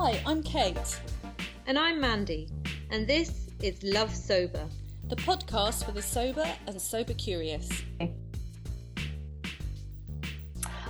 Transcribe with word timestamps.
Hi, 0.00 0.22
I'm 0.24 0.44
Kate, 0.44 1.00
And 1.66 1.76
I'm 1.76 2.00
Mandy, 2.00 2.48
and 2.92 3.04
this 3.04 3.50
is 3.60 3.82
Love 3.82 4.14
Sober. 4.14 4.64
the 5.08 5.16
podcast 5.16 5.84
for 5.84 5.90
the 5.90 6.00
sober 6.00 6.46
and 6.68 6.80
sober 6.80 7.14
curious. 7.14 7.68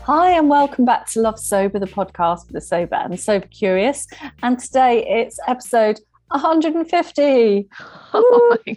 Hi, 0.02 0.32
and 0.32 0.50
welcome 0.50 0.84
back 0.84 1.06
to 1.06 1.22
Love 1.22 1.40
Sober, 1.40 1.78
the 1.78 1.86
podcast 1.86 2.48
for 2.48 2.52
the 2.52 2.60
sober 2.60 2.96
and 2.96 3.18
sober 3.18 3.46
curious. 3.46 4.06
And 4.42 4.58
today 4.58 5.06
it's 5.08 5.40
episode 5.48 6.00
150. 6.26 7.66
Oh 8.12 8.58
my 8.66 8.76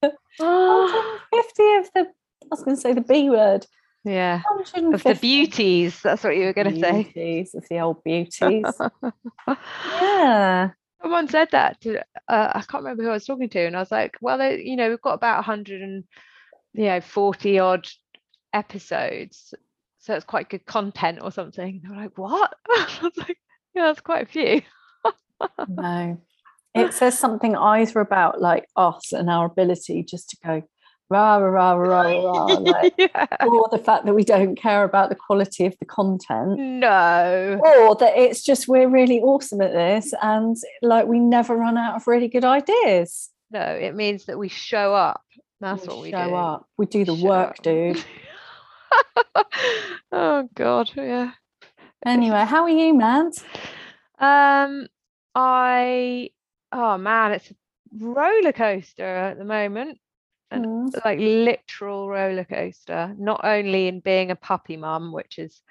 goodness. 0.00 0.14
Woo! 0.38 0.46
150 0.46 1.76
of 1.76 1.90
the, 1.94 2.00
I 2.00 2.46
was 2.50 2.62
going 2.62 2.76
to 2.76 2.80
say 2.80 2.92
the 2.92 3.00
B 3.00 3.30
word. 3.30 3.64
Yeah. 4.04 4.42
Of 4.92 5.02
the 5.02 5.18
beauties. 5.20 6.00
That's 6.00 6.24
what 6.24 6.36
you 6.36 6.44
were 6.44 6.52
going 6.52 6.74
to 6.74 6.80
say. 6.80 7.02
Beauties, 7.04 7.54
of 7.54 7.64
the 7.68 7.80
old 7.80 8.02
beauties. 8.04 8.64
yeah. 9.86 10.70
Someone 11.00 11.28
said 11.28 11.48
that 11.50 11.80
to, 11.80 11.98
uh, 12.28 12.52
I 12.54 12.62
can't 12.62 12.84
remember 12.84 13.02
who 13.02 13.10
I 13.10 13.14
was 13.14 13.24
talking 13.24 13.48
to, 13.48 13.66
and 13.66 13.76
I 13.76 13.80
was 13.80 13.90
like, 13.90 14.16
well, 14.20 14.38
they, 14.38 14.62
you 14.62 14.76
know, 14.76 14.88
we've 14.88 15.00
got 15.00 15.14
about 15.14 15.38
100 15.38 15.82
and, 15.82 16.04
you 16.74 16.84
know, 16.84 17.00
40 17.00 17.58
odd 17.58 17.88
episodes. 18.52 19.54
So 19.98 20.14
it's 20.14 20.24
quite 20.24 20.48
good 20.48 20.64
content 20.64 21.18
or 21.22 21.30
something. 21.30 21.80
They 21.82 21.88
were 21.88 22.02
like, 22.02 22.18
what? 22.18 22.54
I 22.70 22.98
was 23.02 23.16
like, 23.16 23.38
yeah, 23.74 23.86
that's 23.86 24.00
quite 24.00 24.24
a 24.24 24.26
few. 24.26 24.62
No. 25.68 26.20
It 26.74 26.94
says 26.94 27.18
something 27.18 27.54
either 27.54 28.00
about 28.00 28.40
like 28.40 28.66
us 28.76 29.12
and 29.12 29.28
our 29.28 29.44
ability 29.44 30.04
just 30.04 30.30
to 30.30 30.38
go 30.42 30.62
rah, 31.12 31.36
rah, 31.36 31.72
rah, 31.72 31.72
rah, 31.72 32.30
rah, 32.30 32.44
like, 32.72 32.94
yeah. 32.98 33.26
or 33.40 33.68
the 33.70 33.78
fact 33.78 34.06
that 34.06 34.14
we 34.14 34.24
don't 34.24 34.56
care 34.56 34.84
about 34.84 35.08
the 35.08 35.14
quality 35.14 35.66
of 35.66 35.74
the 35.78 35.84
content. 35.84 36.58
No. 36.58 37.60
or 37.62 37.94
that 37.96 38.16
it's 38.16 38.42
just 38.42 38.68
we're 38.68 38.88
really 38.88 39.20
awesome 39.20 39.60
at 39.60 39.72
this 39.72 40.12
and 40.22 40.56
like 40.82 41.06
we 41.06 41.18
never 41.18 41.56
run 41.56 41.76
out 41.76 41.96
of 41.96 42.06
really 42.06 42.28
good 42.28 42.44
ideas 42.44 43.30
No, 43.50 43.60
it 43.60 43.94
means 43.94 44.24
that 44.26 44.38
we 44.38 44.48
show 44.48 44.94
up. 44.94 45.22
That's 45.60 45.86
what 45.86 45.98
we 46.02 46.10
do. 46.10 46.16
We 46.16 46.22
show 46.22 46.28
do. 46.28 46.34
up 46.34 46.66
we 46.78 46.86
do 46.86 47.04
the 47.04 47.16
Show 47.16 47.24
work 47.26 47.50
up. 47.50 47.62
dude 47.62 48.04
oh 50.12 50.48
God, 50.54 50.90
yeah. 50.96 51.32
anyway 52.04 52.44
how 52.44 52.62
are 52.64 52.70
you 52.70 52.94
man 52.94 53.30
Um, 54.18 54.86
I 55.34 56.30
oh 56.72 56.98
man, 56.98 57.32
it's 57.32 57.50
a 57.50 57.54
roller 57.98 58.52
coaster 58.52 59.04
at 59.04 59.38
the 59.38 59.44
moment, 59.44 59.98
and 60.52 60.64
Mm. 60.66 61.04
like 61.04 61.18
literal 61.18 62.08
roller 62.08 62.44
coaster. 62.44 63.14
Not 63.18 63.40
only 63.44 63.88
in 63.88 64.00
being 64.00 64.30
a 64.30 64.36
puppy 64.36 64.76
mum, 64.76 65.12
which 65.12 65.38
is 65.38 65.62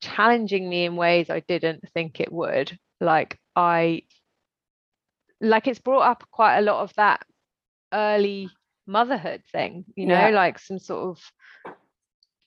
challenging 0.00 0.68
me 0.68 0.84
in 0.84 0.96
ways 0.96 1.30
I 1.30 1.40
didn't 1.40 1.88
think 1.94 2.20
it 2.20 2.32
would. 2.32 2.78
Like 3.00 3.38
I, 3.56 4.02
like 5.40 5.66
it's 5.66 5.80
brought 5.80 6.02
up 6.02 6.24
quite 6.30 6.58
a 6.58 6.62
lot 6.62 6.82
of 6.82 6.92
that 6.94 7.24
early 7.92 8.50
motherhood 8.86 9.42
thing, 9.52 9.84
you 9.96 10.06
know, 10.06 10.28
Yeah. 10.28 10.34
like 10.34 10.58
some 10.58 10.78
sort 10.78 11.16
of 11.16 11.74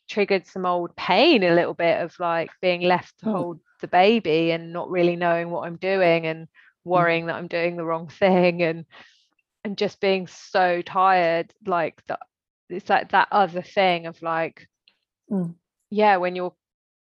triggered 0.09 0.45
some 0.45 0.65
old 0.65 0.95
pain 0.95 1.43
a 1.43 1.55
little 1.55 1.73
bit 1.73 2.01
of 2.01 2.13
like 2.19 2.49
being 2.61 2.81
left 2.81 3.19
to 3.19 3.25
Mm. 3.27 3.31
hold 3.31 3.59
the 3.79 3.87
baby 3.87 4.51
and 4.51 4.73
not 4.73 4.89
really 4.89 5.15
knowing 5.15 5.49
what 5.49 5.65
I'm 5.65 5.77
doing 5.77 6.25
and 6.25 6.47
worrying 6.83 7.27
that 7.27 7.35
I'm 7.35 7.47
doing 7.47 7.77
the 7.77 7.85
wrong 7.85 8.07
thing 8.07 8.61
and 8.61 8.85
and 9.63 9.77
just 9.77 9.99
being 9.99 10.27
so 10.27 10.81
tired 10.81 11.53
like 11.65 12.01
that 12.07 12.19
it's 12.69 12.89
like 12.89 13.11
that 13.11 13.27
other 13.31 13.61
thing 13.61 14.05
of 14.07 14.21
like 14.21 14.67
Mm. 15.29 15.55
yeah 15.89 16.17
when 16.17 16.35
your 16.35 16.53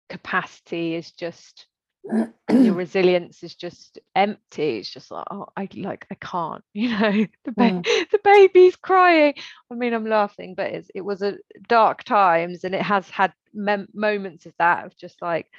capacity 0.08 0.94
is 0.94 1.10
just 1.12 1.66
your 2.04 2.32
resilience 2.74 3.42
is 3.42 3.54
just 3.54 3.98
empty 4.14 4.78
it's 4.78 4.90
just 4.90 5.10
like 5.10 5.26
oh 5.30 5.46
i 5.56 5.68
like 5.76 6.06
i 6.10 6.14
can't 6.14 6.62
you 6.72 6.88
know? 6.88 7.26
The, 7.44 7.52
ba- 7.52 7.82
the 8.12 8.20
baby's 8.24 8.76
crying. 8.76 9.34
I 9.70 9.74
mean 9.74 9.92
i'm 9.92 10.06
laughing 10.06 10.54
but 10.54 10.72
it's, 10.72 10.90
it 10.94 11.02
was 11.02 11.22
a 11.22 11.36
dark 11.68 12.04
times 12.04 12.64
and 12.64 12.74
it 12.74 12.82
has 12.82 13.08
had 13.10 13.32
mem- 13.52 13.88
moments 13.92 14.46
of 14.46 14.52
that 14.58 14.86
of 14.86 14.96
just 14.96 15.20
like 15.20 15.50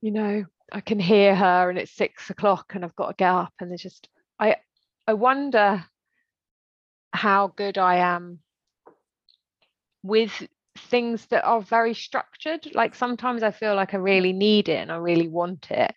you 0.00 0.10
know 0.10 0.44
i 0.72 0.80
can 0.80 0.98
hear 1.00 1.34
her 1.34 1.70
and 1.70 1.78
it's 1.78 1.92
six 1.92 2.30
o'clock 2.30 2.72
and 2.74 2.84
i've 2.84 2.96
got 2.96 3.08
to 3.08 3.14
get 3.16 3.30
up 3.30 3.52
and 3.60 3.72
it's 3.72 3.82
just 3.82 4.08
i 4.38 4.56
i 5.06 5.14
wonder 5.14 5.84
how 7.14 7.48
good 7.56 7.78
i 7.78 7.96
am 7.96 8.40
with 10.02 10.46
things 10.76 11.26
that 11.26 11.44
are 11.44 11.60
very 11.60 11.94
structured. 11.94 12.68
Like 12.74 12.94
sometimes 12.94 13.42
I 13.42 13.50
feel 13.50 13.74
like 13.74 13.94
I 13.94 13.98
really 13.98 14.32
need 14.32 14.68
it 14.68 14.76
and 14.76 14.92
I 14.92 14.96
really 14.96 15.28
want 15.28 15.70
it. 15.70 15.94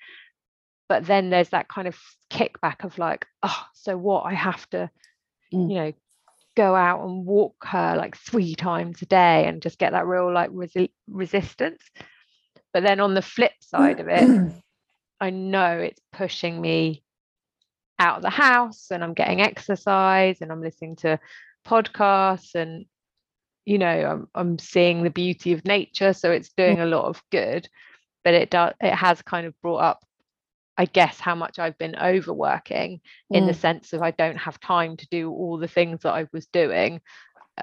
But 0.90 1.06
then 1.06 1.30
there's 1.30 1.50
that 1.50 1.68
kind 1.68 1.88
of 1.88 1.98
kickback 2.32 2.84
of 2.86 2.98
like, 2.98 3.26
oh, 3.44 3.64
so 3.74 3.98
what? 3.98 4.26
I 4.26 4.34
have 4.34 4.68
to, 4.72 4.90
Mm. 5.54 5.70
you 5.70 5.76
know, 5.76 5.94
go 6.58 6.76
out 6.76 7.06
and 7.08 7.26
walk 7.26 7.56
her 7.66 7.96
like 7.98 8.18
three 8.18 8.54
times 8.56 9.02
a 9.02 9.06
day 9.06 9.46
and 9.46 9.62
just 9.62 9.80
get 9.80 9.94
that 9.94 10.06
real 10.06 10.34
like 10.34 10.50
resi- 10.52 10.92
resistance. 11.08 11.82
But 12.74 12.84
then 12.84 13.00
on 13.00 13.14
the 13.14 13.22
flip 13.22 13.54
side 13.62 14.00
of 14.02 14.08
it, 14.10 14.52
I 15.22 15.30
know 15.30 15.80
it's 15.80 16.02
pushing 16.12 16.60
me 16.60 17.04
out 18.00 18.18
of 18.18 18.22
the 18.24 18.30
house 18.30 18.92
and 18.92 19.04
I'm 19.04 19.14
getting 19.14 19.42
exercise 19.42 20.42
and 20.42 20.52
I'm 20.52 20.62
listening 20.62 20.96
to 20.98 21.20
podcasts 21.68 22.56
and 22.56 22.86
you 23.66 23.78
know 23.78 23.88
I'm, 23.88 24.28
I'm 24.36 24.60
seeing 24.60 25.04
the 25.04 25.10
beauty 25.10 25.54
of 25.54 25.66
nature 25.66 26.14
so 26.14 26.32
it's 26.32 26.54
doing 26.54 26.80
a 26.80 26.86
lot 26.86 27.06
of 27.06 27.22
good 27.32 27.68
but 28.24 28.34
it 28.34 28.50
does 28.50 28.74
it 28.82 28.94
has 28.94 29.22
kind 29.22 29.46
of 29.48 29.60
brought 29.62 29.84
up 29.84 30.00
I 30.78 30.86
guess 30.86 31.20
how 31.20 31.36
much 31.36 31.60
I've 31.60 31.78
been 31.78 31.96
overworking 31.96 33.02
in 33.32 33.46
the 33.48 33.54
Mm. 33.54 33.56
sense 33.56 33.94
of 33.94 34.02
I 34.02 34.12
don't 34.12 34.38
have 34.38 34.60
time 34.60 34.96
to 34.98 35.08
do 35.10 35.32
all 35.32 35.58
the 35.58 35.68
things 35.68 36.02
that 36.04 36.14
I 36.14 36.28
was 36.32 36.46
doing 36.48 37.02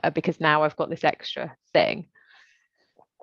uh, 0.02 0.10
because 0.10 0.40
now 0.40 0.62
I've 0.64 0.76
got 0.76 0.90
this 0.90 1.04
extra 1.04 1.54
thing 1.72 2.06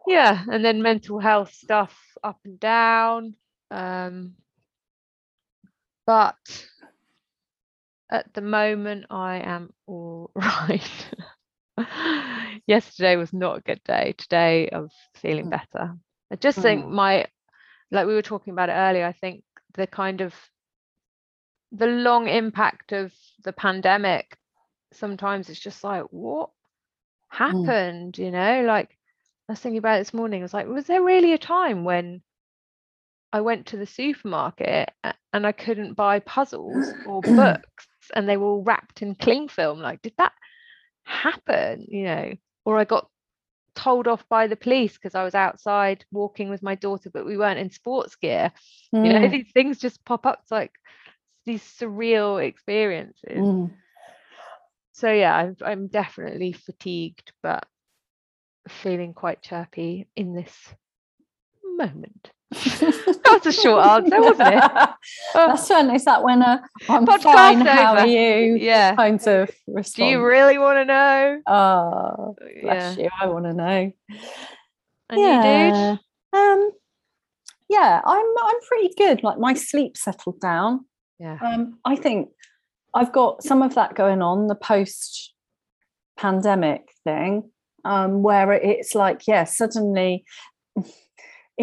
yeah 0.07 0.43
and 0.51 0.63
then 0.63 0.81
mental 0.81 1.19
health 1.19 1.53
stuff 1.53 1.95
up 2.23 2.39
and 2.45 2.59
down 2.59 3.35
um 3.69 4.33
but 6.05 6.35
at 8.11 8.33
the 8.33 8.41
moment 8.41 9.05
I 9.09 9.37
am 9.37 9.73
all 9.87 10.31
right. 10.35 11.11
Yesterday 12.67 13.15
was 13.15 13.33
not 13.33 13.57
a 13.59 13.61
good 13.61 13.81
day. 13.85 14.13
Today 14.17 14.69
I'm 14.71 14.89
feeling 15.15 15.45
Mm. 15.45 15.49
better. 15.49 15.95
I 16.31 16.35
just 16.35 16.59
think 16.59 16.87
Mm. 16.87 16.89
my 16.89 17.27
like 17.91 18.07
we 18.07 18.13
were 18.13 18.21
talking 18.21 18.53
about 18.53 18.69
it 18.69 18.73
earlier 18.73 19.05
I 19.05 19.13
think 19.13 19.43
the 19.75 19.87
kind 19.87 20.21
of 20.21 20.33
the 21.73 21.87
long 21.87 22.27
impact 22.27 22.91
of 22.93 23.13
the 23.43 23.53
pandemic 23.53 24.37
sometimes 24.93 25.49
it's 25.49 25.59
just 25.59 25.83
like 25.83 26.03
what 26.11 26.49
happened? 27.29 28.17
You 28.17 28.31
know 28.31 28.63
like 28.65 28.97
I 29.49 29.53
was 29.53 29.59
thinking 29.59 29.79
about 29.79 29.99
this 29.99 30.13
morning 30.13 30.41
I 30.41 30.45
was 30.45 30.53
like 30.53 30.67
was 30.67 30.87
there 30.87 31.03
really 31.03 31.33
a 31.33 31.37
time 31.37 31.83
when 31.83 32.21
I 33.33 33.41
went 33.41 33.67
to 33.67 33.77
the 33.77 33.85
supermarket 33.85 34.91
and 35.33 35.45
I 35.47 35.51
couldn't 35.51 35.93
buy 35.95 36.19
puzzles 36.19 36.95
or 37.03 37.23
books 37.35 37.87
and 38.13 38.27
they 38.27 38.37
were 38.37 38.47
all 38.47 38.63
wrapped 38.63 39.01
in 39.01 39.15
cling 39.15 39.47
film 39.47 39.79
like 39.79 40.01
did 40.01 40.13
that 40.17 40.33
happen? 41.03 41.85
you 41.89 42.03
know? 42.03 42.33
Or 42.65 42.77
I 42.77 42.83
got 42.85 43.09
told 43.75 44.07
off 44.07 44.27
by 44.29 44.47
the 44.47 44.55
police 44.55 44.93
because 44.93 45.15
I 45.15 45.23
was 45.23 45.33
outside 45.35 46.05
walking 46.11 46.49
with 46.49 46.61
my 46.61 46.75
daughter 46.75 47.09
but 47.11 47.25
we 47.25 47.37
weren't 47.37 47.59
in 47.59 47.71
sports 47.71 48.15
gear. 48.15 48.51
You 48.91 49.13
know 49.13 49.19
Mm. 49.19 49.31
these 49.31 49.51
things 49.53 49.79
just 49.79 50.03
pop 50.05 50.25
up 50.25 50.39
it's 50.41 50.51
like 50.51 50.71
these 51.45 51.63
surreal 51.63 52.43
experiences. 52.43 53.37
Mm. 53.39 53.71
so 54.93 55.11
yeah 55.11 55.33
I'm, 55.35 55.55
I'm 55.65 55.87
definitely 55.87 56.51
fatigued 56.53 57.31
but 57.41 57.65
feeling 58.67 59.13
quite 59.13 59.41
chirpy 59.41 60.07
in 60.15 60.35
this 60.35 60.53
moment 61.77 62.31
that 62.51 63.39
was 63.43 63.45
a 63.45 63.51
short 63.61 63.85
answer 63.85 64.19
wasn't 64.21 64.53
it 64.55 64.89
That's 65.33 65.69
when 65.69 65.95
is 65.95 66.03
that 66.05 66.21
when 66.23 66.41
a 66.41 66.61
I'm 66.89 67.05
Podcast 67.05 67.23
fine, 67.23 67.61
how 67.61 67.93
over. 67.93 68.01
are 68.01 68.07
you? 68.07 68.55
yeah 68.57 68.93
Kind 68.95 69.25
of 69.25 69.49
do 69.95 70.03
you 70.05 70.23
really 70.25 70.57
want 70.57 70.77
to 70.79 70.85
know 70.85 71.41
Oh, 71.47 72.35
yeah 72.61 72.91
you. 72.95 73.09
I 73.21 73.27
want 73.27 73.45
to 73.45 73.53
know. 73.53 73.91
and 75.09 75.19
you 75.19 75.25
dude 75.25 75.45
yeah. 75.45 75.95
Um, 76.33 76.71
yeah, 77.69 78.01
I'm 78.05 78.25
I'm 78.43 78.61
pretty 78.67 78.93
good. 78.97 79.23
Like 79.23 79.37
my 79.39 79.53
sleep 79.53 79.95
settled 79.95 80.39
down. 80.41 80.85
yeah 81.19 81.37
Um, 81.41 81.79
I 81.85 81.95
think 81.95 82.29
I've 82.93 83.13
got 83.13 83.43
some 83.43 83.61
of 83.61 83.75
that 83.75 83.95
going 83.95 84.21
on, 84.21 84.47
the 84.47 84.55
post 84.55 85.33
pandemic 86.17 86.89
thing, 87.05 87.49
um, 87.85 88.23
where 88.23 88.51
it's 88.51 88.93
like, 88.93 89.25
yeah, 89.27 89.45
suddenly 89.45 90.25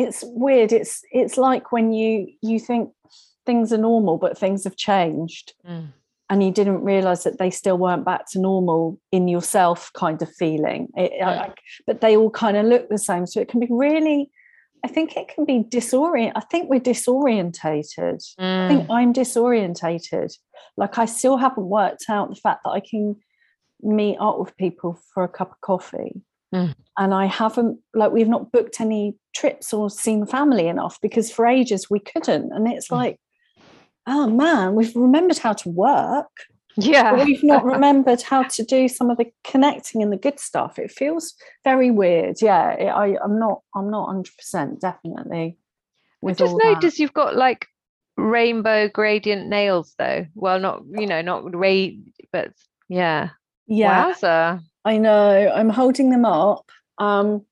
it's 0.03 0.23
weird. 0.27 0.73
It's 0.73 1.03
it's 1.13 1.37
like 1.37 1.73
when 1.73 1.93
you 1.93 2.13
you 2.43 2.59
think 2.61 2.91
things 3.47 3.73
are 3.73 3.79
normal, 3.91 4.17
but 4.19 4.39
things 4.39 4.65
have 4.65 4.77
changed. 4.77 5.55
Mm. 5.69 5.89
And 6.31 6.43
you 6.45 6.51
didn't 6.51 6.85
realize 6.85 7.25
that 7.25 7.39
they 7.39 7.49
still 7.51 7.79
weren't 7.79 8.05
back 8.05 8.27
to 8.33 8.39
normal 8.39 8.99
in 9.13 9.29
yourself, 9.29 9.91
kind 9.95 10.21
of 10.21 10.29
feeling. 10.43 10.89
It, 10.95 11.13
I- 11.23 11.33
Mm. 11.37 11.41
I- 11.51 11.55
but 11.87 12.01
they 12.03 12.17
all 12.19 12.31
kind 12.31 12.57
of 12.59 12.67
look 12.67 12.89
the 12.91 12.99
same. 12.99 13.25
So 13.27 13.41
it 13.41 13.49
can 13.49 13.61
be 13.61 13.69
really 13.71 14.31
I 14.85 14.89
think 14.89 15.17
it 15.17 15.27
can 15.35 15.45
be 15.45 15.65
disorient. 15.65 16.33
I 16.37 16.41
think 16.51 16.71
we're 16.71 16.79
disorientated. 16.93 18.19
I 18.39 18.69
think 18.69 18.87
Mm. 18.89 18.95
I'm 18.97 19.13
disorientated. 19.13 20.31
Like 20.77 20.99
I 20.99 21.07
still 21.07 21.37
haven't 21.37 21.69
worked 21.69 22.05
out 22.09 22.29
the 22.31 22.37
fact 22.37 22.61
that 22.65 22.71
I 22.71 22.81
can 22.81 23.17
meet 23.83 24.19
up 24.21 24.39
with 24.39 24.57
people 24.57 24.99
for 25.15 25.25
a 25.25 25.29
cup 25.29 25.51
of 25.51 25.61
coffee. 25.61 26.21
Mm. 26.55 26.75
And 26.97 27.15
I 27.15 27.27
haven't 27.27 27.79
like 27.95 28.13
we've 28.13 28.29
not 28.29 28.51
booked 28.53 28.81
any 28.81 29.17
trips 29.35 29.73
or 29.73 29.91
seen 29.91 30.27
family 30.27 30.67
enough 30.69 30.99
because 31.03 31.31
for 31.31 31.47
ages 31.47 31.89
we 31.91 32.01
couldn't. 32.01 32.53
And 32.53 32.67
it's 32.67 32.89
Mm. 32.89 32.97
like, 32.97 33.21
oh 34.07 34.27
man, 34.29 34.75
we've 34.75 34.95
remembered 34.97 35.39
how 35.39 35.53
to 35.53 35.69
work, 35.69 36.31
yeah 36.77 37.11
but 37.15 37.27
we've 37.27 37.43
not 37.45 37.65
remembered 37.65 38.23
how 38.23 38.43
to 38.45 38.63
do 38.65 38.89
some 38.89 39.11
of 39.11 39.19
the 39.19 39.27
connecting 39.45 40.03
and 40.03 40.13
the 40.13 40.17
good 40.17 40.41
stuff. 40.41 40.79
It 40.79 40.91
feels 40.91 41.35
very 41.65 41.91
weird. 41.91 42.37
Yeah, 42.41 42.71
it, 42.73 42.89
I, 42.89 43.17
I'm 43.23 43.39
not. 43.39 43.61
I'm 43.75 43.91
not 43.91 44.07
100 44.07 44.37
percent 44.37 44.81
definitely. 44.81 45.59
I 46.27 46.33
just 46.33 46.53
all 46.53 46.59
that. 46.59 46.65
noticed 46.75 46.99
you've 46.99 47.13
got 47.13 47.37
like 47.37 47.67
rainbow 48.17 48.89
gradient 48.89 49.47
nails 49.47 49.95
though 49.97 50.27
well 50.35 50.59
not 50.59 50.83
you 50.99 51.07
know 51.07 51.23
not 51.23 51.55
ray 51.55 52.01
but 52.33 52.51
yeah 52.89 53.29
Yeah, 53.69 54.13
Wowza. 54.13 54.61
I 54.85 54.97
know. 54.99 55.53
I'm 55.55 55.69
holding 55.71 56.11
them 56.11 56.25
up. 56.25 56.65
Um, 56.99 57.45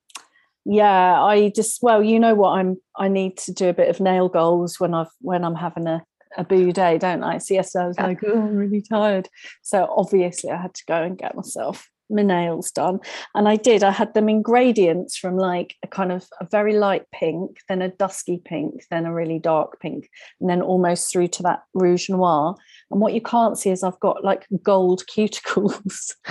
yeah, 0.64 1.22
I 1.22 1.50
just 1.54 1.82
well, 1.82 2.02
you 2.02 2.18
know 2.18 2.34
what? 2.34 2.58
I'm. 2.58 2.78
I 2.96 3.08
need 3.08 3.36
to 3.38 3.52
do 3.52 3.68
a 3.68 3.74
bit 3.74 3.88
of 3.88 4.00
nail 4.00 4.28
goals 4.28 4.80
when 4.80 4.94
I've 4.94 5.10
when 5.20 5.44
I'm 5.44 5.54
having 5.54 5.86
a 5.86 6.02
a 6.36 6.44
boo 6.44 6.72
day, 6.72 6.98
don't 6.98 7.22
I? 7.22 7.38
So 7.38 7.54
yesterday 7.54 7.84
I 7.84 7.88
was 7.88 7.96
Yeah. 7.98 8.06
like, 8.06 8.18
oh, 8.26 8.32
I'm 8.32 8.56
really 8.56 8.82
tired. 8.82 9.28
So 9.62 9.86
obviously 9.96 10.50
I 10.50 10.60
had 10.60 10.74
to 10.74 10.82
go 10.86 11.02
and 11.02 11.16
get 11.16 11.34
myself 11.36 11.88
my 12.08 12.22
nails 12.22 12.70
done, 12.70 13.00
and 13.34 13.48
I 13.48 13.56
did. 13.56 13.82
I 13.82 13.90
had 13.90 14.14
them 14.14 14.28
in 14.28 14.40
gradients 14.42 15.16
from 15.16 15.36
like 15.36 15.74
a 15.82 15.88
kind 15.88 16.12
of 16.12 16.24
a 16.40 16.46
very 16.50 16.74
light 16.78 17.04
pink, 17.12 17.58
then 17.68 17.82
a 17.82 17.88
dusky 17.88 18.40
pink, 18.44 18.84
then 18.90 19.06
a 19.06 19.12
really 19.14 19.38
dark 19.40 19.80
pink, 19.80 20.08
and 20.40 20.48
then 20.48 20.62
almost 20.62 21.10
through 21.10 21.28
to 21.28 21.42
that 21.44 21.62
rouge 21.74 22.08
noir. 22.08 22.54
And 22.90 23.00
what 23.00 23.14
you 23.14 23.20
can't 23.20 23.58
see 23.58 23.70
is 23.70 23.82
I've 23.82 23.98
got 24.00 24.22
like 24.24 24.46
gold 24.62 25.02
cuticles. 25.10 26.14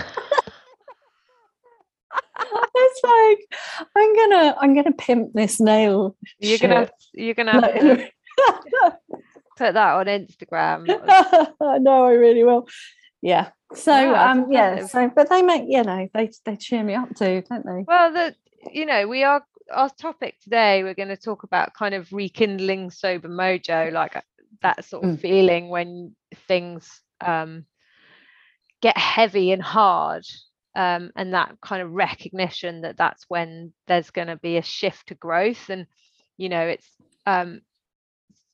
it's 2.76 3.02
like 3.04 3.40
I'm 3.96 4.16
gonna 4.16 4.56
I'm 4.60 4.74
gonna 4.76 4.92
pimp 4.94 5.34
this 5.34 5.60
nail. 5.60 6.16
you're 6.40 6.58
gonna 6.60 6.90
you're 7.14 7.34
gonna 7.34 7.60
Like- 7.60 8.14
put 9.58 9.74
that 9.74 9.78
on 9.96 10.06
instagram 10.08 10.86
no, 11.82 12.06
I 12.06 12.12
really 12.12 12.44
will. 12.44 12.68
Yeah. 13.22 13.50
So 13.74 13.92
that's 13.92 14.38
um 14.38 14.52
yeah, 14.52 14.86
so 14.86 15.10
but 15.16 15.30
they 15.30 15.42
make 15.42 15.64
you 15.68 15.84
know, 15.84 16.08
they 16.14 16.30
they 16.46 16.56
cheer 16.58 16.84
me 16.84 16.94
up 16.96 17.16
too, 17.16 17.44
don't 17.50 17.66
they? 17.66 17.84
well 17.88 18.12
the 18.14 18.36
you 18.72 18.86
know 18.86 19.08
we 19.08 19.24
are 19.24 19.44
our 19.74 19.90
topic 19.90 20.40
today 20.42 20.84
we're 20.84 20.94
going 20.94 21.08
to 21.10 21.18
talk 21.18 21.42
about 21.42 21.74
kind 21.74 21.96
of 21.96 22.12
rekindling 22.14 22.92
sober 22.92 23.28
mojo 23.28 23.92
like 23.92 24.16
that 24.62 24.84
sort 24.86 25.06
of 25.06 25.12
Mm. 25.12 25.20
feeling 25.20 25.70
when 25.70 26.16
things 26.48 27.02
um 27.22 27.66
get 28.82 28.98
heavy 28.98 29.52
and 29.52 29.62
hard 29.62 30.24
um 30.76 31.12
and 31.16 31.34
that 31.34 31.56
kind 31.62 31.82
of 31.82 31.92
recognition 31.92 32.82
that 32.82 32.98
that's 32.98 33.26
when 33.30 33.74
there's 33.88 34.12
going 34.12 34.28
to 34.28 34.38
be 34.38 34.58
a 34.58 34.62
shift 34.62 35.08
to 35.08 35.16
growth 35.16 35.70
and 35.70 35.86
you 36.38 36.50
know 36.50 36.62
it's 36.62 36.90
um 37.26 37.62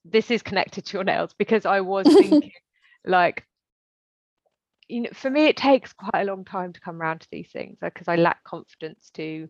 this 0.06 0.32
is 0.32 0.42
connected 0.42 0.86
to 0.86 0.98
your 0.98 1.04
nails 1.04 1.34
because 1.38 1.66
i 1.66 1.82
was 1.82 2.10
thinking 2.16 2.52
like 3.06 3.46
you 4.88 5.02
know 5.02 5.10
for 5.14 5.30
me 5.30 5.46
it 5.46 5.58
takes 5.58 5.94
quite 5.94 6.22
a 6.22 6.26
long 6.26 6.44
time 6.46 6.74
to 6.74 6.80
come 6.82 7.02
around 7.02 7.22
to 7.22 7.28
these 7.32 7.50
things 7.52 7.78
because 7.82 8.08
i 8.08 8.16
lack 8.16 8.44
confidence 8.44 9.10
to 9.14 9.48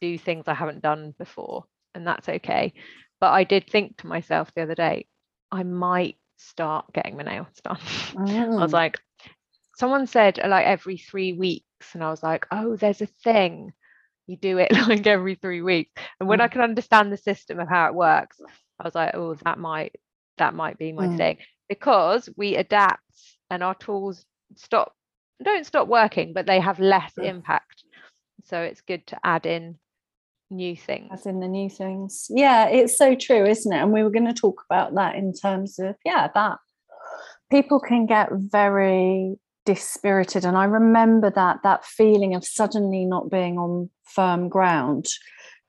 do 0.00 0.18
things 0.18 0.44
i 0.48 0.54
haven't 0.54 0.82
done 0.82 1.14
before 1.18 1.64
and 1.94 2.06
that's 2.06 2.28
okay 2.28 2.72
but 3.20 3.30
i 3.32 3.44
did 3.44 3.68
think 3.68 3.96
to 3.96 4.06
myself 4.06 4.50
the 4.54 4.62
other 4.62 4.74
day 4.74 5.06
i 5.52 5.64
might 5.64 6.16
start 6.38 6.86
getting 6.94 7.16
my 7.16 7.24
nails 7.24 7.60
done 7.64 7.78
i 8.58 8.62
was 8.62 8.72
Mm. 8.72 8.74
like 8.74 9.00
someone 9.76 10.06
said 10.06 10.38
uh, 10.40 10.48
like 10.48 10.66
every 10.66 10.98
three 10.98 11.32
weeks 11.32 11.94
and 11.94 12.04
i 12.04 12.10
was 12.10 12.22
like 12.22 12.46
oh 12.52 12.76
there's 12.76 13.02
a 13.02 13.06
thing 13.06 13.72
you 14.26 14.36
do 14.36 14.58
it 14.58 14.72
like 14.88 15.06
every 15.06 15.34
three 15.36 15.62
weeks 15.62 15.90
and 16.20 16.28
when 16.28 16.40
i 16.40 16.46
Mm. 16.46 16.48
can 16.48 16.62
understand 16.62 17.12
the 17.12 17.16
system 17.18 17.60
of 17.60 17.68
how 17.68 17.86
it 17.88 17.94
works 17.94 18.40
i 18.80 18.84
was 18.84 18.94
like 18.94 19.14
oh 19.14 19.34
that 19.44 19.58
might 19.58 19.94
that 20.38 20.54
might 20.54 20.78
be 20.78 20.92
my 20.92 21.08
Mm. 21.08 21.08
thing 21.08 21.36
because 21.68 22.28
we 22.36 22.56
adapt 22.56 23.02
and 23.50 23.62
our 23.62 23.74
tools 23.74 24.24
stop 24.56 24.94
don't 25.44 25.66
stop 25.66 25.88
working 25.88 26.32
but 26.32 26.46
they 26.46 26.60
have 26.60 26.78
less 26.80 27.12
impact 27.18 27.84
so 28.44 28.60
it's 28.60 28.80
good 28.82 29.06
to 29.06 29.18
add 29.24 29.46
in 29.46 29.76
new 30.52 30.76
things 30.76 31.08
as 31.12 31.26
in 31.26 31.40
the 31.40 31.48
new 31.48 31.68
things. 31.68 32.26
Yeah, 32.30 32.68
it's 32.68 32.96
so 32.96 33.14
true, 33.14 33.44
isn't 33.44 33.72
it? 33.72 33.80
And 33.80 33.92
we 33.92 34.02
were 34.02 34.10
going 34.10 34.26
to 34.26 34.32
talk 34.32 34.62
about 34.68 34.94
that 34.94 35.16
in 35.16 35.32
terms 35.32 35.78
of, 35.78 35.96
yeah, 36.04 36.28
that 36.34 36.58
people 37.50 37.80
can 37.80 38.06
get 38.06 38.28
very 38.32 39.36
dispirited. 39.64 40.44
And 40.44 40.56
I 40.56 40.64
remember 40.64 41.30
that 41.30 41.60
that 41.62 41.84
feeling 41.84 42.34
of 42.34 42.44
suddenly 42.44 43.04
not 43.04 43.30
being 43.30 43.58
on 43.58 43.90
firm 44.04 44.48
ground, 44.48 45.06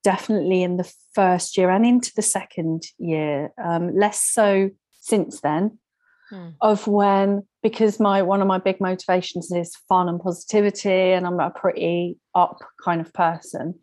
definitely 0.03 0.63
in 0.63 0.77
the 0.77 0.91
first 1.13 1.57
year 1.57 1.69
and 1.69 1.85
into 1.85 2.11
the 2.15 2.21
second 2.21 2.83
year, 2.97 3.51
um, 3.63 3.95
less 3.95 4.21
so 4.21 4.69
since 5.01 5.41
then. 5.41 5.79
Hmm. 6.29 6.49
Of 6.61 6.87
when, 6.87 7.43
because 7.61 7.99
my 7.99 8.21
one 8.21 8.41
of 8.41 8.47
my 8.47 8.57
big 8.57 8.79
motivations 8.79 9.51
is 9.51 9.75
fun 9.89 10.07
and 10.07 10.21
positivity, 10.21 11.11
and 11.11 11.27
I'm 11.27 11.39
a 11.39 11.49
pretty 11.49 12.17
up 12.33 12.59
kind 12.83 13.01
of 13.01 13.13
person 13.13 13.75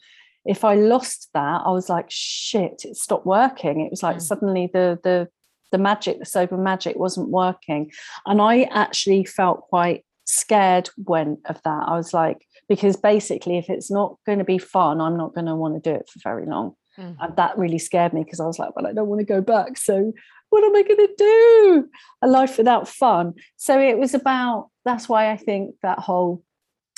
if 0.44 0.64
I 0.64 0.74
lost 0.74 1.28
that, 1.34 1.62
I 1.64 1.70
was 1.70 1.88
like, 1.88 2.06
shit, 2.08 2.84
it 2.84 2.96
stopped 2.96 3.26
working. 3.26 3.80
It 3.80 3.90
was 3.90 4.02
like 4.02 4.16
Mm. 4.16 4.22
suddenly 4.22 4.70
the 4.72 4.98
the 5.02 5.28
the 5.72 5.78
magic, 5.78 6.18
the 6.18 6.24
sober 6.24 6.56
magic 6.56 6.96
wasn't 6.96 7.28
working. 7.28 7.92
And 8.26 8.42
I 8.42 8.62
actually 8.72 9.24
felt 9.24 9.68
quite 9.68 10.04
scared 10.24 10.90
when 10.96 11.38
of 11.44 11.62
that. 11.62 11.84
I 11.86 11.96
was 11.96 12.12
like, 12.12 12.44
because 12.68 12.96
basically 12.96 13.56
if 13.58 13.70
it's 13.70 13.90
not 13.90 14.16
going 14.26 14.38
to 14.38 14.44
be 14.44 14.58
fun, 14.58 15.00
I'm 15.00 15.16
not 15.16 15.34
going 15.34 15.46
to 15.46 15.54
want 15.54 15.74
to 15.74 15.90
do 15.90 15.94
it 15.94 16.08
for 16.12 16.18
very 16.24 16.44
long. 16.46 16.74
Mm. 16.98 17.16
And 17.20 17.36
that 17.36 17.56
really 17.56 17.78
scared 17.78 18.12
me 18.12 18.24
because 18.24 18.40
I 18.40 18.46
was 18.46 18.58
like, 18.58 18.74
well, 18.74 18.86
I 18.86 18.92
don't 18.92 19.08
want 19.08 19.20
to 19.20 19.24
go 19.24 19.40
back. 19.40 19.78
So 19.78 20.12
what 20.48 20.64
am 20.64 20.74
I 20.74 20.82
going 20.82 21.06
to 21.06 21.14
do? 21.16 21.88
A 22.22 22.26
life 22.26 22.58
without 22.58 22.88
fun. 22.88 23.34
So 23.56 23.78
it 23.78 23.96
was 23.96 24.14
about 24.14 24.70
that's 24.84 25.08
why 25.08 25.30
I 25.30 25.36
think 25.36 25.76
that 25.82 26.00
whole, 26.00 26.42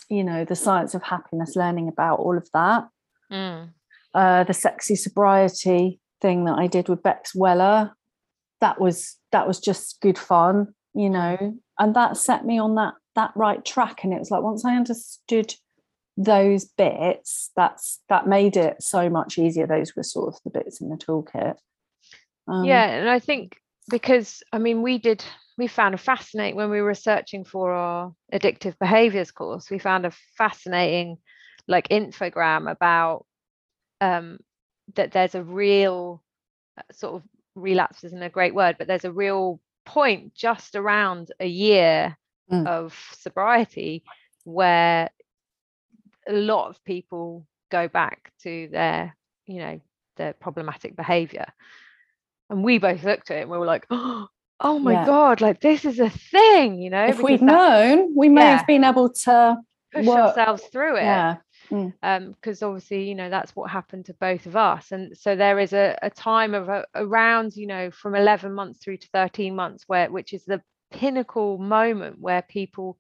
you 0.09 0.25
know, 0.25 0.47
the 0.47 0.57
science 0.57 0.95
of 0.95 1.03
happiness, 1.03 1.57
learning 1.57 1.89
about 1.89 2.21
all 2.21 2.39
of 2.39 2.49
that 2.55 2.85
Mm. 3.33 3.71
uh, 4.15 4.45
the 4.45 4.53
sexy 4.53 4.95
sobriety 4.95 6.01
thing 6.21 6.45
that 6.45 6.59
I 6.59 6.67
did 6.67 6.89
with 6.89 7.03
Bex 7.03 7.35
Weller. 7.35 7.93
That 8.61 8.81
was 8.81 9.17
that 9.33 9.49
was 9.49 9.59
just 9.59 10.01
good 10.01 10.19
fun, 10.19 10.75
you 10.95 11.11
know, 11.11 11.59
and 11.79 11.97
that 11.97 12.17
set 12.17 12.45
me 12.45 12.59
on 12.59 12.75
that 12.77 12.95
that 13.17 13.33
right 13.35 13.65
track. 13.65 14.05
And 14.05 14.13
it 14.13 14.19
was 14.19 14.31
like 14.31 14.43
once 14.43 14.65
I 14.65 14.77
understood 14.77 15.55
those 16.17 16.67
bits, 16.67 17.51
that's 17.57 18.01
that 18.09 18.29
made 18.29 18.57
it 18.57 18.83
so 18.83 19.09
much 19.09 19.39
easier. 19.39 19.67
Those 19.67 19.97
were 19.97 20.03
sort 20.03 20.35
of 20.35 20.41
the 20.45 20.51
bits 20.51 20.81
in 20.81 20.91
the 20.91 20.97
toolkit. 20.97 21.57
Um, 22.49 22.65
yeah 22.65 22.87
and 22.87 23.09
i 23.09 23.21
think 23.21 23.57
because 23.89 24.43
i 24.53 24.59
mean 24.59 24.83
we 24.83 24.99
did 24.99 25.25
we 25.59 25.69
found 25.69 25.95
a 25.95 25.99
fascinating 25.99 26.57
when 26.57 26.71
we 26.71 26.83
were 26.83 26.95
searching 26.95 27.45
for 27.45 27.73
our 27.73 28.13
addictive 28.35 28.77
behaviors 28.81 29.31
course 29.31 29.71
we 29.71 29.79
found 29.79 30.05
a 30.05 30.13
fascinating 30.37 31.19
like 31.69 31.89
infogram 31.89 32.71
about 32.71 33.25
um 34.01 34.39
that 34.95 35.13
there's 35.13 35.35
a 35.35 35.43
real 35.43 36.23
uh, 36.79 36.83
sort 36.93 37.15
of 37.15 37.23
relapse 37.55 38.03
isn't 38.05 38.23
a 38.23 38.29
great 38.31 38.55
word 38.55 38.77
but 38.79 38.87
there's 38.87 39.05
a 39.05 39.13
real 39.13 39.61
point 39.87 40.35
just 40.35 40.75
around 40.75 41.31
a 41.41 41.47
year 41.47 42.17
Mm. 42.51 42.67
of 42.67 42.93
sobriety 43.17 44.03
where 44.45 45.09
a 46.29 46.33
lot 46.33 46.69
of 46.69 46.83
people 46.85 47.47
go 47.71 47.87
back 47.89 48.33
to 48.43 48.69
their 48.71 49.17
you 49.47 49.59
know 49.61 49.81
their 50.17 50.33
problematic 50.35 50.97
behavior 50.97 51.47
and 52.51 52.63
we 52.65 52.79
both 52.79 53.05
looked 53.05 53.31
at 53.31 53.39
it 53.39 53.43
and 53.43 53.51
we 53.51 53.57
were 53.59 53.65
like 53.65 53.87
oh 53.91 54.79
my 54.81 54.93
Yeah. 54.93 55.07
god 55.07 55.41
like 55.41 55.61
this 55.61 55.85
is 55.85 55.99
a 56.01 56.11
thing 56.11 56.79
you 56.81 56.91
know 56.91 57.05
If 57.07 57.17
because 57.19 57.25
we'd 57.41 57.43
known, 57.43 58.13
we 58.15 58.29
may 58.29 58.43
Yeah. 58.43 58.57
have 58.59 58.67
been 58.67 58.85
able 58.85 59.11
to 59.11 59.57
push 59.95 60.05
work- 60.07 60.19
ourselves 60.37 60.65
through 60.65 60.97
it 60.97 61.05
yeah. 61.05 61.37
Um 62.03 62.33
because 62.33 62.63
obviously 62.63 63.05
you 63.09 63.15
know 63.15 63.31
that's 63.31 63.55
what 63.57 63.71
happened 63.71 64.05
to 64.07 64.15
both 64.15 64.47
of 64.47 64.57
us 64.57 64.93
and 64.93 65.17
so 65.17 65.35
there 65.37 65.59
is 65.59 65.73
a, 65.73 65.97
a 66.03 66.11
time 66.11 66.55
of 66.55 66.69
a, 66.69 66.85
around 66.95 67.55
you 67.57 67.67
know 67.67 67.91
from 67.91 68.15
11 68.15 68.53
months 68.53 68.81
through 68.83 68.97
to 68.97 69.09
13 69.13 69.55
months 69.55 69.85
where 69.87 70.11
which 70.11 70.33
is 70.33 70.45
the 70.45 70.61
pinnacle 70.93 71.59
moment 71.59 72.19
where 72.21 72.43
people 72.43 72.97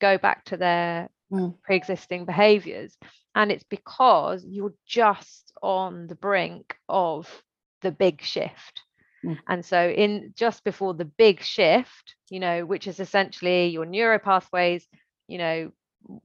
go 0.00 0.18
back 0.18 0.44
to 0.44 0.56
their 0.56 1.08
Mm. 1.32 1.54
pre-existing 1.64 2.24
behaviors 2.24 2.96
and 3.34 3.50
it's 3.50 3.64
because 3.64 4.44
you're 4.46 4.74
just 4.86 5.52
on 5.62 6.06
the 6.06 6.14
brink 6.14 6.76
of 6.88 7.42
the 7.82 7.90
big 7.90 8.22
shift 8.22 8.82
Mm. 9.24 9.38
and 9.48 9.64
so 9.64 9.88
in 9.90 10.32
just 10.36 10.64
before 10.64 10.94
the 10.94 11.04
big 11.04 11.42
shift 11.42 12.14
you 12.30 12.38
know 12.38 12.64
which 12.64 12.86
is 12.86 13.00
essentially 13.00 13.68
your 13.68 13.84
neuropathways 13.86 14.84
you 15.28 15.38
know 15.38 15.72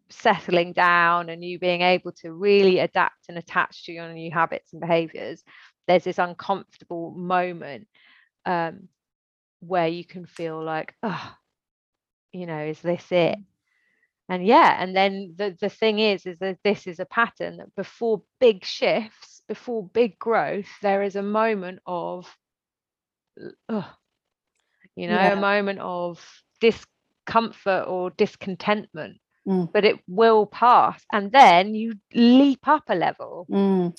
settling 0.09 0.73
down 0.73 1.29
and 1.29 1.43
you 1.43 1.59
being 1.59 1.81
able 1.81 2.11
to 2.11 2.31
really 2.31 2.79
adapt 2.79 3.27
and 3.29 3.37
attach 3.37 3.85
to 3.85 3.91
your 3.91 4.11
new 4.13 4.31
habits 4.31 4.71
and 4.73 4.81
behaviors 4.81 5.43
there's 5.87 6.03
this 6.03 6.19
uncomfortable 6.19 7.11
moment 7.11 7.87
um, 8.45 8.87
where 9.59 9.87
you 9.87 10.05
can 10.05 10.25
feel 10.25 10.63
like, 10.63 10.93
oh, 11.03 11.33
you 12.31 12.45
know, 12.45 12.59
is 12.65 12.81
this 12.81 13.11
it? 13.11 13.37
And 14.29 14.45
yeah, 14.45 14.81
and 14.81 14.95
then 14.95 15.35
the, 15.37 15.55
the 15.59 15.69
thing 15.69 15.99
is, 15.99 16.25
is 16.25 16.39
that 16.39 16.57
this 16.63 16.87
is 16.87 16.99
a 16.99 17.05
pattern 17.05 17.57
that 17.57 17.75
before 17.75 18.23
big 18.39 18.63
shifts, 18.65 19.41
before 19.47 19.87
big 19.87 20.17
growth, 20.19 20.67
there 20.81 21.01
is 21.03 21.15
a 21.15 21.23
moment 21.23 21.79
of, 21.85 22.27
oh, 23.69 23.93
you 24.95 25.07
know, 25.07 25.19
Yeah. 25.19 25.33
a 25.33 25.35
moment 25.35 25.79
of 25.81 26.23
discomfort 26.61 27.85
or 27.87 28.11
discontentment, 28.11 29.17
Mm. 29.47 29.71
but 29.73 29.83
it 29.85 29.99
will 30.07 30.45
pass. 30.45 31.03
And 31.11 31.31
then 31.31 31.73
you 31.73 31.93
leap 32.13 32.67
up 32.67 32.83
a 32.89 32.95
level. 32.95 33.47
Mm. 33.49 33.97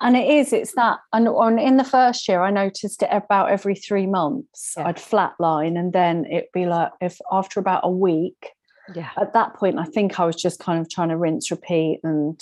And 0.00 0.16
it 0.16 0.28
is, 0.28 0.52
it's 0.52 0.74
that. 0.74 0.98
And 1.12 1.26
on 1.28 1.58
in 1.58 1.78
the 1.78 1.84
first 1.84 2.28
year, 2.28 2.42
I 2.42 2.50
noticed 2.50 3.02
it 3.02 3.08
about 3.10 3.50
every 3.50 3.74
three 3.74 4.06
months. 4.06 4.74
Yeah. 4.76 4.88
I'd 4.88 4.96
flatline, 4.96 5.78
and 5.78 5.92
then 5.92 6.26
it'd 6.26 6.52
be 6.52 6.66
like 6.66 6.92
if 7.00 7.18
after 7.32 7.60
about 7.60 7.80
a 7.84 7.90
week, 7.90 8.50
Yeah. 8.94 9.10
at 9.18 9.32
that 9.32 9.54
point, 9.54 9.78
I 9.78 9.84
think 9.84 10.20
I 10.20 10.26
was 10.26 10.36
just 10.36 10.60
kind 10.60 10.80
of 10.80 10.90
trying 10.90 11.08
to 11.08 11.16
rinse, 11.16 11.50
repeat, 11.50 12.00
and 12.04 12.38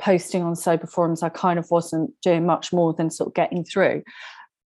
posting 0.00 0.42
on 0.42 0.56
sober 0.56 0.86
forums. 0.86 1.22
I 1.22 1.28
kind 1.28 1.58
of 1.58 1.70
wasn't 1.70 2.10
doing 2.22 2.46
much 2.46 2.72
more 2.72 2.92
than 2.94 3.10
sort 3.10 3.28
of 3.28 3.34
getting 3.34 3.64
through. 3.64 4.02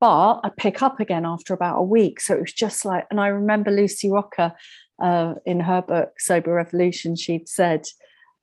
But 0.00 0.40
I'd 0.44 0.56
pick 0.56 0.82
up 0.82 1.00
again 1.00 1.24
after 1.26 1.54
about 1.54 1.78
a 1.78 1.82
week. 1.82 2.20
So 2.20 2.34
it 2.34 2.40
was 2.40 2.52
just 2.52 2.84
like, 2.84 3.06
and 3.10 3.20
I 3.20 3.28
remember 3.28 3.70
Lucy 3.70 4.10
Rocca 4.10 4.54
uh, 5.02 5.34
in 5.44 5.60
her 5.60 5.82
book, 5.82 6.20
Sober 6.20 6.52
Revolution, 6.54 7.16
she'd 7.16 7.48
said, 7.48 7.86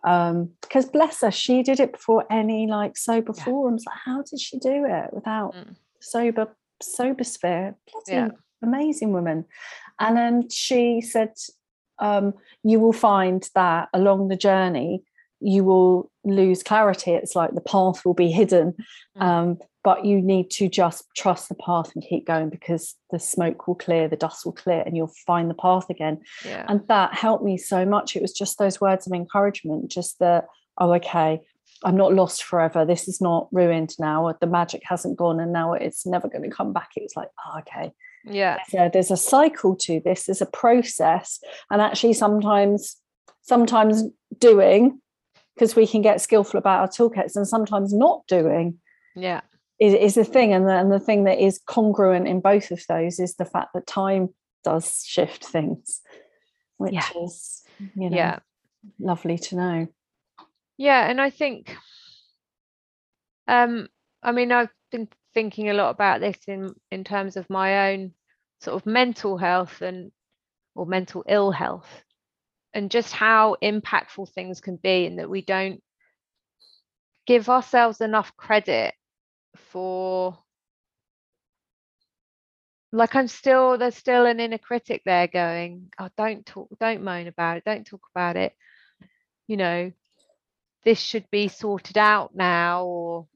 because 0.03 0.89
bless 0.91 1.21
her, 1.21 1.31
she 1.31 1.63
did 1.63 1.79
it 1.79 1.91
before 1.93 2.25
any 2.31 2.67
like 2.67 2.97
sober 2.97 3.33
Yeah. 3.37 3.43
forums. 3.43 3.83
Like, 3.85 3.97
how 4.03 4.23
did 4.23 4.39
she 4.39 4.57
do 4.59 4.85
it 4.85 5.13
without 5.13 5.53
Mm. 5.53 5.75
sober 5.99 6.55
sober 6.81 7.23
sphere? 7.23 7.75
Bloody 7.91 8.11
Yeah. 8.13 8.29
amazing 8.63 9.13
woman. 9.13 9.45
And 9.99 10.17
then 10.17 10.49
she 10.49 11.01
said, 11.01 11.33
um, 11.99 12.33
you 12.63 12.79
will 12.79 12.93
find 12.93 13.47
that 13.53 13.89
along 13.93 14.27
the 14.29 14.35
journey, 14.35 15.03
you 15.39 15.63
will 15.63 16.11
lose 16.23 16.63
clarity. 16.63 17.11
It's 17.11 17.35
like 17.35 17.53
the 17.53 17.61
path 17.61 18.03
will 18.05 18.13
be 18.15 18.31
hidden, 18.31 18.75
Mm. 19.17 19.21
um, 19.21 19.59
but 19.83 20.05
you 20.05 20.21
need 20.21 20.49
to 20.51 20.69
just 20.69 21.05
trust 21.15 21.49
the 21.49 21.55
path 21.55 21.91
and 21.95 22.03
keep 22.07 22.27
going 22.27 22.49
because 22.49 22.95
the 23.09 23.19
smoke 23.19 23.67
will 23.67 23.75
clear, 23.75 24.07
the 24.07 24.15
dust 24.15 24.45
will 24.45 24.51
clear, 24.51 24.83
and 24.85 24.95
you'll 24.95 25.13
find 25.25 25.49
the 25.49 25.55
path 25.55 25.89
again. 25.89 26.19
Yeah. 26.45 26.65
And 26.67 26.87
that 26.87 27.13
helped 27.13 27.43
me 27.43 27.57
so 27.57 27.85
much. 27.85 28.15
It 28.15 28.21
was 28.21 28.33
just 28.33 28.59
those 28.59 28.79
words 28.79 29.07
of 29.07 29.13
encouragement, 29.13 29.89
just 29.89 30.19
that, 30.19 30.47
oh, 30.77 30.93
okay, 30.93 31.41
I'm 31.83 31.97
not 31.97 32.13
lost 32.13 32.43
forever. 32.43 32.85
This 32.85 33.07
is 33.07 33.21
not 33.21 33.47
ruined 33.51 33.95
now. 33.97 34.31
The 34.39 34.47
magic 34.47 34.83
hasn't 34.85 35.17
gone 35.17 35.39
and 35.39 35.51
now 35.51 35.73
it's 35.73 36.05
never 36.05 36.27
going 36.27 36.43
to 36.47 36.55
come 36.55 36.73
back. 36.73 36.89
It 36.95 37.03
was 37.03 37.15
like, 37.15 37.29
oh, 37.45 37.59
okay, 37.59 37.91
yeah. 38.23 38.59
so 38.69 38.89
there's 38.91 39.09
a 39.09 39.17
cycle 39.17 39.75
to 39.75 39.99
this 40.05 40.25
there's 40.25 40.41
a 40.41 40.45
process 40.45 41.39
and 41.71 41.81
actually 41.81 42.13
sometimes 42.13 42.97
sometimes 43.41 44.03
doing 44.37 44.99
because 45.55 45.75
we 45.75 45.87
can 45.87 46.01
get 46.01 46.21
skillful 46.21 46.59
about 46.59 46.81
our 46.81 46.87
toolkits 46.87 47.35
and 47.35 47.47
sometimes 47.47 47.93
not 47.93 48.21
doing 48.27 48.79
Yeah. 49.15 49.41
Is, 49.81 49.95
is 49.95 50.13
the 50.13 50.23
thing 50.23 50.53
and 50.53 50.67
the, 50.67 50.77
and 50.77 50.91
the 50.91 50.99
thing 50.99 51.23
that 51.23 51.43
is 51.43 51.59
congruent 51.65 52.27
in 52.27 52.39
both 52.39 52.69
of 52.69 52.85
those 52.87 53.19
is 53.19 53.35
the 53.35 53.45
fact 53.45 53.69
that 53.73 53.87
time 53.87 54.29
does 54.63 55.03
shift 55.03 55.43
things 55.43 56.01
which 56.77 56.93
Yeah. 56.93 57.07
is 57.23 57.63
you 57.95 58.11
know 58.11 58.15
Yeah. 58.15 58.39
lovely 58.99 59.39
to 59.39 59.55
know 59.55 59.87
Yeah, 60.77 61.09
and 61.09 61.19
I 61.19 61.31
think 61.31 61.75
um 63.47 63.87
I 64.21 64.31
mean 64.31 64.51
I've 64.51 64.69
been 64.91 65.07
thinking 65.33 65.69
a 65.69 65.73
lot 65.73 65.89
about 65.89 66.21
this 66.21 66.37
in 66.47 66.75
in 66.91 67.03
terms 67.03 67.35
of 67.35 67.49
my 67.49 67.91
own 67.91 68.13
sort 68.59 68.75
of 68.75 68.85
mental 68.85 69.35
health 69.37 69.81
and 69.81 70.11
or 70.75 70.85
mental 70.85 71.23
ill 71.27 71.49
health 71.49 71.89
and 72.73 72.91
just 72.91 73.11
how 73.13 73.55
impactful 73.63 74.31
things 74.31 74.61
can 74.61 74.75
be 74.75 75.07
and 75.07 75.17
that 75.17 75.29
we 75.29 75.41
don't 75.41 75.81
give 77.25 77.49
ourselves 77.49 77.99
enough 77.99 78.37
credit 78.37 78.93
for 79.55 80.37
like 82.91 83.15
I'm 83.15 83.27
still 83.27 83.77
there's 83.77 83.95
still 83.95 84.25
an 84.25 84.39
inner 84.39 84.57
critic 84.57 85.03
there 85.05 85.27
going, 85.27 85.91
oh 85.99 86.09
don't 86.17 86.45
talk, 86.45 86.69
don't 86.79 87.03
moan 87.03 87.27
about 87.27 87.57
it, 87.57 87.63
don't 87.65 87.85
talk 87.85 88.05
about 88.13 88.35
it. 88.35 88.53
You 89.47 89.57
know, 89.57 89.91
this 90.83 90.99
should 90.99 91.29
be 91.31 91.47
sorted 91.47 91.97
out 91.97 92.35
now 92.35 92.85
or 92.85 93.27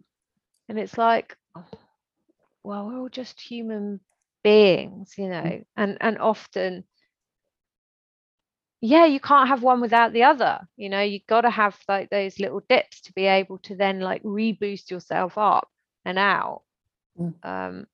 and 0.67 0.79
it's 0.79 0.97
like 0.97 1.35
oh, 1.55 1.65
well 2.63 2.87
we're 2.87 2.99
all 2.99 3.09
just 3.09 3.39
human 3.39 3.99
beings 4.43 5.13
you 5.17 5.29
know 5.29 5.41
mm. 5.41 5.65
and 5.77 5.97
and 6.01 6.17
often 6.19 6.83
yeah 8.81 9.05
you 9.05 9.19
can't 9.19 9.49
have 9.49 9.63
one 9.63 9.81
without 9.81 10.13
the 10.13 10.23
other 10.23 10.59
you 10.75 10.89
know 10.89 11.01
you've 11.01 11.25
got 11.27 11.41
to 11.41 11.49
have 11.49 11.77
like 11.87 12.09
those 12.09 12.39
little 12.39 12.61
dips 12.69 13.01
to 13.01 13.13
be 13.13 13.25
able 13.25 13.57
to 13.59 13.75
then 13.75 13.99
like 13.99 14.21
reboost 14.23 14.91
yourself 14.91 15.37
up 15.37 15.67
and 16.05 16.17
out 16.19 16.63
Mm. 17.19 17.33
um 17.43 17.85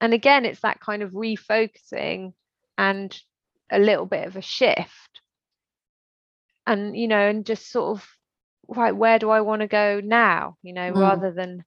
and 0.00 0.12
again 0.14 0.44
it's 0.44 0.60
that 0.60 0.80
kind 0.80 1.02
of 1.02 1.12
refocusing 1.12 2.32
and 2.78 3.20
a 3.70 3.78
little 3.78 4.06
bit 4.06 4.26
of 4.26 4.36
a 4.36 4.42
shift 4.42 5.20
and 6.66 6.96
you 6.96 7.08
know 7.08 7.28
and 7.28 7.46
just 7.46 7.70
sort 7.70 7.96
of 7.98 8.06
right 8.68 8.96
where 8.96 9.18
do 9.18 9.30
i 9.30 9.40
want 9.40 9.60
to 9.62 9.68
go 9.68 10.00
now 10.02 10.56
you 10.62 10.72
know 10.72 10.92
Mm. 10.92 10.92
rather 10.92 11.32
than 11.32 11.64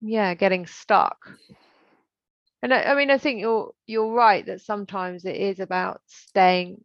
yeah 0.00 0.34
getting 0.34 0.66
stuck 0.66 1.18
and 2.62 2.72
I, 2.72 2.82
I 2.82 2.94
mean 2.94 3.10
i 3.10 3.18
think 3.18 3.40
you're 3.40 3.72
you're 3.86 4.12
right 4.12 4.44
that 4.46 4.60
sometimes 4.60 5.24
it 5.24 5.36
is 5.36 5.60
about 5.60 6.00
staying 6.06 6.80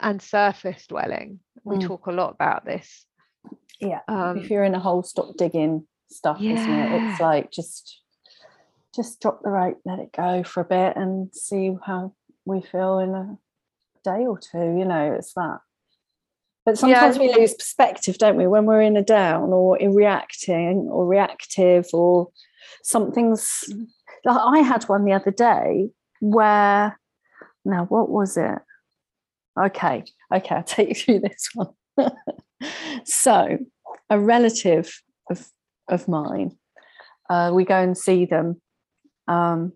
and 0.00 0.20
surface 0.22 0.86
dwelling 0.86 1.40
we 1.64 1.76
Mm. 1.76 1.88
talk 1.88 2.06
a 2.06 2.12
lot 2.12 2.32
about 2.34 2.64
this 2.64 3.06
yeah 3.80 4.00
um 4.08 4.38
if 4.38 4.50
you're 4.50 4.64
in 4.64 4.74
a 4.74 4.80
hole 4.80 5.02
stop 5.02 5.36
digging 5.36 5.86
stuff 6.08 6.40
isn't 6.40 6.72
it? 6.72 6.92
It's 6.92 7.20
like 7.20 7.50
just 7.50 8.02
just 8.94 9.20
drop 9.20 9.42
the 9.42 9.50
rope 9.50 9.80
let 9.84 9.98
it 9.98 10.12
go 10.16 10.42
for 10.42 10.60
a 10.60 10.64
bit 10.64 10.96
and 10.96 11.34
see 11.34 11.76
how 11.84 12.14
we 12.44 12.60
feel 12.62 12.98
in 13.00 13.14
a 13.14 13.38
day 14.04 14.24
or 14.26 14.38
two 14.38 14.76
you 14.78 14.84
know 14.84 15.14
it's 15.14 15.34
that. 15.34 15.58
But 16.64 16.72
Yeah, 16.76 17.00
sometimes 17.00 17.18
we 17.18 17.34
lose 17.34 17.54
perspective 17.54 18.18
don't 18.18 18.36
we 18.36 18.46
when 18.46 18.66
we're 18.66 18.80
in 18.82 18.96
a 18.96 19.02
down 19.02 19.52
or 19.52 19.76
in 19.76 19.94
reacting 19.94 20.88
or 20.90 21.06
reactive 21.06 21.86
or 21.92 22.28
something's 22.82 23.64
like 24.24 24.40
i 24.40 24.58
had 24.60 24.84
one 24.84 25.04
the 25.04 25.12
other 25.12 25.30
day 25.30 25.90
where 26.20 26.98
now 27.64 27.84
what 27.86 28.08
was 28.08 28.36
it? 28.36 28.58
Okay 29.60 30.04
okay 30.32 30.54
i'll 30.54 30.62
take 30.76 30.88
you 30.88 30.94
through 30.94 31.20
this 31.20 31.50
one 31.54 31.68
so 33.04 33.58
a 34.10 34.18
relative 34.18 35.02
of 35.30 35.46
of 35.88 36.08
mine 36.08 36.56
uh, 37.28 37.50
we 37.52 37.64
go 37.64 37.76
and 37.76 37.96
see 37.96 38.24
them 38.24 38.60
um, 39.28 39.72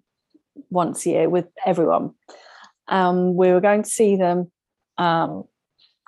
once 0.70 1.06
a 1.06 1.10
year 1.10 1.28
with 1.28 1.46
everyone. 1.64 2.12
Um, 2.88 3.36
we 3.36 3.50
were 3.52 3.60
going 3.60 3.82
to 3.82 3.90
see 3.90 4.16
them 4.16 4.50
um, 4.98 5.44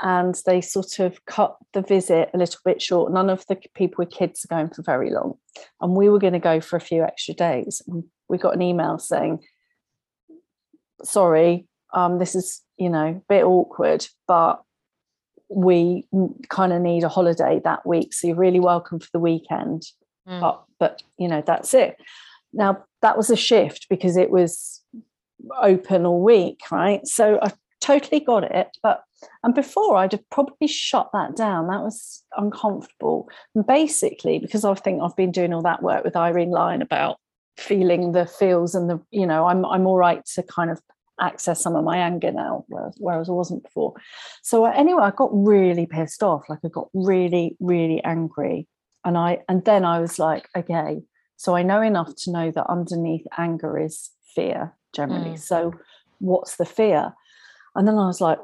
and 0.00 0.34
they 0.46 0.60
sort 0.60 0.98
of 0.98 1.24
cut 1.26 1.56
the 1.72 1.82
visit 1.82 2.30
a 2.34 2.38
little 2.38 2.60
bit 2.64 2.82
short. 2.82 3.12
None 3.12 3.30
of 3.30 3.44
the 3.46 3.56
people 3.74 3.96
with 3.98 4.10
kids 4.10 4.44
are 4.44 4.54
going 4.54 4.70
for 4.70 4.82
very 4.82 5.10
long. 5.10 5.34
And 5.80 5.94
we 5.94 6.08
were 6.08 6.18
going 6.18 6.32
to 6.32 6.38
go 6.38 6.60
for 6.60 6.76
a 6.76 6.80
few 6.80 7.02
extra 7.02 7.34
days. 7.34 7.82
We 8.28 8.38
got 8.38 8.54
an 8.54 8.62
email 8.62 8.98
saying 8.98 9.40
sorry 11.04 11.66
um, 11.92 12.18
this 12.18 12.34
is 12.34 12.62
you 12.76 12.88
know 12.88 13.06
a 13.08 13.22
bit 13.28 13.44
awkward 13.44 14.06
but 14.28 14.62
we 15.54 16.06
kind 16.48 16.72
of 16.72 16.80
need 16.80 17.04
a 17.04 17.08
holiday 17.08 17.60
that 17.64 17.86
week 17.86 18.12
so 18.12 18.26
you're 18.26 18.36
really 18.36 18.60
welcome 18.60 18.98
for 19.00 19.08
the 19.12 19.18
weekend. 19.18 19.84
Mm. 20.28 20.40
but 20.40 20.62
but 20.78 21.02
you 21.18 21.28
know 21.28 21.42
that's 21.44 21.74
it. 21.74 21.96
Now 22.52 22.84
that 23.00 23.16
was 23.16 23.30
a 23.30 23.36
shift 23.36 23.86
because 23.88 24.16
it 24.16 24.30
was 24.30 24.80
open 25.60 26.06
all 26.06 26.22
week 26.22 26.60
right? 26.70 27.06
So 27.06 27.38
i 27.42 27.52
totally 27.80 28.20
got 28.20 28.44
it 28.44 28.68
but 28.80 29.02
and 29.42 29.56
before 29.56 29.96
i'd 29.96 30.12
have 30.12 30.30
probably 30.30 30.68
shut 30.68 31.10
that 31.12 31.34
down. 31.34 31.66
That 31.66 31.82
was 31.82 32.22
uncomfortable. 32.36 33.28
And 33.54 33.66
basically 33.66 34.38
because 34.38 34.64
i 34.64 34.72
think 34.74 35.02
i've 35.02 35.16
been 35.16 35.32
doing 35.32 35.52
all 35.52 35.62
that 35.62 35.82
work 35.82 36.04
with 36.04 36.16
irene 36.16 36.50
lyon 36.50 36.82
about 36.82 37.18
feeling 37.56 38.12
the 38.12 38.26
feels 38.26 38.74
and 38.74 38.88
the 38.88 39.00
you 39.10 39.26
know 39.26 39.46
i'm 39.46 39.64
i'm 39.66 39.86
all 39.86 39.96
right 39.96 40.24
to 40.24 40.42
kind 40.42 40.70
of 40.70 40.80
access 41.22 41.62
some 41.62 41.76
of 41.76 41.84
my 41.84 41.96
anger 41.98 42.32
now 42.32 42.64
whereas, 42.68 42.94
whereas 42.98 43.28
i 43.28 43.32
wasn't 43.32 43.62
before. 43.62 43.92
So 44.42 44.66
uh, 44.66 44.72
anyway 44.74 45.04
i 45.04 45.10
got 45.10 45.30
really 45.32 45.86
pissed 45.86 46.22
off 46.22 46.48
like 46.50 46.58
i 46.64 46.68
got 46.68 46.88
really 46.94 47.56
really 47.60 48.02
angry. 48.04 48.66
And 49.04 49.16
i 49.16 49.30
and 49.48 49.64
then 49.64 49.84
i 49.84 49.98
was 50.00 50.18
like 50.18 50.48
okay 50.60 51.02
so 51.36 51.56
i 51.56 51.62
know 51.62 51.80
enough 51.82 52.14
to 52.22 52.30
know 52.30 52.50
that 52.50 52.66
underneath 52.76 53.26
anger 53.38 53.78
is 53.78 54.10
fear 54.34 54.60
generally. 54.92 55.34
Mm. 55.36 55.38
so 55.38 55.72
what's 56.18 56.56
the 56.56 56.64
fear? 56.78 57.12
And 57.74 57.86
then 57.88 57.96
i 57.98 58.06
was 58.06 58.20
like 58.20 58.38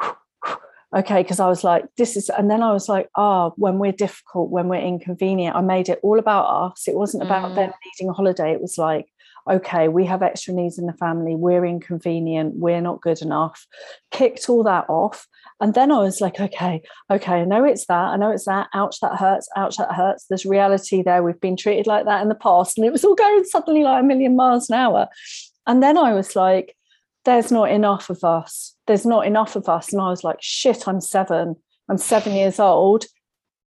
okay 0.96 1.22
because 1.22 1.40
i 1.40 1.46
was 1.46 1.62
like 1.64 1.84
this 1.96 2.16
is 2.16 2.28
and 2.30 2.50
then 2.50 2.62
i 2.62 2.72
was 2.72 2.88
like 2.88 3.08
oh 3.16 3.52
when 3.56 3.78
we're 3.78 3.92
difficult 4.04 4.50
when 4.50 4.68
we're 4.68 4.88
inconvenient 4.94 5.56
i 5.56 5.60
made 5.60 5.88
it 5.88 6.00
all 6.02 6.18
about 6.18 6.46
us. 6.64 6.86
It 6.88 6.94
wasn't 6.96 7.22
about 7.22 7.52
Mm. 7.52 7.54
them 7.54 7.72
needing 7.84 8.08
a 8.10 8.12
holiday. 8.12 8.52
It 8.52 8.60
was 8.60 8.76
like 8.78 9.06
okay 9.50 9.88
we 9.88 10.04
have 10.04 10.22
extra 10.22 10.52
needs 10.52 10.78
in 10.78 10.86
the 10.86 10.92
family 10.94 11.34
we're 11.34 11.64
inconvenient 11.64 12.54
we're 12.56 12.80
not 12.80 13.00
good 13.00 13.20
enough 13.22 13.66
kicked 14.10 14.48
all 14.48 14.62
that 14.62 14.84
off 14.88 15.26
and 15.60 15.74
then 15.74 15.90
i 15.90 15.98
was 15.98 16.20
like 16.20 16.40
okay 16.40 16.80
okay 17.10 17.40
i 17.40 17.44
know 17.44 17.64
it's 17.64 17.86
that 17.86 18.08
i 18.08 18.16
know 18.16 18.30
it's 18.30 18.46
that 18.46 18.68
ouch 18.74 19.00
that 19.00 19.16
hurts 19.16 19.48
ouch 19.56 19.76
that 19.76 19.92
hurts 19.92 20.26
there's 20.28 20.46
reality 20.46 21.02
there 21.02 21.22
we've 21.22 21.40
been 21.40 21.56
treated 21.56 21.86
like 21.86 22.04
that 22.04 22.22
in 22.22 22.28
the 22.28 22.34
past 22.34 22.78
and 22.78 22.86
it 22.86 22.92
was 22.92 23.04
all 23.04 23.14
going 23.14 23.44
suddenly 23.44 23.82
like 23.82 24.02
a 24.02 24.06
million 24.06 24.36
miles 24.36 24.70
an 24.70 24.76
hour 24.76 25.08
and 25.66 25.82
then 25.82 25.96
i 25.96 26.12
was 26.12 26.36
like 26.36 26.76
there's 27.24 27.52
not 27.52 27.70
enough 27.70 28.10
of 28.10 28.24
us. 28.24 28.74
There's 28.86 29.06
not 29.06 29.26
enough 29.26 29.56
of 29.56 29.68
us. 29.68 29.92
And 29.92 30.02
I 30.02 30.08
was 30.08 30.24
like, 30.24 30.38
shit, 30.40 30.88
I'm 30.88 31.00
seven. 31.00 31.56
I'm 31.88 31.98
seven 31.98 32.32
years 32.32 32.58
old. 32.58 33.04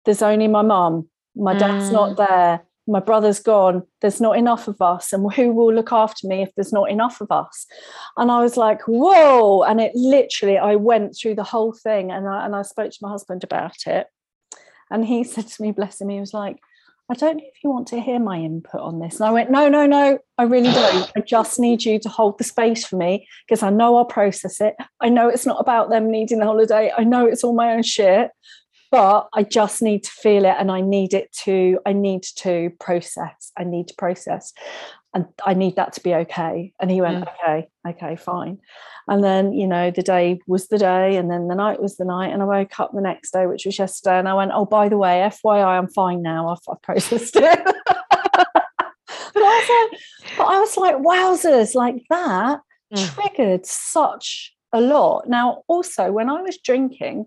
There's 0.05 0.21
only 0.21 0.47
my 0.47 0.61
mum. 0.61 1.09
My 1.35 1.57
dad's 1.57 1.91
not 1.91 2.11
mm. 2.11 2.17
there. 2.17 2.63
My 2.91 2.99
brother's 2.99 3.39
gone. 3.39 3.83
There's 4.01 4.21
not 4.21 4.37
enough 4.37 4.67
of 4.67 4.81
us. 4.81 5.13
And 5.13 5.31
who 5.33 5.51
will 5.51 5.73
look 5.73 5.91
after 5.91 6.27
me 6.27 6.41
if 6.41 6.53
there's 6.55 6.73
not 6.73 6.91
enough 6.91 7.21
of 7.21 7.31
us? 7.31 7.65
And 8.17 8.29
I 8.29 8.41
was 8.41 8.57
like, 8.57 8.81
whoa. 8.87 9.63
And 9.63 9.79
it 9.79 9.93
literally, 9.95 10.57
I 10.57 10.75
went 10.75 11.15
through 11.15 11.35
the 11.35 11.43
whole 11.43 11.73
thing 11.73 12.11
and 12.11 12.27
I, 12.27 12.45
and 12.45 12.55
I 12.55 12.63
spoke 12.63 12.91
to 12.91 12.99
my 13.01 13.09
husband 13.09 13.43
about 13.43 13.87
it. 13.87 14.07
And 14.89 15.05
he 15.05 15.23
said 15.23 15.47
to 15.47 15.61
me, 15.61 15.71
bless 15.71 16.01
him, 16.01 16.09
he 16.09 16.19
was 16.19 16.33
like, 16.33 16.57
I 17.09 17.13
don't 17.13 17.37
know 17.37 17.43
if 17.45 17.61
you 17.61 17.69
want 17.69 17.87
to 17.89 17.99
hear 17.99 18.19
my 18.19 18.37
input 18.37 18.79
on 18.79 18.99
this. 18.99 19.19
And 19.19 19.27
I 19.27 19.31
went, 19.33 19.51
no, 19.51 19.67
no, 19.67 19.85
no, 19.85 20.17
I 20.37 20.43
really 20.43 20.71
don't. 20.71 21.11
I 21.13 21.19
just 21.19 21.59
need 21.59 21.83
you 21.83 21.99
to 21.99 22.07
hold 22.07 22.37
the 22.37 22.45
space 22.45 22.85
for 22.85 22.95
me 22.95 23.27
because 23.45 23.63
I 23.63 23.69
know 23.69 23.97
I'll 23.97 24.05
process 24.05 24.61
it. 24.61 24.75
I 25.01 25.09
know 25.09 25.27
it's 25.27 25.45
not 25.45 25.59
about 25.59 25.89
them 25.89 26.09
needing 26.09 26.39
the 26.39 26.45
holiday. 26.45 26.89
I 26.97 27.03
know 27.03 27.25
it's 27.25 27.43
all 27.43 27.53
my 27.53 27.73
own 27.73 27.83
shit, 27.83 28.31
but 28.91 29.29
I 29.33 29.43
just 29.43 29.81
need 29.81 30.03
to 30.03 30.11
feel 30.11 30.45
it 30.45 30.55
and 30.59 30.71
I 30.71 30.81
need 30.81 31.13
it 31.13 31.31
to, 31.43 31.79
I 31.85 31.93
need 31.93 32.23
to 32.37 32.71
process. 32.79 33.51
I 33.57 33.63
need 33.63 33.87
to 33.87 33.93
process. 33.97 34.53
And 35.13 35.25
I 35.45 35.53
need 35.53 35.75
that 35.75 35.93
to 35.93 36.03
be 36.03 36.13
okay. 36.13 36.73
And 36.79 36.89
he 36.91 37.01
went, 37.01 37.27
okay, 37.27 37.67
okay, 37.87 38.15
fine. 38.15 38.59
And 39.07 39.23
then, 39.23 39.51
you 39.51 39.67
know, 39.67 39.91
the 39.91 40.03
day 40.03 40.39
was 40.47 40.67
the 40.69 40.77
day, 40.77 41.17
and 41.17 41.29
then 41.29 41.49
the 41.49 41.55
night 41.55 41.81
was 41.81 41.97
the 41.97 42.05
night. 42.05 42.31
And 42.31 42.41
I 42.41 42.45
woke 42.45 42.79
up 42.79 42.91
the 42.93 43.01
next 43.01 43.31
day, 43.31 43.45
which 43.45 43.65
was 43.65 43.77
yesterday, 43.77 44.19
and 44.19 44.29
I 44.29 44.35
went, 44.35 44.51
oh, 44.53 44.65
by 44.65 44.87
the 44.87 44.97
way, 44.97 45.29
FYI, 45.29 45.65
I'm 45.65 45.89
fine 45.89 46.21
now. 46.21 46.47
I've, 46.47 46.59
I've 46.69 46.81
processed 46.81 47.35
it. 47.35 47.59
but, 47.65 48.55
I 49.35 49.35
was 49.35 49.91
like, 49.91 50.01
but 50.37 50.47
I 50.47 50.59
was 50.61 50.77
like, 50.77 50.95
wowzers, 50.95 51.75
like 51.75 52.03
that 52.09 52.61
Mm. 52.93 53.15
triggered 53.15 53.65
such 53.65 54.53
a 54.73 54.81
lot. 54.81 55.27
Now, 55.27 55.63
also, 55.67 56.11
when 56.11 56.29
I 56.29 56.41
was 56.41 56.57
drinking, 56.57 57.25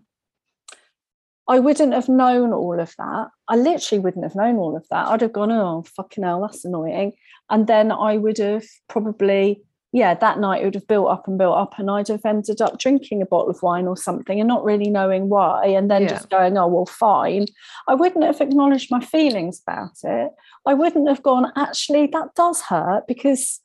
I 1.48 1.58
wouldn't 1.58 1.92
have 1.92 2.08
known 2.08 2.52
all 2.52 2.80
of 2.80 2.94
that. 2.98 3.28
I 3.48 3.56
literally 3.56 4.00
wouldn't 4.00 4.24
have 4.24 4.34
known 4.34 4.56
all 4.56 4.76
of 4.76 4.86
that. 4.90 5.08
I'd 5.08 5.20
have 5.20 5.32
gone, 5.32 5.52
oh, 5.52 5.84
fucking 5.94 6.24
hell, 6.24 6.40
that's 6.40 6.64
annoying. 6.64 7.12
And 7.50 7.66
then 7.66 7.92
I 7.92 8.16
would 8.16 8.38
have 8.38 8.64
probably, 8.88 9.60
yeah, 9.92 10.14
that 10.14 10.38
night 10.38 10.62
it 10.62 10.64
would 10.64 10.74
have 10.74 10.86
built 10.88 11.10
up 11.10 11.28
and 11.28 11.36
built 11.36 11.56
up, 11.56 11.78
and 11.78 11.90
I'd 11.90 12.08
have 12.08 12.24
ended 12.24 12.62
up 12.62 12.78
drinking 12.78 13.20
a 13.20 13.26
bottle 13.26 13.50
of 13.50 13.62
wine 13.62 13.86
or 13.86 13.96
something 13.96 14.40
and 14.40 14.48
not 14.48 14.64
really 14.64 14.88
knowing 14.88 15.28
why, 15.28 15.66
and 15.66 15.90
then 15.90 16.02
Yeah. 16.02 16.08
just 16.08 16.30
going, 16.30 16.56
oh, 16.56 16.66
well, 16.66 16.86
fine. 16.86 17.46
I 17.88 17.94
wouldn't 17.94 18.24
have 18.24 18.40
acknowledged 18.40 18.90
my 18.90 19.00
feelings 19.00 19.60
about 19.66 19.96
it. 20.02 20.32
I 20.64 20.72
wouldn't 20.72 21.08
have 21.08 21.22
gone, 21.22 21.52
actually, 21.56 22.06
that 22.06 22.34
does 22.34 22.62
hurt 22.62 23.06
because 23.06 23.60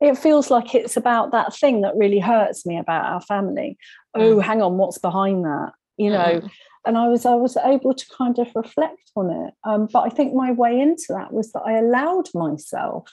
it 0.00 0.18
feels 0.18 0.50
like 0.50 0.74
it's 0.74 0.96
about 0.96 1.30
that 1.30 1.54
thing 1.54 1.82
that 1.82 1.96
really 1.96 2.18
hurts 2.18 2.66
me 2.66 2.76
about 2.78 3.04
our 3.06 3.20
family. 3.20 3.78
Oh, 4.14 4.40
hang 4.40 4.60
on, 4.60 4.76
what's 4.76 4.98
behind 4.98 5.44
that? 5.44 5.70
You 5.96 6.10
know, 6.10 6.40
Mm. 6.42 6.50
And 6.86 6.96
I 6.96 7.08
was 7.08 7.26
I 7.26 7.34
was 7.34 7.56
able 7.56 7.92
to 7.94 8.06
kind 8.16 8.38
of 8.38 8.48
reflect 8.54 9.10
on 9.16 9.30
it. 9.46 9.54
Um, 9.64 9.88
but 9.92 10.00
I 10.00 10.08
think 10.08 10.34
my 10.34 10.52
way 10.52 10.80
into 10.80 11.06
that 11.10 11.32
was 11.32 11.52
that 11.52 11.62
I 11.66 11.72
allowed 11.78 12.28
myself. 12.34 13.10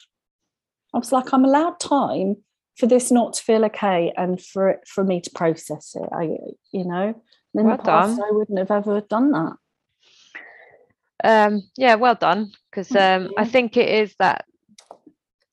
I 0.93 0.97
was 0.99 1.11
like, 1.11 1.33
I'm 1.33 1.45
allowed 1.45 1.79
time 1.79 2.37
for 2.77 2.85
this 2.87 3.11
not 3.11 3.33
to 3.33 3.43
feel 3.43 3.65
okay 3.65 4.13
and 4.17 4.41
for 4.41 4.69
it 4.69 4.88
for 4.88 5.03
me 5.03 5.21
to 5.21 5.29
process 5.31 5.95
it. 5.95 6.07
I, 6.12 6.23
you 6.71 6.86
know, 6.86 7.21
in 7.55 7.65
Well 7.65 7.77
the 7.77 7.83
past 7.83 8.17
done. 8.17 8.27
I 8.27 8.31
wouldn't 8.31 8.59
have 8.59 8.71
ever 8.71 9.01
done 9.01 9.31
that. 9.31 9.53
um 11.23 11.62
yeah 11.77 11.95
well 11.95 12.15
done 12.15 12.51
because 12.69 12.91
um 12.95 13.31
i 13.38 13.45
think 13.45 13.77
it 13.77 13.88
is 13.88 14.13
that 14.19 14.43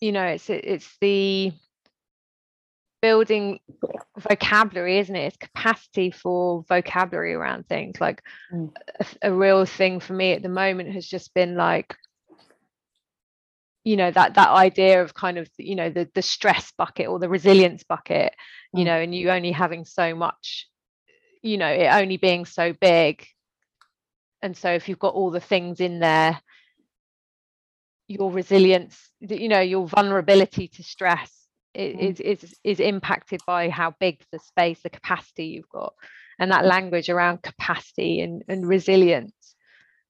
you 0.00 0.10
know 0.10 0.24
it's 0.24 0.50
it- 0.50 0.64
it's 0.64 0.96
the 1.00 1.52
building 3.02 3.58
vocabulary 4.18 4.98
isn't 4.98 5.16
it 5.16 5.26
it's 5.28 5.36
capacity 5.36 6.10
for 6.10 6.64
vocabulary 6.68 7.34
around 7.34 7.66
things 7.68 8.00
like 8.00 8.22
Mm. 8.52 8.72
a, 9.00 9.06
a 9.30 9.32
real 9.32 9.64
thing 9.64 10.00
for 10.00 10.12
me 10.12 10.32
at 10.32 10.42
the 10.42 10.48
moment 10.48 10.92
has 10.92 11.06
just 11.06 11.32
been 11.34 11.56
like 11.56 11.94
you 13.84 13.96
know 13.96 14.10
that 14.10 14.34
that 14.34 14.50
idea 14.50 15.02
of 15.02 15.14
kind 15.14 15.38
of 15.38 15.48
you 15.56 15.74
know 15.74 15.88
the 15.90 16.08
the 16.14 16.22
stress 16.22 16.72
bucket 16.76 17.08
or 17.08 17.18
the 17.18 17.28
resilience 17.28 17.84
bucket 17.84 18.34
you 18.74 18.82
Mm. 18.82 18.86
know 18.86 19.00
and 19.00 19.14
you 19.14 19.30
only 19.30 19.52
having 19.52 19.84
so 19.84 20.14
much 20.14 20.68
you 21.42 21.56
know 21.56 21.68
it 21.68 21.86
only 21.86 22.16
being 22.16 22.44
so 22.44 22.72
big 22.72 23.26
and 24.42 24.56
so 24.56 24.70
if 24.72 24.88
you've 24.88 24.98
got 24.98 25.14
all 25.14 25.30
the 25.30 25.40
things 25.40 25.80
in 25.80 26.00
there 26.00 26.40
your 28.08 28.30
resilience 28.30 29.10
you 29.20 29.48
know 29.48 29.60
your 29.60 29.86
vulnerability 29.86 30.68
to 30.68 30.82
stress 30.82 31.39
Mm. 31.76 32.18
is 32.18 32.20
is 32.20 32.54
is 32.64 32.80
impacted 32.80 33.40
by 33.46 33.68
how 33.68 33.94
big 34.00 34.20
the 34.32 34.38
space 34.40 34.80
the 34.82 34.90
capacity 34.90 35.46
you've 35.46 35.68
got 35.68 35.94
and 36.38 36.50
that 36.50 36.64
language 36.66 37.08
around 37.08 37.42
capacity 37.42 38.20
and, 38.20 38.42
and 38.48 38.66
resilience 38.66 39.54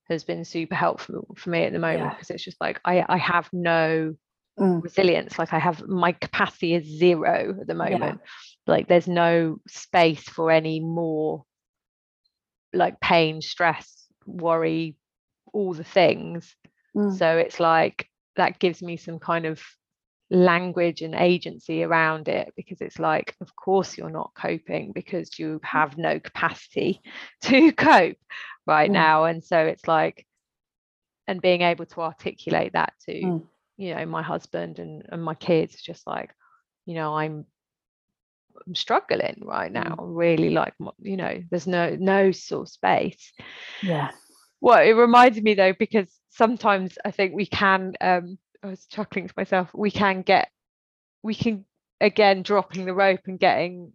has 0.09 0.25
been 0.25 0.45
super 0.45 0.75
helpful 0.75 1.27
for 1.37 1.51
me 1.51 1.65
at 1.65 1.73
the 1.73 1.79
moment 1.79 2.01
Yeah. 2.01 2.11
because 2.15 2.31
it's 2.31 2.45
just 2.45 2.61
like 2.61 2.81
I, 2.85 3.05
I 3.09 3.19
have 3.19 3.49
no 3.53 4.15
Mm. 4.59 4.83
resilience 4.83 5.39
like 5.39 5.55
i 5.55 5.59
have 5.59 5.87
my 5.89 6.13
capacity 6.13 6.75
is 6.75 6.85
zero 6.85 7.57
at 7.61 7.67
the 7.67 7.75
Yeah. 7.75 7.97
moment 7.97 8.21
like 8.67 8.89
there's 8.89 9.09
no 9.09 9.59
space 9.69 10.23
for 10.23 10.51
any 10.51 10.81
more 10.81 11.45
like 12.75 13.01
pain 13.01 13.41
stress 13.41 14.07
worry 14.27 14.97
all 15.53 15.73
the 15.73 15.85
things 15.85 16.55
Mm. 16.95 17.17
so 17.17 17.39
it's 17.39 17.61
like 17.61 18.09
that 18.37 18.59
gives 18.59 18.83
me 18.83 18.97
some 18.97 19.19
kind 19.19 19.47
of 19.47 19.63
language 20.31 21.03
and 21.03 21.15
agency 21.15 21.83
around 21.83 22.29
it 22.29 22.53
because 22.57 22.81
it's 22.81 22.99
like 23.01 23.35
of 23.41 23.55
course 23.57 23.99
you're 23.99 24.11
not 24.11 24.31
coping 24.35 24.93
because 24.93 25.39
you 25.39 25.61
have 25.65 25.99
no 25.99 26.21
capacity 26.21 27.01
to 27.43 27.73
cope 27.73 28.17
right 28.67 28.91
Mm. 28.91 28.95
now 28.95 29.25
and 29.25 29.43
so 29.43 29.59
it's 29.59 29.89
like 29.89 30.25
and 31.27 31.43
being 31.43 31.63
able 31.63 31.87
to 31.87 32.01
articulate 32.01 32.73
that 32.75 32.93
to 33.09 33.13
Mm. 33.13 33.43
you 33.77 33.95
know 33.95 34.07
my 34.07 34.23
husband 34.23 34.79
and, 34.79 35.05
and 35.11 35.23
my 35.23 35.35
kids 35.35 35.81
just 35.83 36.07
like 36.07 36.31
you 36.87 36.95
know 36.95 37.15
i'm 37.17 37.45
I'm 38.67 38.75
struggling 38.75 39.43
right 39.45 39.73
now 39.73 39.97
really 40.01 40.51
like 40.51 40.75
you 41.01 41.17
know 41.17 41.43
there's 41.51 41.67
no 41.67 41.97
no 41.99 42.31
sort 42.31 42.69
of 42.69 42.73
space 42.73 43.33
Yeah. 43.83 44.11
well 44.61 44.81
it 44.83 44.93
reminded 44.93 45.43
me 45.43 45.55
though 45.55 45.73
because 45.79 46.13
sometimes 46.31 46.99
i 47.05 47.11
think 47.11 47.35
we 47.35 47.47
can 47.47 47.95
um 48.01 48.39
i 48.63 48.69
was 48.69 48.87
chuckling 48.87 49.29
to 49.29 49.35
myself 49.37 49.71
we 49.75 49.91
can 49.91 50.23
get 50.23 50.51
we 51.23 51.35
can 51.35 51.65
again 52.01 52.43
dropping 52.43 52.85
the 52.85 52.95
rope 52.95 53.21
and 53.27 53.39
getting 53.39 53.93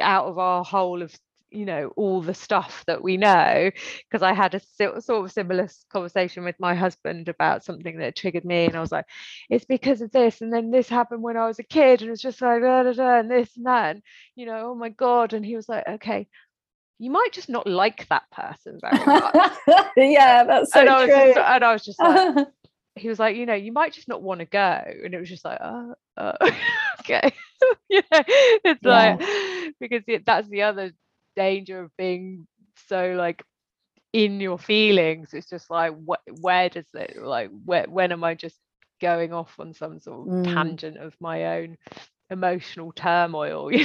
out 0.00 0.26
of 0.26 0.38
our 0.38 0.64
hole 0.64 1.02
of 1.02 1.14
you 1.50 1.64
know 1.64 1.92
all 1.96 2.20
the 2.20 2.34
stuff 2.34 2.82
that 2.86 3.02
we 3.02 3.16
know 3.16 3.70
because 4.10 4.22
i 4.22 4.32
had 4.32 4.54
a 4.54 4.60
sort 5.00 5.24
of 5.24 5.32
similar 5.32 5.68
conversation 5.88 6.42
with 6.42 6.56
my 6.58 6.74
husband 6.74 7.28
about 7.28 7.64
something 7.64 7.98
that 7.98 8.16
triggered 8.16 8.44
me 8.44 8.64
and 8.64 8.76
i 8.76 8.80
was 8.80 8.90
like 8.90 9.06
it's 9.48 9.64
because 9.64 10.00
of 10.00 10.10
this 10.10 10.40
and 10.40 10.52
then 10.52 10.72
this 10.72 10.88
happened 10.88 11.22
when 11.22 11.36
i 11.36 11.46
was 11.46 11.60
a 11.60 11.64
kid 11.64 12.02
and 12.02 12.10
it's 12.10 12.20
just 12.20 12.42
like 12.42 12.60
da, 12.60 12.82
da, 12.82 12.92
da, 12.92 13.20
and 13.20 13.30
this 13.30 13.56
and 13.56 13.66
that 13.66 13.94
and 13.94 14.02
you 14.34 14.46
know 14.46 14.70
oh 14.70 14.74
my 14.74 14.88
god 14.88 15.32
and 15.32 15.46
he 15.46 15.54
was 15.54 15.68
like 15.68 15.86
okay 15.86 16.26
you 16.98 17.10
might 17.10 17.32
just 17.32 17.48
not 17.48 17.66
like 17.66 18.08
that 18.08 18.24
person 18.30 18.78
very 18.80 19.04
much 19.04 19.52
yeah, 19.96 20.44
that's 20.44 20.72
so 20.72 20.80
and, 20.80 20.88
I 20.88 21.04
was 21.04 21.14
true. 21.14 21.34
just, 21.34 21.38
and 21.38 21.64
I 21.64 21.72
was 21.72 21.84
just 21.84 21.98
like, 21.98 22.46
he 22.96 23.08
was 23.08 23.18
like, 23.18 23.36
you 23.36 23.46
know, 23.46 23.54
you 23.54 23.72
might 23.72 23.92
just 23.92 24.08
not 24.08 24.22
want 24.22 24.40
to 24.40 24.46
go. 24.46 24.82
And 25.04 25.14
it 25.14 25.18
was 25.20 25.28
just 25.28 25.44
like, 25.44 25.58
oh, 25.62 25.94
uh, 26.16 26.32
okay. 27.00 27.32
you 27.88 28.02
know, 28.12 28.22
it's 28.64 28.84
Yeah. 28.84 29.16
like, 29.16 29.20
because 29.80 30.02
it, 30.08 30.24
that's 30.26 30.48
the 30.48 30.62
other 30.62 30.92
danger 31.36 31.80
of 31.82 31.90
being 31.96 32.46
so 32.88 33.14
like 33.16 33.42
in 34.12 34.40
your 34.40 34.58
feelings. 34.58 35.32
It's 35.34 35.48
just 35.48 35.70
like, 35.70 35.92
what, 36.04 36.20
where 36.40 36.68
does 36.68 36.88
it, 36.94 37.16
like, 37.22 37.50
where, 37.64 37.86
when 37.88 38.12
am 38.12 38.24
I 38.24 38.34
just 38.34 38.58
going 39.00 39.32
off 39.32 39.54
on 39.58 39.74
some 39.74 40.00
sort 40.00 40.22
of 40.28 40.28
Mm. 40.28 40.42
tangent 40.42 40.98
of 40.98 41.14
my 41.20 41.58
own 41.58 41.76
emotional 42.30 42.92
turmoil, 42.92 43.72
you 43.72 43.84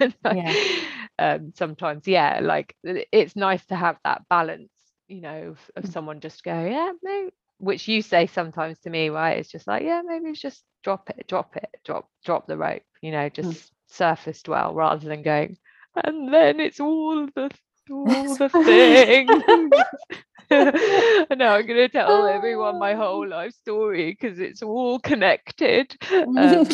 know? 0.00 0.10
Like, 0.24 0.38
Yeah. 0.38 0.56
um, 1.18 1.52
sometimes, 1.54 2.06
yeah, 2.06 2.40
like 2.42 2.74
it's 2.84 3.36
nice 3.36 3.64
to 3.66 3.76
have 3.76 3.98
that 4.04 4.22
balance, 4.28 4.70
you 5.08 5.20
know, 5.20 5.50
of, 5.50 5.58
of 5.76 5.86
Mm. 5.86 5.92
someone 5.92 6.20
just 6.20 6.42
go, 6.44 6.64
yeah, 6.64 6.92
maybe, 7.02 7.32
which 7.58 7.88
you 7.88 8.02
say 8.02 8.26
sometimes 8.26 8.78
to 8.80 8.90
me, 8.90 9.08
right? 9.10 9.38
It's 9.38 9.50
just 9.50 9.66
like, 9.66 9.82
yeah, 9.82 10.02
maybe 10.04 10.30
it's 10.30 10.40
just 10.40 10.62
drop 10.82 11.10
it, 11.10 11.26
drop 11.26 11.56
it, 11.56 11.70
drop, 11.84 12.08
drop 12.24 12.46
the 12.46 12.56
rope, 12.56 12.82
you 13.00 13.10
know, 13.10 13.28
just 13.28 13.72
surface 13.88 14.42
dwell 14.42 14.74
rather 14.74 15.08
than 15.08 15.22
going, 15.22 15.56
and 16.04 16.32
then 16.32 16.60
it's 16.60 16.80
all 16.80 17.26
the 17.34 17.50
all 17.90 18.36
the 18.36 18.48
things. 18.48 19.42
and 20.50 21.38
now 21.38 21.54
I'm 21.54 21.66
going 21.66 21.78
to 21.78 21.88
tell 21.88 22.26
everyone 22.26 22.78
my 22.78 22.94
whole 22.94 23.26
life 23.26 23.52
story 23.52 24.16
because 24.18 24.38
it's 24.38 24.62
all 24.62 24.98
connected. 24.98 25.96
Um, 26.12 26.66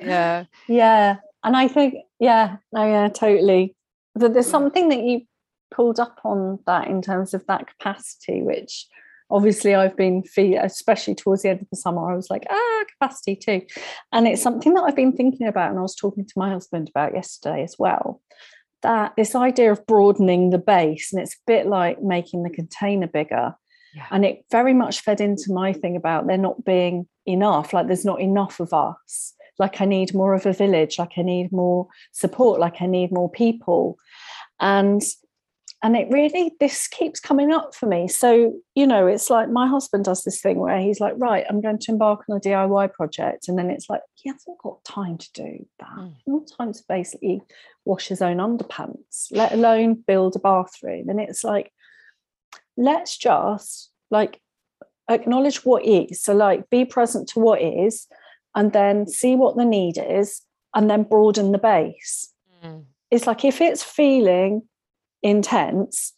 yeah, 0.00 0.44
yeah, 0.68 1.16
and 1.42 1.56
I 1.56 1.68
think 1.68 1.94
yeah, 2.18 2.56
no, 2.72 2.86
yeah, 2.86 3.08
totally. 3.08 3.74
But 4.14 4.32
there's 4.32 4.50
something 4.50 4.90
that 4.90 5.02
you 5.02 5.22
pulled 5.74 5.98
up 5.98 6.20
on 6.24 6.60
that 6.66 6.86
in 6.88 7.02
terms 7.02 7.34
of 7.34 7.44
that 7.46 7.66
capacity, 7.66 8.42
which 8.42 8.86
obviously 9.30 9.74
I've 9.74 9.96
been 9.96 10.22
feeling, 10.22 10.58
especially 10.58 11.14
towards 11.14 11.42
the 11.42 11.50
end 11.50 11.62
of 11.62 11.70
the 11.70 11.76
summer, 11.76 12.10
I 12.10 12.16
was 12.16 12.30
like, 12.30 12.46
ah, 12.50 12.84
capacity 12.92 13.36
too. 13.36 13.62
And 14.12 14.26
it's 14.26 14.42
something 14.42 14.74
that 14.74 14.82
I've 14.82 14.96
been 14.96 15.16
thinking 15.16 15.46
about, 15.46 15.70
and 15.70 15.78
I 15.78 15.82
was 15.82 15.96
talking 15.96 16.24
to 16.24 16.34
my 16.36 16.50
husband 16.50 16.88
about 16.88 17.14
yesterday 17.14 17.62
as 17.62 17.76
well. 17.78 18.20
That 18.82 19.14
this 19.16 19.34
idea 19.34 19.72
of 19.72 19.86
broadening 19.86 20.50
the 20.50 20.58
base, 20.58 21.12
and 21.12 21.20
it's 21.22 21.34
a 21.34 21.44
bit 21.46 21.66
like 21.66 22.02
making 22.02 22.42
the 22.42 22.50
container 22.50 23.06
bigger. 23.06 23.54
Yeah. 23.94 24.06
And 24.10 24.24
it 24.24 24.44
very 24.50 24.74
much 24.74 25.00
fed 25.00 25.20
into 25.20 25.52
my 25.52 25.72
thing 25.72 25.96
about 25.96 26.26
there 26.26 26.36
not 26.36 26.64
being 26.64 27.06
enough, 27.26 27.72
like 27.72 27.86
there's 27.86 28.04
not 28.04 28.20
enough 28.20 28.60
of 28.60 28.72
us. 28.72 29.34
Like 29.58 29.80
I 29.80 29.84
need 29.84 30.14
more 30.14 30.34
of 30.34 30.46
a 30.46 30.52
village, 30.52 30.98
like 30.98 31.12
I 31.16 31.22
need 31.22 31.52
more 31.52 31.86
support, 32.12 32.58
like 32.58 32.82
I 32.82 32.86
need 32.86 33.12
more 33.12 33.30
people. 33.30 33.96
And 34.60 35.00
and 35.84 35.96
it 35.96 36.08
really 36.10 36.56
this 36.60 36.88
keeps 36.88 37.20
coming 37.20 37.52
up 37.52 37.74
for 37.74 37.84
me. 37.84 38.08
So 38.08 38.54
you 38.74 38.86
know 38.86 39.06
it's 39.06 39.28
like 39.28 39.50
my 39.50 39.68
husband 39.68 40.06
does 40.06 40.24
this 40.24 40.40
thing 40.40 40.58
where 40.58 40.80
he's 40.80 40.98
like 40.98 41.12
right 41.18 41.44
i'm 41.48 41.60
going 41.60 41.78
to 41.78 41.92
embark 41.92 42.24
on 42.28 42.36
a 42.38 42.40
diy 42.40 42.90
project. 42.92 43.48
And 43.48 43.58
then 43.58 43.70
it's 43.70 43.90
like 43.90 44.00
he 44.14 44.30
hasn't 44.30 44.58
got 44.58 44.82
time 44.84 45.18
to 45.18 45.32
do 45.34 45.66
that. 45.80 45.96
Mm. 45.96 46.14
not 46.26 46.50
time 46.56 46.72
to 46.72 46.82
basically 46.88 47.42
wash 47.84 48.08
his 48.08 48.22
own 48.22 48.38
underpants 48.38 49.28
let 49.30 49.52
alone 49.52 50.02
build 50.06 50.34
a 50.36 50.38
bathroom. 50.38 51.10
And 51.10 51.20
it's 51.20 51.44
like 51.44 51.70
let's 52.78 53.18
just 53.18 53.90
like 54.10 54.40
acknowledge 55.10 55.66
what 55.66 55.84
is. 55.84 56.22
So 56.22 56.34
like 56.34 56.70
be 56.70 56.86
present 56.86 57.28
to 57.30 57.40
what 57.40 57.60
is 57.60 58.06
and 58.54 58.72
then 58.72 59.06
see 59.06 59.36
what 59.36 59.56
the 59.58 59.66
need 59.66 59.98
is 59.98 60.40
and 60.74 60.88
then 60.88 61.02
broaden 61.02 61.52
the 61.52 61.58
base. 61.58 62.32
Mm. 62.64 62.86
it's 63.10 63.26
like 63.26 63.44
if 63.44 63.60
it's 63.60 63.82
feeling 63.82 64.62
intense 65.24 66.12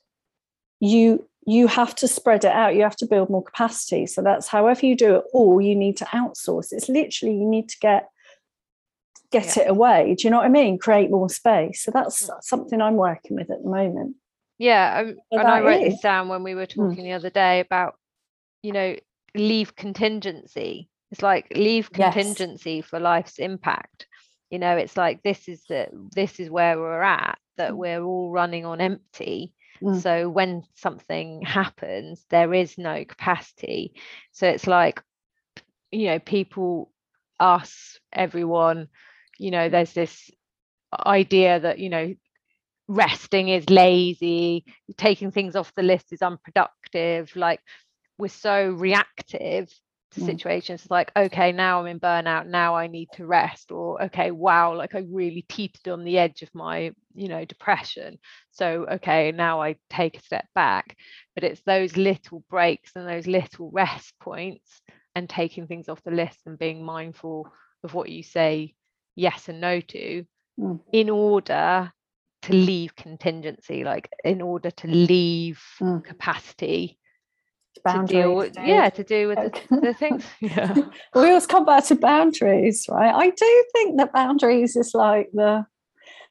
you 0.80 1.26
you 1.46 1.68
have 1.68 1.94
to 1.94 2.08
spread 2.08 2.44
it 2.44 2.50
out 2.50 2.74
you 2.74 2.82
have 2.82 2.96
to 2.96 3.06
build 3.06 3.30
more 3.30 3.42
capacity 3.42 4.04
so 4.04 4.20
that's 4.20 4.48
however 4.48 4.84
you 4.84 4.96
do 4.96 5.16
it 5.16 5.24
all 5.32 5.60
you 5.60 5.74
need 5.74 5.96
to 5.96 6.04
outsource 6.06 6.72
it's 6.72 6.88
literally 6.88 7.34
you 7.34 7.46
need 7.46 7.68
to 7.68 7.78
get 7.80 8.08
get 9.30 9.56
yeah. 9.56 9.62
it 9.62 9.70
away 9.70 10.14
do 10.18 10.26
you 10.26 10.30
know 10.30 10.38
what 10.38 10.46
i 10.46 10.50
mean 10.50 10.76
create 10.76 11.10
more 11.10 11.30
space 11.30 11.82
so 11.82 11.90
that's 11.92 12.28
mm. 12.28 12.42
something 12.42 12.82
i'm 12.82 12.96
working 12.96 13.36
with 13.36 13.50
at 13.50 13.62
the 13.62 13.68
moment 13.68 14.16
yeah 14.58 15.02
um, 15.04 15.16
and 15.30 15.48
i 15.48 15.60
wrote 15.60 15.82
is. 15.82 15.94
this 15.94 16.02
down 16.02 16.28
when 16.28 16.42
we 16.42 16.54
were 16.54 16.66
mm. 16.66 16.74
talking 16.74 17.04
mm. 17.04 17.08
the 17.08 17.12
other 17.12 17.30
day 17.30 17.60
about 17.60 17.94
you 18.62 18.72
know 18.72 18.96
leave 19.34 19.76
contingency 19.76 20.88
it's 21.12 21.22
like 21.22 21.46
leave 21.54 21.92
contingency 21.92 22.76
yes. 22.76 22.84
for 22.86 22.98
life's 22.98 23.38
impact 23.38 24.06
you 24.50 24.58
know 24.58 24.76
it's 24.76 24.96
like 24.96 25.22
this 25.22 25.48
is 25.48 25.62
the 25.68 25.86
this 26.14 26.40
is 26.40 26.50
where 26.50 26.76
we're 26.76 27.02
at 27.02 27.38
that 27.56 27.72
mm. 27.72 27.76
we're 27.76 28.02
all 28.02 28.30
running 28.30 28.64
on 28.64 28.80
empty 28.80 29.52
mm. 29.82 30.00
so 30.00 30.28
when 30.28 30.62
something 30.74 31.42
happens 31.42 32.24
there 32.30 32.52
is 32.54 32.78
no 32.78 33.04
capacity 33.04 33.94
so 34.32 34.46
it's 34.46 34.66
like 34.66 35.02
you 35.90 36.06
know 36.06 36.18
people 36.18 36.90
us 37.38 37.98
everyone 38.12 38.88
you 39.38 39.50
know 39.50 39.68
there's 39.68 39.92
this 39.92 40.30
idea 41.04 41.60
that 41.60 41.78
you 41.78 41.90
know 41.90 42.14
resting 42.88 43.48
is 43.48 43.68
lazy 43.68 44.64
taking 44.96 45.30
things 45.30 45.56
off 45.56 45.74
the 45.74 45.82
list 45.82 46.12
is 46.12 46.22
unproductive 46.22 47.34
like 47.34 47.60
we're 48.18 48.28
so 48.28 48.70
reactive. 48.70 49.72
Situations 50.24 50.86
like 50.90 51.12
okay 51.16 51.52
now 51.52 51.80
i'm 51.80 51.86
in 51.86 52.00
burnout 52.00 52.46
now 52.46 52.74
i 52.74 52.86
need 52.86 53.08
to 53.12 53.26
rest 53.26 53.70
or 53.70 54.02
okay 54.02 54.30
wow 54.30 54.74
like 54.74 54.94
i 54.94 55.04
really 55.10 55.42
teetered 55.48 55.88
on 55.88 56.04
the 56.04 56.18
edge 56.18 56.42
of 56.42 56.54
my 56.54 56.92
you 57.14 57.28
know 57.28 57.44
depression 57.44 58.18
so 58.50 58.86
okay 58.90 59.32
now 59.32 59.60
i 59.60 59.76
take 59.90 60.16
a 60.16 60.22
step 60.22 60.46
back 60.54 60.96
but 61.34 61.44
it's 61.44 61.60
those 61.62 61.96
little 61.96 62.42
breaks 62.48 62.92
and 62.94 63.08
those 63.08 63.26
little 63.26 63.70
rest 63.70 64.14
points 64.20 64.80
and 65.14 65.28
taking 65.28 65.66
things 65.66 65.88
off 65.88 66.02
the 66.02 66.10
list 66.10 66.38
and 66.46 66.58
being 66.58 66.84
mindful 66.84 67.50
of 67.82 67.94
what 67.94 68.08
you 68.08 68.22
say 68.22 68.74
yes 69.14 69.48
and 69.48 69.60
no 69.60 69.80
to 69.80 70.24
mm. 70.58 70.80
in 70.92 71.10
order 71.10 71.92
to 72.42 72.52
leave 72.52 72.94
contingency 72.94 73.82
like 73.82 74.08
in 74.24 74.40
order 74.40 74.70
to 74.70 74.86
leave 74.86 75.60
mm. 75.80 76.04
capacity 76.04 76.98
boundaries. 77.86 78.22
To 78.22 78.34
with, 78.34 78.56
yeah, 78.64 78.90
to 78.90 79.04
do 79.04 79.28
with 79.28 79.38
the, 79.38 79.80
the 79.80 79.94
things. 79.94 80.24
Yeah. 80.40 80.74
we 81.14 81.28
always 81.28 81.46
come 81.46 81.64
back 81.64 81.84
to 81.86 81.94
boundaries, 81.94 82.86
right? 82.88 83.14
I 83.14 83.30
do 83.30 83.64
think 83.72 83.96
that 83.98 84.12
boundaries 84.12 84.76
is 84.76 84.94
like 84.94 85.30
the 85.32 85.64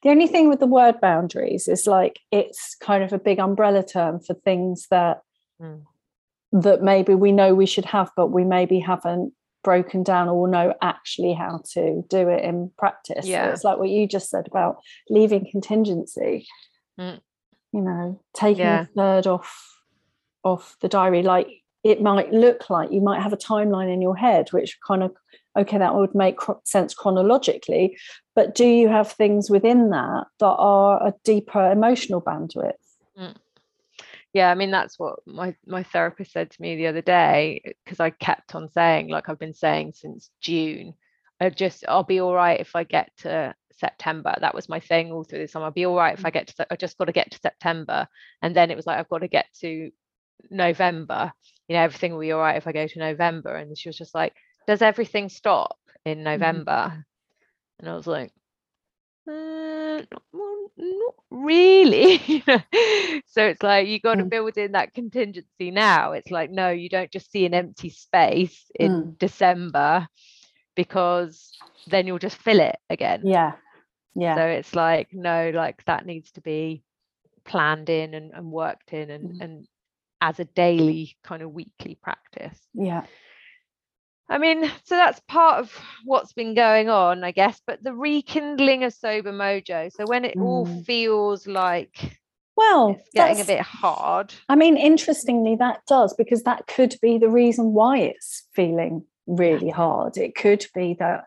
the 0.02 0.10
only 0.10 0.26
thing 0.26 0.48
with 0.48 0.60
the 0.60 0.66
word 0.66 1.00
boundaries 1.00 1.68
is 1.68 1.86
like 1.86 2.20
it's 2.30 2.76
kind 2.80 3.02
of 3.02 3.12
a 3.12 3.18
big 3.18 3.38
umbrella 3.38 3.82
term 3.82 4.20
for 4.20 4.34
things 4.34 4.86
that 4.90 5.22
mm. 5.60 5.82
that 6.52 6.82
maybe 6.82 7.14
we 7.14 7.32
know 7.32 7.54
we 7.54 7.66
should 7.66 7.86
have, 7.86 8.10
but 8.16 8.28
we 8.28 8.44
maybe 8.44 8.78
haven't 8.78 9.32
broken 9.64 10.04
down 10.04 10.28
or 10.28 10.46
know 10.46 10.72
actually 10.80 11.32
how 11.32 11.60
to 11.72 12.04
do 12.08 12.28
it 12.28 12.44
in 12.44 12.70
practice. 12.78 13.26
Yeah. 13.26 13.46
So 13.46 13.52
it's 13.52 13.64
like 13.64 13.78
what 13.78 13.88
you 13.88 14.06
just 14.06 14.30
said 14.30 14.46
about 14.46 14.76
leaving 15.10 15.48
contingency. 15.50 16.46
Mm. 17.00 17.20
You 17.72 17.82
know, 17.82 18.20
taking 18.32 18.64
yeah. 18.64 18.82
a 18.82 18.86
third 18.86 19.26
off 19.26 19.75
of 20.46 20.76
the 20.80 20.88
diary 20.88 21.22
like 21.22 21.48
it 21.82 22.00
might 22.00 22.32
look 22.32 22.70
like 22.70 22.90
you 22.92 23.00
might 23.00 23.20
have 23.20 23.32
a 23.32 23.36
timeline 23.36 23.92
in 23.92 24.00
your 24.00 24.16
head 24.16 24.48
which 24.52 24.78
kind 24.86 25.02
of 25.02 25.12
okay 25.58 25.78
that 25.78 25.94
would 25.94 26.14
make 26.14 26.38
sense 26.64 26.94
chronologically 26.94 27.96
but 28.34 28.54
do 28.54 28.64
you 28.64 28.88
have 28.88 29.10
things 29.10 29.50
within 29.50 29.90
that 29.90 30.24
that 30.38 30.46
are 30.46 31.04
a 31.06 31.14
deeper 31.24 31.70
emotional 31.70 32.22
bandwidth 32.22 32.72
mm. 33.18 33.34
yeah 34.32 34.50
i 34.50 34.54
mean 34.54 34.70
that's 34.70 34.98
what 34.98 35.18
my 35.26 35.54
my 35.66 35.82
therapist 35.82 36.32
said 36.32 36.48
to 36.50 36.62
me 36.62 36.76
the 36.76 36.86
other 36.86 37.02
day 37.02 37.74
because 37.84 37.98
i 37.98 38.10
kept 38.10 38.54
on 38.54 38.70
saying 38.70 39.08
like 39.08 39.28
i've 39.28 39.38
been 39.38 39.54
saying 39.54 39.92
since 39.92 40.30
june 40.40 40.94
i 41.40 41.50
just 41.50 41.84
i'll 41.88 42.04
be 42.04 42.20
all 42.20 42.34
right 42.34 42.60
if 42.60 42.76
i 42.76 42.84
get 42.84 43.10
to 43.18 43.54
September. 43.78 44.34
That 44.40 44.54
was 44.54 44.70
my 44.70 44.80
thing 44.80 45.12
all 45.12 45.24
through 45.24 45.40
the 45.40 45.48
summer. 45.48 45.66
I'll 45.66 45.70
be 45.70 45.84
all 45.84 45.96
right 45.96 46.18
if 46.18 46.24
I 46.24 46.30
mm. 46.30 46.32
get 46.32 46.46
to, 46.48 46.66
I 46.70 46.76
just 46.76 46.96
got 46.96 47.04
to 47.04 47.12
get 47.12 47.30
to 47.32 47.38
September. 47.38 48.08
And 48.42 48.56
then 48.56 48.70
it 48.70 48.74
was 48.76 48.86
like, 48.86 48.98
I've 48.98 49.08
got 49.08 49.18
to 49.18 49.28
get 49.28 49.46
to 49.60 49.90
November, 50.50 51.32
you 51.68 51.76
know, 51.76 51.82
everything 51.82 52.12
will 52.12 52.20
be 52.20 52.32
all 52.32 52.40
right 52.40 52.56
if 52.56 52.66
I 52.66 52.72
go 52.72 52.86
to 52.86 52.98
November. 52.98 53.54
And 53.54 53.76
she 53.76 53.88
was 53.88 53.96
just 53.96 54.14
like, 54.14 54.34
Does 54.66 54.82
everything 54.82 55.28
stop 55.28 55.78
in 56.04 56.18
mm-hmm. 56.18 56.24
November? 56.24 56.88
Mm-hmm. 56.90 57.00
And 57.80 57.88
I 57.88 57.94
was 57.94 58.06
like, 58.06 58.32
uh, 59.28 60.02
not, 60.32 60.70
not 60.76 61.14
really. 61.30 62.18
so 63.26 63.44
it's 63.44 63.62
like 63.62 63.88
you 63.88 64.00
got 64.00 64.14
to 64.14 64.24
mm. 64.24 64.30
build 64.30 64.56
in 64.56 64.72
that 64.72 64.94
contingency 64.94 65.70
now. 65.70 66.12
It's 66.12 66.30
like, 66.30 66.50
no, 66.50 66.70
you 66.70 66.88
don't 66.88 67.10
just 67.10 67.30
see 67.30 67.44
an 67.44 67.54
empty 67.54 67.90
space 67.90 68.70
in 68.74 68.92
mm. 68.92 69.18
December 69.18 70.06
because 70.74 71.52
then 71.88 72.06
you'll 72.06 72.18
just 72.18 72.36
fill 72.36 72.60
it 72.60 72.76
again. 72.88 73.22
Yeah. 73.24 73.52
Yeah. 74.14 74.36
So 74.36 74.42
it's 74.42 74.74
like, 74.74 75.08
no, 75.12 75.50
like 75.50 75.84
that 75.84 76.06
needs 76.06 76.30
to 76.32 76.40
be 76.40 76.82
planned 77.44 77.90
in 77.90 78.14
and, 78.14 78.32
and 78.32 78.50
worked 78.50 78.92
in 78.92 79.10
and, 79.10 79.34
mm. 79.34 79.44
and 79.44 79.66
as 80.20 80.40
a 80.40 80.44
daily 80.44 81.16
kind 81.22 81.42
of 81.42 81.52
weekly 81.52 81.98
practice. 82.00 82.58
Yeah. 82.74 83.04
I 84.28 84.38
mean, 84.38 84.64
so 84.84 84.96
that's 84.96 85.20
part 85.28 85.60
of 85.60 85.72
what's 86.04 86.32
been 86.32 86.54
going 86.54 86.88
on, 86.88 87.22
I 87.22 87.30
guess, 87.30 87.60
but 87.64 87.82
the 87.82 87.92
rekindling 87.92 88.82
of 88.82 88.92
sober 88.92 89.32
mojo. 89.32 89.92
So 89.92 90.04
when 90.06 90.24
it 90.24 90.36
mm. 90.36 90.42
all 90.42 90.66
feels 90.66 91.46
like 91.46 92.18
well, 92.56 92.96
it's 92.98 93.10
getting 93.14 93.40
a 93.40 93.44
bit 93.44 93.60
hard. 93.60 94.32
I 94.48 94.56
mean, 94.56 94.78
interestingly, 94.78 95.56
that 95.56 95.80
does 95.86 96.14
because 96.14 96.42
that 96.44 96.66
could 96.66 96.96
be 97.02 97.18
the 97.18 97.28
reason 97.28 97.74
why 97.74 97.98
it's 97.98 98.46
feeling 98.54 99.04
really 99.26 99.68
hard. 99.68 100.16
It 100.16 100.34
could 100.34 100.66
be 100.74 100.96
that, 100.98 101.24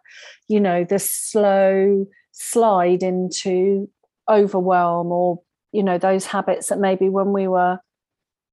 you 0.47 0.60
know, 0.60 0.84
the 0.84 0.97
slow 0.97 2.08
slide 2.32 3.04
into 3.04 3.89
overwhelm 4.28 5.12
or, 5.12 5.41
you 5.71 5.84
know, 5.84 5.99
those 5.99 6.25
habits 6.25 6.69
that 6.69 6.80
maybe 6.80 7.10
when 7.10 7.32
we 7.32 7.47
were 7.47 7.80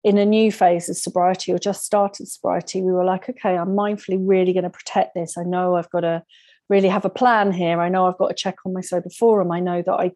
in 0.06 0.18
a 0.18 0.24
new 0.24 0.52
phase 0.52 0.88
of 0.88 0.96
sobriety 0.96 1.52
or 1.52 1.58
just 1.58 1.84
started 1.84 2.28
sobriety, 2.28 2.80
we 2.80 2.92
were 2.92 3.04
like, 3.04 3.28
okay, 3.28 3.58
I'm 3.58 3.70
mindfully 3.70 4.18
really 4.20 4.52
going 4.52 4.62
to 4.62 4.70
protect 4.70 5.16
this. 5.16 5.36
I 5.36 5.42
know 5.42 5.74
I've 5.74 5.90
got 5.90 6.02
to 6.02 6.22
really 6.68 6.86
have 6.86 7.04
a 7.04 7.10
plan 7.10 7.50
here. 7.50 7.80
I 7.80 7.88
know 7.88 8.06
I've 8.06 8.16
got 8.16 8.28
to 8.28 8.34
check 8.34 8.54
on 8.64 8.72
my 8.72 8.82
sober 8.82 9.08
forum. 9.08 9.50
I 9.50 9.58
know 9.58 9.82
that 9.82 9.92
I 9.92 10.12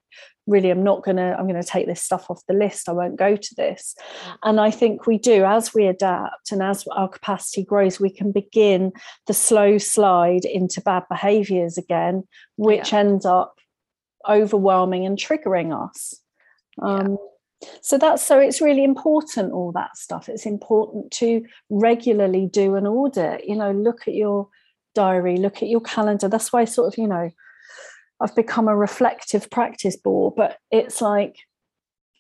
really 0.46 0.70
am 0.70 0.85
not 0.85 1.03
going 1.03 1.16
to, 1.16 1.37
I'm 1.37 1.48
going 1.48 1.61
to 1.61 1.68
take 1.68 1.88
this 1.88 2.00
stuff 2.00 2.31
off 2.31 2.40
the 2.46 2.55
list. 2.55 2.88
I 2.88 2.92
won't 2.92 3.18
go 3.18 3.35
to 3.35 3.55
this. 3.57 3.96
Mm. 3.98 4.37
And 4.44 4.61
I 4.61 4.70
think 4.70 5.09
we 5.09 5.18
do, 5.18 5.44
as 5.44 5.74
we 5.74 5.88
adapt 5.88 6.53
and 6.53 6.62
as 6.62 6.87
our 6.92 7.09
capacity 7.09 7.64
grows, 7.64 7.98
we 7.98 8.11
can 8.11 8.31
begin 8.31 8.92
the 9.26 9.35
slow 9.35 9.76
slide 9.79 10.44
into 10.44 10.81
bad 10.81 11.03
behaviors 11.11 11.76
again, 11.76 12.22
which 12.55 12.92
yeah. 12.92 13.00
ends 13.00 13.26
up 13.26 13.59
overwhelming 14.29 15.05
and 15.05 15.18
triggering 15.18 15.76
us. 15.76 16.14
Um, 16.81 17.18
So 17.83 17.99
that's 17.99 18.25
so 18.25 18.38
it's 18.38 18.61
really 18.61 18.85
important, 18.85 19.53
all 19.53 19.73
that 19.73 19.96
stuff. 19.96 20.29
It's 20.29 20.46
important 20.46 21.11
to 21.12 21.44
regularly 21.68 22.46
do 22.46 22.75
an 22.77 22.87
audit, 22.87 23.46
you 23.46 23.57
know, 23.57 23.73
look 23.73 24.09
at 24.09 24.14
your 24.14 24.49
diary, 24.94 25.37
look 25.37 25.62
at 25.62 25.68
your 25.68 25.81
calendar. 25.81 26.29
That's 26.29 26.53
why, 26.53 26.64
sort 26.64 26.92
of, 26.92 26.99
you 26.99 27.07
know, 27.07 27.31
I've 28.20 28.35
become 28.35 28.68
a 28.68 28.77
reflective 28.77 29.51
practice 29.51 29.96
board, 29.96 30.35
but 30.37 30.59
it's 30.70 31.01
like, 31.01 31.37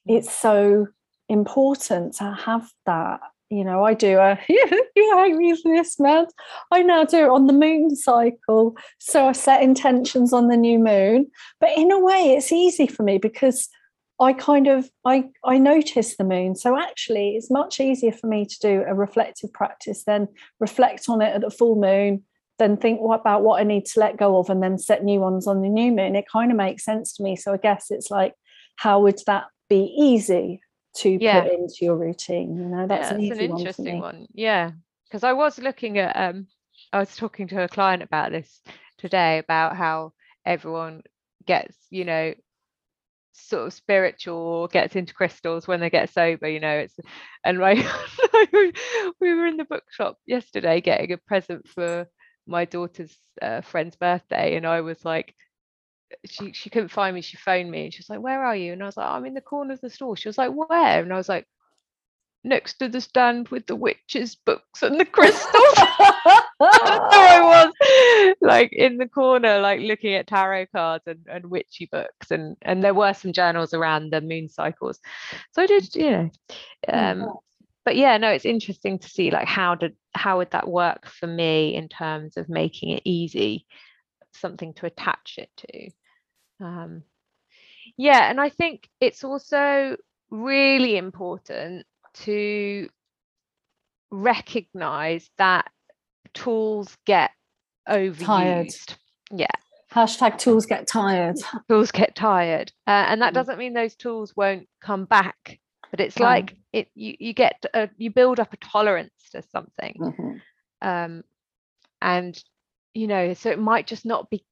it's 0.06 0.32
so 0.32 0.88
important 1.28 2.14
to 2.14 2.36
have 2.44 2.68
that 2.86 3.20
you 3.50 3.64
know, 3.64 3.82
I 3.82 3.94
do 3.94 4.16
a 4.16 4.38
you 4.48 5.18
hate 5.18 5.34
me 5.34 5.60
for 5.60 5.74
this, 5.74 5.98
man. 5.98 6.26
I 6.70 6.82
now 6.82 7.04
do 7.04 7.24
it 7.24 7.30
on 7.30 7.48
the 7.48 7.52
moon 7.52 7.96
cycle. 7.96 8.76
So 8.98 9.26
I 9.26 9.32
set 9.32 9.60
intentions 9.60 10.32
on 10.32 10.46
the 10.46 10.56
new 10.56 10.78
moon. 10.78 11.28
But 11.60 11.76
in 11.76 11.90
a 11.90 11.98
way, 11.98 12.36
it's 12.36 12.52
easy 12.52 12.86
for 12.86 13.02
me 13.02 13.18
because 13.18 13.68
I 14.20 14.32
kind 14.32 14.66
of 14.66 14.90
I 15.04 15.30
I 15.44 15.58
notice 15.58 16.16
the 16.16 16.24
moon. 16.24 16.54
So 16.54 16.78
actually 16.78 17.36
it's 17.36 17.50
much 17.50 17.80
easier 17.80 18.12
for 18.12 18.26
me 18.26 18.44
to 18.44 18.58
do 18.60 18.84
a 18.86 18.94
reflective 18.94 19.52
practice 19.52 20.04
than 20.04 20.28
reflect 20.58 21.08
on 21.08 21.22
it 21.22 21.34
at 21.34 21.40
the 21.40 21.50
full 21.50 21.76
moon, 21.76 22.22
then 22.58 22.76
think 22.76 23.00
what 23.00 23.20
about 23.20 23.42
what 23.42 23.60
I 23.60 23.64
need 23.64 23.86
to 23.86 24.00
let 24.00 24.16
go 24.18 24.38
of 24.38 24.50
and 24.50 24.62
then 24.62 24.78
set 24.78 25.02
new 25.02 25.20
ones 25.20 25.46
on 25.46 25.62
the 25.62 25.68
new 25.68 25.90
moon. 25.90 26.14
It 26.14 26.26
kind 26.30 26.50
of 26.50 26.56
makes 26.56 26.84
sense 26.84 27.14
to 27.14 27.22
me. 27.22 27.34
So 27.36 27.54
I 27.54 27.56
guess 27.56 27.86
it's 27.90 28.10
like, 28.10 28.34
how 28.76 29.00
would 29.00 29.20
that 29.26 29.44
be 29.68 29.94
easy? 29.98 30.60
to 30.92 31.18
Yeah. 31.20 31.42
put 31.42 31.52
into 31.52 31.76
your 31.82 31.96
routine. 31.96 32.56
You 32.56 32.64
know, 32.64 32.86
that's 32.86 33.10
yeah, 33.10 33.14
an 33.14 33.20
easy 33.20 33.44
an 33.44 33.50
one 33.50 33.60
interesting 33.60 33.94
me. 33.94 34.00
one. 34.00 34.26
Yeah, 34.32 34.72
because 35.04 35.24
I 35.24 35.32
was 35.32 35.58
looking 35.58 35.98
at 35.98 36.16
um, 36.16 36.46
I 36.92 36.98
was 36.98 37.14
talking 37.16 37.48
to 37.48 37.62
a 37.62 37.68
client 37.68 38.02
about 38.02 38.32
this 38.32 38.60
today 38.98 39.38
about 39.38 39.76
how 39.76 40.12
everyone 40.44 41.02
gets, 41.46 41.76
you 41.90 42.04
know, 42.04 42.34
sort 43.32 43.66
of 43.66 43.72
spiritual 43.72 44.68
gets 44.68 44.96
into 44.96 45.14
crystals 45.14 45.66
when 45.68 45.80
they 45.80 45.90
get 45.90 46.10
sober. 46.10 46.48
You 46.48 46.60
know, 46.60 46.78
it's 46.78 46.96
and 47.44 47.58
like 47.58 47.78
we 48.52 49.34
were 49.34 49.46
in 49.46 49.56
the 49.56 49.66
bookshop 49.68 50.18
yesterday 50.26 50.80
getting 50.80 51.12
a 51.12 51.16
present 51.18 51.68
for 51.68 52.06
my 52.46 52.64
daughter's 52.64 53.16
uh, 53.42 53.60
friend's 53.60 53.96
birthday, 53.96 54.56
and 54.56 54.66
I 54.66 54.80
was 54.80 55.04
like, 55.04 55.34
she 56.26 56.52
she 56.52 56.70
couldn't 56.70 56.90
find 56.90 57.14
me. 57.14 57.22
She 57.22 57.36
phoned 57.36 57.70
me 57.70 57.84
and 57.84 57.94
she 57.94 58.00
was 58.00 58.10
like, 58.10 58.20
"Where 58.20 58.44
are 58.44 58.56
you?" 58.56 58.72
And 58.72 58.82
I 58.82 58.86
was 58.86 58.96
like, 58.96 59.06
"I'm 59.06 59.26
in 59.26 59.34
the 59.34 59.40
corner 59.40 59.74
of 59.74 59.80
the 59.80 59.90
store." 59.90 60.16
She 60.16 60.28
was 60.28 60.38
like, 60.38 60.52
"Where?" 60.52 61.02
And 61.02 61.12
I 61.12 61.16
was 61.16 61.28
like, 61.28 61.46
"Next 62.44 62.78
to 62.78 62.88
the 62.88 63.00
stand 63.00 63.48
with 63.48 63.66
the 63.66 63.76
witches' 63.76 64.36
books 64.36 64.82
and 64.82 64.98
the 64.98 65.04
crystals." 65.04 65.78
I 66.60 67.72
was, 68.22 68.34
like 68.40 68.72
in 68.72 68.98
the 68.98 69.08
corner, 69.08 69.60
like 69.60 69.80
looking 69.80 70.14
at 70.14 70.26
tarot 70.26 70.66
cards 70.66 71.04
and, 71.06 71.20
and 71.28 71.46
witchy 71.46 71.88
books, 71.90 72.30
and 72.30 72.56
and 72.62 72.82
there 72.82 72.94
were 72.94 73.14
some 73.14 73.32
journals 73.32 73.74
around 73.74 74.10
the 74.12 74.20
moon 74.20 74.48
cycles. 74.48 75.00
So 75.52 75.62
I 75.62 75.66
did, 75.66 75.94
you 75.94 76.10
know, 76.10 76.30
Mm. 76.88 77.22
um, 77.22 77.38
but 77.84 77.96
yeah, 77.96 78.16
no, 78.18 78.28
it's 78.30 78.44
interesting 78.44 78.98
to 78.98 79.08
see 79.08 79.30
like 79.30 79.48
how 79.48 79.74
did 79.74 79.96
how 80.14 80.38
would 80.38 80.50
that 80.52 80.68
work 80.68 81.06
for 81.06 81.26
me 81.26 81.74
in 81.74 81.88
terms 81.88 82.36
of 82.36 82.48
making 82.48 82.90
it 82.90 83.02
easy, 83.04 83.66
something 84.32 84.74
to 84.74 84.86
attach 84.86 85.38
it 85.38 85.50
to. 85.56 86.64
Um, 86.64 87.02
yeah, 87.96 88.30
and 88.30 88.40
I 88.40 88.50
think 88.50 88.88
it's 89.00 89.24
also 89.24 89.96
really 90.30 90.96
important 90.96 91.86
to 92.14 92.88
recognize 94.10 95.30
that 95.38 95.70
tools 96.34 96.96
get 97.06 97.30
overused. 97.88 98.96
Yeah, 99.30 99.46
Hashtag 99.92 100.38
tools 100.38 100.66
get 100.66 100.86
tired. 100.86 101.36
tools 101.68 101.90
get 101.90 102.14
tired, 102.14 102.72
uh, 102.86 102.90
and 103.08 103.22
that 103.22 103.32
Mm. 103.32 103.34
doesn't 103.34 103.58
mean 103.58 103.74
those 103.74 103.96
tools 103.96 104.34
won't 104.36 104.68
come 104.80 105.04
back. 105.04 105.58
But 105.90 106.00
it's 106.00 106.18
like 106.20 106.56
it 106.72 106.88
you 106.94 107.16
you 107.18 107.32
get 107.32 107.64
a, 107.74 107.88
you 107.96 108.10
build 108.10 108.38
up 108.38 108.52
a 108.52 108.56
tolerance 108.58 109.12
to 109.32 109.42
something, 109.42 109.94
Mhm. 109.98 110.40
um, 110.82 111.24
and 112.00 112.42
you 112.94 113.06
know, 113.06 113.34
so 113.34 113.50
it 113.50 113.58
might 113.58 113.86
just 113.86 114.04
not 114.06 114.30
be 114.30 114.44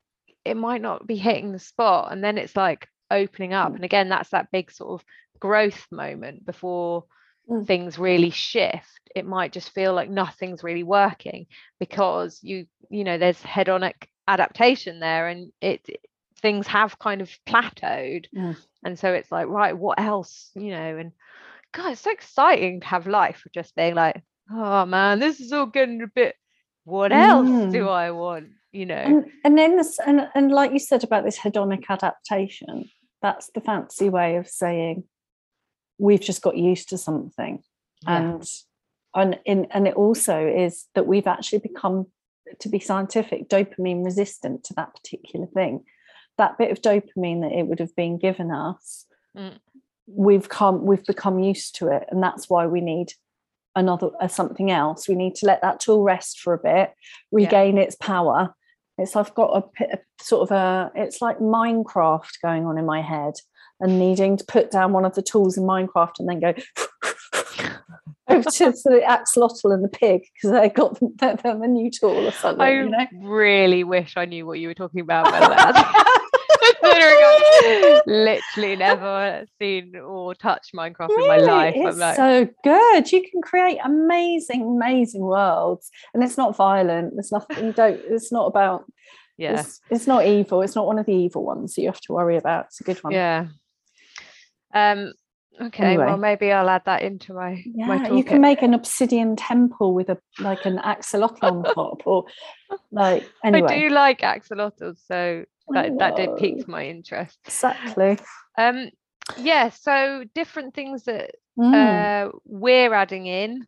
it 0.44 0.56
might 0.56 0.80
not 0.80 1.06
be 1.06 1.16
hitting 1.16 1.52
the 1.52 1.58
spot, 1.58 2.10
and 2.12 2.22
then 2.24 2.38
it's 2.38 2.56
like 2.56 2.88
opening 3.10 3.52
up. 3.54 3.70
Mm. 3.72 3.76
And 3.76 3.84
again, 3.84 4.08
that's 4.08 4.30
that 4.30 4.50
big 4.50 4.70
sort 4.72 5.00
of 5.00 5.06
growth 5.40 5.86
moment 5.92 6.44
before 6.44 7.04
Mm. 7.48 7.66
things 7.66 7.98
really 7.98 8.30
shift. 8.30 9.00
It 9.16 9.24
might 9.24 9.52
just 9.52 9.70
feel 9.70 9.94
like 9.94 10.10
nothing's 10.10 10.62
really 10.62 10.82
working 10.82 11.46
because 11.80 12.40
you 12.42 12.66
you 12.90 13.04
know 13.04 13.16
there's 13.18 13.40
hedonic 13.42 13.94
adaptation 14.26 15.00
there, 15.00 15.28
and 15.28 15.50
it 15.60 15.80
things 16.42 16.66
have 16.66 16.98
kind 16.98 17.20
of 17.20 17.30
plateaued, 17.46 18.26
Mm. 18.36 18.56
and 18.84 18.98
so 18.98 19.12
it's 19.12 19.32
like 19.32 19.48
right, 19.48 19.76
what 19.76 19.98
else, 19.98 20.50
you 20.54 20.70
know, 20.70 20.98
and 20.98 21.12
God, 21.72 21.92
it's 21.92 22.02
so 22.02 22.10
exciting 22.10 22.80
to 22.80 22.86
have 22.86 23.06
life 23.06 23.42
just 23.54 23.74
being 23.74 23.94
like, 23.94 24.22
oh 24.50 24.86
man, 24.86 25.18
this 25.18 25.40
is 25.40 25.52
all 25.52 25.66
getting 25.66 26.02
a 26.02 26.06
bit. 26.06 26.34
What 26.84 27.12
else 27.12 27.72
do 27.72 27.84
Mm. 27.84 27.88
I 27.90 28.10
want? 28.10 28.48
You 28.72 28.86
know. 28.86 28.94
And 28.94 29.24
and 29.44 29.58
then 29.58 29.76
this 29.76 29.98
and, 30.06 30.28
and 30.34 30.50
like 30.52 30.72
you 30.72 30.78
said 30.78 31.02
about 31.04 31.24
this 31.24 31.38
hedonic 31.38 31.84
adaptation, 31.88 32.90
that's 33.22 33.50
the 33.54 33.60
fancy 33.60 34.08
way 34.10 34.36
of 34.36 34.48
saying 34.48 35.04
we've 35.98 36.20
just 36.20 36.42
got 36.42 36.56
used 36.56 36.88
to 36.90 36.98
something. 36.98 37.62
Yeah. 38.02 38.16
And 38.16 38.50
and 39.14 39.38
in 39.44 39.66
and 39.70 39.88
it 39.88 39.94
also 39.94 40.46
is 40.46 40.86
that 40.94 41.06
we've 41.06 41.26
actually 41.26 41.58
become 41.60 42.06
to 42.60 42.68
be 42.68 42.78
scientific 42.78 43.48
dopamine 43.48 44.04
resistant 44.04 44.64
to 44.64 44.74
that 44.74 44.94
particular 44.94 45.46
thing. 45.46 45.84
That 46.38 46.56
bit 46.56 46.70
of 46.70 46.80
dopamine 46.80 47.42
that 47.42 47.52
it 47.52 47.66
would 47.66 47.80
have 47.80 47.94
been 47.96 48.18
given 48.18 48.50
us, 48.50 49.06
Mm. 49.36 49.58
we've 50.06 50.48
come 50.48 50.86
we've 50.86 51.04
become 51.04 51.38
used 51.38 51.76
to 51.76 51.88
it, 51.88 52.04
and 52.10 52.22
that's 52.22 52.48
why 52.48 52.66
we 52.66 52.80
need 52.80 53.12
another 53.76 54.10
uh, 54.20 54.28
something 54.28 54.70
else. 54.70 55.08
We 55.08 55.14
need 55.14 55.34
to 55.36 55.46
let 55.46 55.62
that 55.62 55.80
tool 55.80 56.02
rest 56.02 56.40
for 56.40 56.54
a 56.54 56.58
bit, 56.58 56.94
regain 57.30 57.78
its 57.78 57.94
power. 57.96 58.54
It's 58.96 59.14
I've 59.14 59.34
got 59.34 59.70
a, 59.80 59.84
a 59.84 59.98
sort 60.20 60.50
of 60.50 60.56
a 60.56 60.90
it's 60.94 61.20
like 61.20 61.38
Minecraft 61.38 62.40
going 62.42 62.66
on 62.66 62.78
in 62.78 62.86
my 62.86 63.02
head, 63.02 63.34
and 63.80 63.98
needing 63.98 64.36
to 64.36 64.44
put 64.44 64.70
down 64.70 64.92
one 64.92 65.04
of 65.04 65.14
the 65.14 65.22
tools 65.22 65.56
in 65.56 65.64
Minecraft 65.64 66.18
and 66.18 66.28
then 66.28 66.40
go 66.40 66.54
over 68.28 68.50
to 68.50 68.72
the 68.72 69.02
axolotl 69.06 69.72
and 69.72 69.82
the 69.84 69.88
pig 69.88 70.22
because 70.34 70.50
they 70.50 70.68
got 70.68 70.98
the, 71.00 71.38
the, 71.42 71.58
the 71.58 71.66
new 71.68 71.90
tool 71.90 72.26
or 72.26 72.32
something. 72.32 72.60
I 72.60 72.70
you 72.72 72.88
know. 72.88 73.06
really 73.22 73.84
wish 73.84 74.14
I 74.16 74.24
knew 74.24 74.46
what 74.46 74.58
you 74.58 74.68
were 74.68 74.74
talking 74.74 75.00
about. 75.00 75.30
by 75.30 75.40
the 75.40 75.48
way. 75.48 75.56
Considering 76.82 77.16
I've 77.24 78.02
literally 78.06 78.76
never 78.76 79.46
seen 79.60 79.96
or 79.96 80.34
touched 80.34 80.74
Minecraft 80.74 81.10
in 81.10 81.28
my 81.28 81.36
life. 81.38 81.74
It's 81.76 81.96
like, 81.96 82.16
so 82.16 82.48
good. 82.64 83.12
You 83.12 83.22
can 83.30 83.40
create 83.42 83.78
amazing, 83.84 84.62
amazing 84.62 85.22
worlds, 85.22 85.90
and 86.12 86.22
it's 86.22 86.36
not 86.36 86.56
violent. 86.56 87.14
There's 87.14 87.32
nothing. 87.32 87.64
You 87.64 87.72
don't. 87.72 88.00
It's 88.08 88.32
not 88.32 88.46
about. 88.46 88.84
yeah, 89.38 89.60
It's, 89.60 89.80
it's 89.90 90.06
not 90.06 90.26
evil. 90.26 90.62
It's 90.62 90.74
not 90.74 90.86
one 90.86 90.98
of 90.98 91.06
the 91.06 91.14
evil 91.14 91.44
ones 91.44 91.74
that 91.74 91.82
you 91.82 91.88
have 91.88 92.00
to 92.02 92.12
worry 92.12 92.36
about. 92.36 92.66
It's 92.66 92.80
a 92.80 92.84
good 92.84 92.98
one. 92.98 93.12
yeah. 93.12 93.46
Um. 94.74 95.12
Okay. 95.60 95.98
Well, 95.98 96.16
maybe 96.18 96.52
I'll 96.52 96.68
add 96.68 96.84
that 96.84 97.02
into 97.02 97.32
my 97.32 97.64
my 97.74 97.96
Yeah, 97.96 98.12
you 98.14 98.22
can 98.22 98.40
make 98.40 98.62
an 98.62 98.74
obsidian 98.74 99.34
temple 99.34 99.92
with 99.92 100.08
a 100.08 100.18
like 100.38 100.64
an 100.66 100.78
axolotl 100.78 101.42
on 101.42 101.64
top, 101.64 102.06
or 102.06 102.26
like 102.92 103.28
anyway. 103.44 103.66
I 103.68 103.78
do 103.80 103.88
like 103.88 104.20
axolotls, 104.20 104.98
so 105.06 105.44
that 105.70 105.98
that 105.98 106.16
did 106.16 106.36
pique 106.36 106.68
my 106.68 106.86
interest. 106.86 107.38
Exactly. 107.46 108.18
Um. 108.56 108.90
Yeah. 109.36 109.70
So 109.70 110.24
different 110.34 110.74
things 110.74 111.04
that 111.04 111.32
Mm. 111.58 111.74
uh 111.74 112.30
we're 112.44 112.94
adding 112.94 113.26
in. 113.26 113.66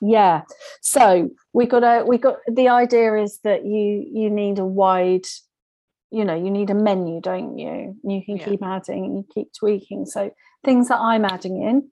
yeah 0.00 0.40
so 0.80 1.28
we 1.52 1.66
got 1.66 1.84
a 1.84 2.02
we 2.06 2.16
got 2.16 2.36
the 2.50 2.68
idea 2.70 3.16
is 3.22 3.38
that 3.44 3.66
you 3.66 4.02
you 4.10 4.30
need 4.30 4.58
a 4.58 4.64
wide 4.64 5.26
you 6.10 6.24
know 6.24 6.34
you 6.34 6.50
need 6.50 6.70
a 6.70 6.74
menu 6.74 7.20
don't 7.20 7.58
you 7.58 7.96
you 8.04 8.22
can 8.24 8.36
Yeah. 8.36 8.44
keep 8.44 8.62
adding 8.62 9.04
and 9.04 9.16
you 9.18 9.24
keep 9.34 9.52
tweaking 9.52 10.06
so 10.06 10.30
things 10.64 10.88
that 10.88 10.98
i'm 10.98 11.24
adding 11.24 11.62
in 11.62 11.90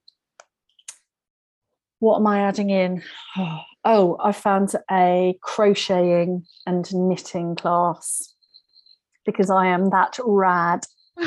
what 1.98 2.16
am 2.16 2.26
i 2.26 2.40
adding 2.40 2.70
in 2.70 3.02
oh 3.84 4.16
i 4.22 4.32
found 4.32 4.72
a 4.90 5.38
crocheting 5.42 6.44
and 6.66 6.92
knitting 6.94 7.56
class 7.56 8.34
because 9.24 9.50
i 9.50 9.66
am 9.66 9.90
that 9.90 10.16
rad 10.24 10.84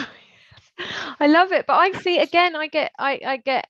I 1.20 1.28
love 1.28 1.52
it, 1.52 1.66
but 1.68 1.74
I 1.74 1.92
see 1.92 2.20
again. 2.20 2.56
I 2.56 2.68
get, 2.68 2.94
I, 2.98 3.20
I 3.26 3.38
get. 3.38 3.68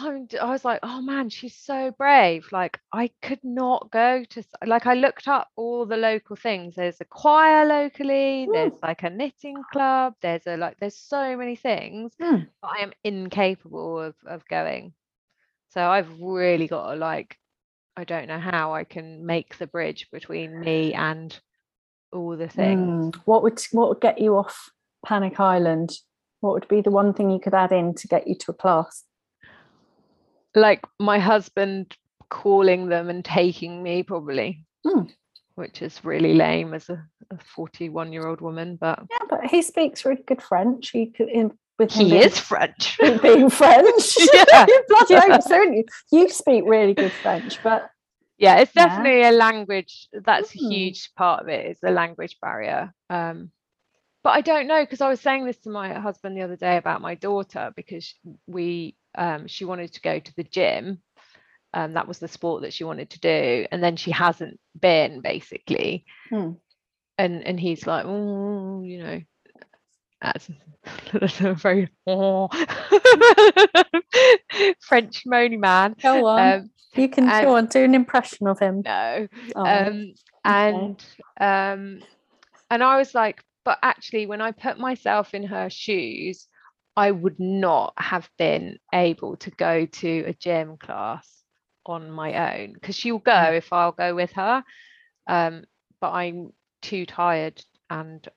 I 0.00 0.50
was 0.50 0.64
like, 0.64 0.80
oh 0.82 1.00
man, 1.00 1.28
she's 1.28 1.56
so 1.56 1.92
brave. 1.98 2.46
Like, 2.52 2.78
I 2.92 3.10
could 3.22 3.42
not 3.42 3.90
go 3.90 4.24
to. 4.30 4.44
Like, 4.64 4.86
I 4.86 4.94
looked 4.94 5.28
up 5.28 5.48
all 5.56 5.86
the 5.86 5.96
local 5.96 6.36
things. 6.36 6.76
There's 6.76 7.00
a 7.00 7.04
choir 7.04 7.64
locally. 7.64 8.48
There's 8.52 8.74
like 8.82 9.02
a 9.02 9.10
knitting 9.10 9.62
club. 9.72 10.14
There's 10.20 10.46
a 10.46 10.56
like. 10.56 10.78
There's 10.78 10.96
so 10.96 11.36
many 11.36 11.56
things. 11.56 12.12
Hmm. 12.20 12.42
But 12.62 12.70
I 12.78 12.82
am 12.82 12.92
incapable 13.02 14.00
of 14.00 14.14
of 14.26 14.46
going. 14.48 14.92
So 15.70 15.82
I've 15.82 16.20
really 16.20 16.68
got 16.68 16.92
to 16.92 16.96
like. 16.96 17.36
I 17.96 18.04
don't 18.04 18.28
know 18.28 18.38
how 18.38 18.74
I 18.74 18.84
can 18.84 19.26
make 19.26 19.58
the 19.58 19.66
bridge 19.66 20.08
between 20.12 20.60
me 20.60 20.94
and 20.94 21.36
all 22.12 22.36
the 22.36 22.48
things. 22.48 23.14
Mm. 23.14 23.20
What 23.24 23.42
would 23.42 23.60
what 23.72 23.88
would 23.88 24.00
get 24.00 24.20
you 24.20 24.36
off 24.36 24.70
Panic 25.04 25.40
Island? 25.40 25.90
What 26.40 26.54
would 26.54 26.68
be 26.68 26.80
the 26.80 26.90
one 26.90 27.12
thing 27.12 27.30
you 27.30 27.40
could 27.40 27.54
add 27.54 27.72
in 27.72 27.94
to 27.94 28.06
get 28.06 28.28
you 28.28 28.36
to 28.36 28.52
a 28.52 28.54
class? 28.54 29.04
Like 30.54 30.84
my 30.98 31.18
husband 31.18 31.96
calling 32.30 32.88
them 32.88 33.08
and 33.08 33.24
taking 33.24 33.82
me, 33.82 34.02
probably, 34.02 34.64
Mm. 34.86 35.10
which 35.54 35.82
is 35.82 36.04
really 36.04 36.34
lame 36.34 36.74
as 36.74 36.88
a 36.88 37.04
41 37.54 38.12
year 38.12 38.26
old 38.26 38.40
woman, 38.40 38.76
but 38.76 39.02
Yeah, 39.10 39.26
but 39.28 39.44
he 39.46 39.62
speaks 39.62 40.04
really 40.04 40.22
good 40.22 40.42
French. 40.42 40.90
He 40.90 41.06
could 41.10 41.28
in 41.28 41.56
with 41.78 41.92
he 41.92 42.10
being- 42.10 42.22
is 42.22 42.38
French. 42.38 42.98
being 43.22 43.48
French. 43.60 44.16
Yeah. 44.32 44.66
you 44.68 44.82
bloody 44.88 45.14
hope 45.32 45.42
so, 45.42 45.62
you? 45.62 45.84
You 46.12 46.28
speak 46.28 46.64
really 46.66 46.94
good 46.94 47.12
French, 47.12 47.62
but 47.62 47.90
yeah 48.40 48.58
it's 48.58 48.72
Yeah. 48.74 48.86
definitely 48.86 49.22
a 49.24 49.32
language 49.32 50.08
that's 50.12 50.54
a 50.54 50.58
Mm. 50.58 50.70
huge 50.72 51.10
part 51.16 51.42
of 51.42 51.48
it 51.48 51.66
is 51.70 51.80
the 51.80 51.90
language 51.90 52.36
barrier 52.40 52.94
um 53.10 53.50
but 54.22 54.30
i 54.30 54.40
don't 54.40 54.68
know 54.68 54.80
because 54.84 55.00
i 55.00 55.08
was 55.08 55.20
saying 55.20 55.44
this 55.44 55.58
to 55.58 55.70
my 55.70 55.92
husband 55.94 56.36
the 56.36 56.42
other 56.42 56.54
day 56.54 56.76
about 56.76 57.00
my 57.00 57.16
daughter 57.16 57.72
because 57.74 58.14
we 58.46 58.94
um 59.18 59.46
she 59.46 59.64
wanted 59.66 59.92
to 59.92 60.00
go 60.00 60.18
to 60.18 60.34
the 60.36 60.44
gym 60.44 61.00
um 61.74 61.92
that 61.94 62.08
was 62.08 62.18
the 62.18 62.28
sport 62.28 62.62
that 62.62 62.72
she 62.72 62.84
wanted 62.84 63.10
to 63.10 63.20
do 63.20 63.66
and 63.70 63.82
then 63.84 63.96
she 63.96 64.10
hasn't 64.10 64.58
been 64.80 65.20
basically 65.20 66.06
Hmm. 66.30 66.52
and 67.18 67.46
and 67.46 67.60
he's 67.60 67.86
like 67.86 68.06
oh 68.06 68.82
you 68.82 69.02
know 69.02 69.20
that's, 70.20 70.48
a 71.42 71.54
very 71.66 71.88
oh. 72.08 72.48
French 74.80 75.24
moany 75.26 75.58
man. 75.58 75.94
go 76.02 76.26
on. 76.26 76.52
Um, 76.60 76.70
you 76.94 77.08
can 77.08 77.28
and- 77.28 77.44
go 77.46 77.56
on, 77.56 77.66
do 77.66 77.84
an 77.84 77.94
impression 77.94 78.46
of 78.48 78.58
him. 78.58 78.82
no, 78.84 79.28
Oh, 79.54 79.64
um 79.64 80.14
and 80.44 81.04
um 81.40 82.00
and 82.70 82.82
i 82.82 82.96
was 82.96 83.14
like 83.14 83.42
but 83.64 83.78
actually 83.82 84.26
when 84.26 84.40
i 84.40 84.52
put 84.52 84.78
myself 84.78 85.34
in 85.34 85.42
her 85.44 85.68
shoes 85.68 86.46
i 86.98 87.10
would 87.10 87.38
not 87.40 87.94
have 87.98 88.28
been 88.38 88.78
able 88.94 89.36
to 89.36 89.50
go 89.52 89.86
to 89.86 90.24
a 90.26 90.34
gym 90.34 90.76
class 90.78 91.44
on 91.86 92.10
my 92.10 92.60
own 92.60 92.72
because 92.74 92.96
she'll 92.96 93.18
go 93.18 93.42
Mm. 93.42 93.56
if 93.56 93.72
i'll 93.72 93.92
go 93.92 94.14
with 94.14 94.32
her 94.32 94.64
um 95.28 95.64
but 96.00 96.12
i'm 96.12 96.52
too 96.82 97.06
tired 97.06 97.62
and 97.90 98.28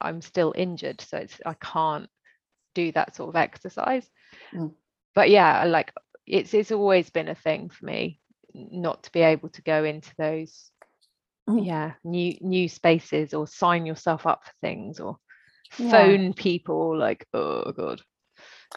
i'm 0.00 0.20
still 0.20 0.52
injured 0.56 1.00
so 1.00 1.18
it's 1.18 1.40
i 1.46 1.54
can't 1.54 2.08
do 2.74 2.92
that 2.92 3.16
sort 3.16 3.30
of 3.30 3.36
exercise 3.36 4.08
Mm. 4.54 4.74
but 5.14 5.30
yeah 5.30 5.64
like 5.64 5.92
it's 6.26 6.54
it's 6.54 6.72
always 6.72 7.10
been 7.10 7.28
a 7.28 7.34
thing 7.34 7.70
for 7.70 7.86
me 7.86 8.20
not 8.54 9.04
to 9.04 9.12
be 9.12 9.20
able 9.20 9.48
to 9.50 9.62
go 9.62 9.84
into 9.84 10.12
those 10.18 10.70
Mm. 11.48 11.66
yeah 11.66 11.92
new 12.04 12.34
new 12.40 12.68
spaces 12.68 13.34
or 13.34 13.46
sign 13.46 13.86
yourself 13.86 14.26
up 14.26 14.44
for 14.44 14.52
things 14.60 15.00
or 15.00 15.18
Yeah. 15.78 15.90
phone 15.90 16.32
people 16.34 16.96
like 16.98 17.26
oh 17.34 17.72
god 17.72 18.00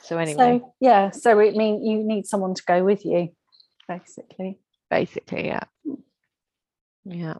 so 0.02 0.18
anyway 0.18 0.60
So 0.60 0.74
yeah, 0.80 1.12
so 1.12 1.40
it 1.40 1.56
mean 1.56 1.84
you 1.86 2.04
need 2.04 2.26
someone 2.26 2.54
to 2.56 2.64
go 2.66 2.84
with 2.84 3.06
you, 3.06 3.30
basically. 3.88 4.60
basically 4.90 5.46
yeah 5.48 5.64
yeah 7.06 7.36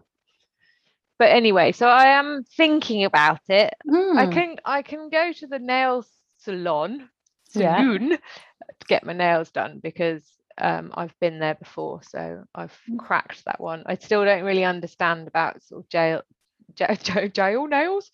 but 1.20 1.30
anyway 1.30 1.72
so 1.72 1.86
i 1.88 2.08
am 2.08 2.44
thinking 2.58 3.04
about 3.04 3.42
it 3.50 3.74
i 3.92 4.26
Mm. 4.26 4.34
can 4.34 4.56
i 4.66 4.82
can 4.82 5.10
go 5.10 5.32
to 5.34 5.48
the 5.48 5.60
nail 5.60 6.06
salon 6.38 7.10
Yeah. 7.54 7.84
to 7.84 8.18
get 8.88 9.06
my 9.06 9.14
nails 9.14 9.52
done 9.52 9.80
because 9.84 10.24
um, 10.58 10.92
I've 10.94 11.18
been 11.20 11.40
there 11.40 11.56
before, 11.56 12.02
so 12.04 12.44
I've 12.54 12.78
Mm. 12.90 12.98
cracked 13.00 13.46
that 13.46 13.60
one. 13.60 13.84
I 13.86 13.96
still 13.96 14.24
don't 14.26 14.44
really 14.44 14.64
understand 14.64 15.28
about 15.28 15.64
sort 15.64 15.84
of 15.84 15.90
jail, 15.90 16.22
jail, 17.34 17.68
nails, 17.68 18.12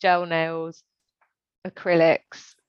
gel 0.00 0.24
nails, 0.26 0.82
acrylics, 1.66 2.18
Mm. 2.32 2.59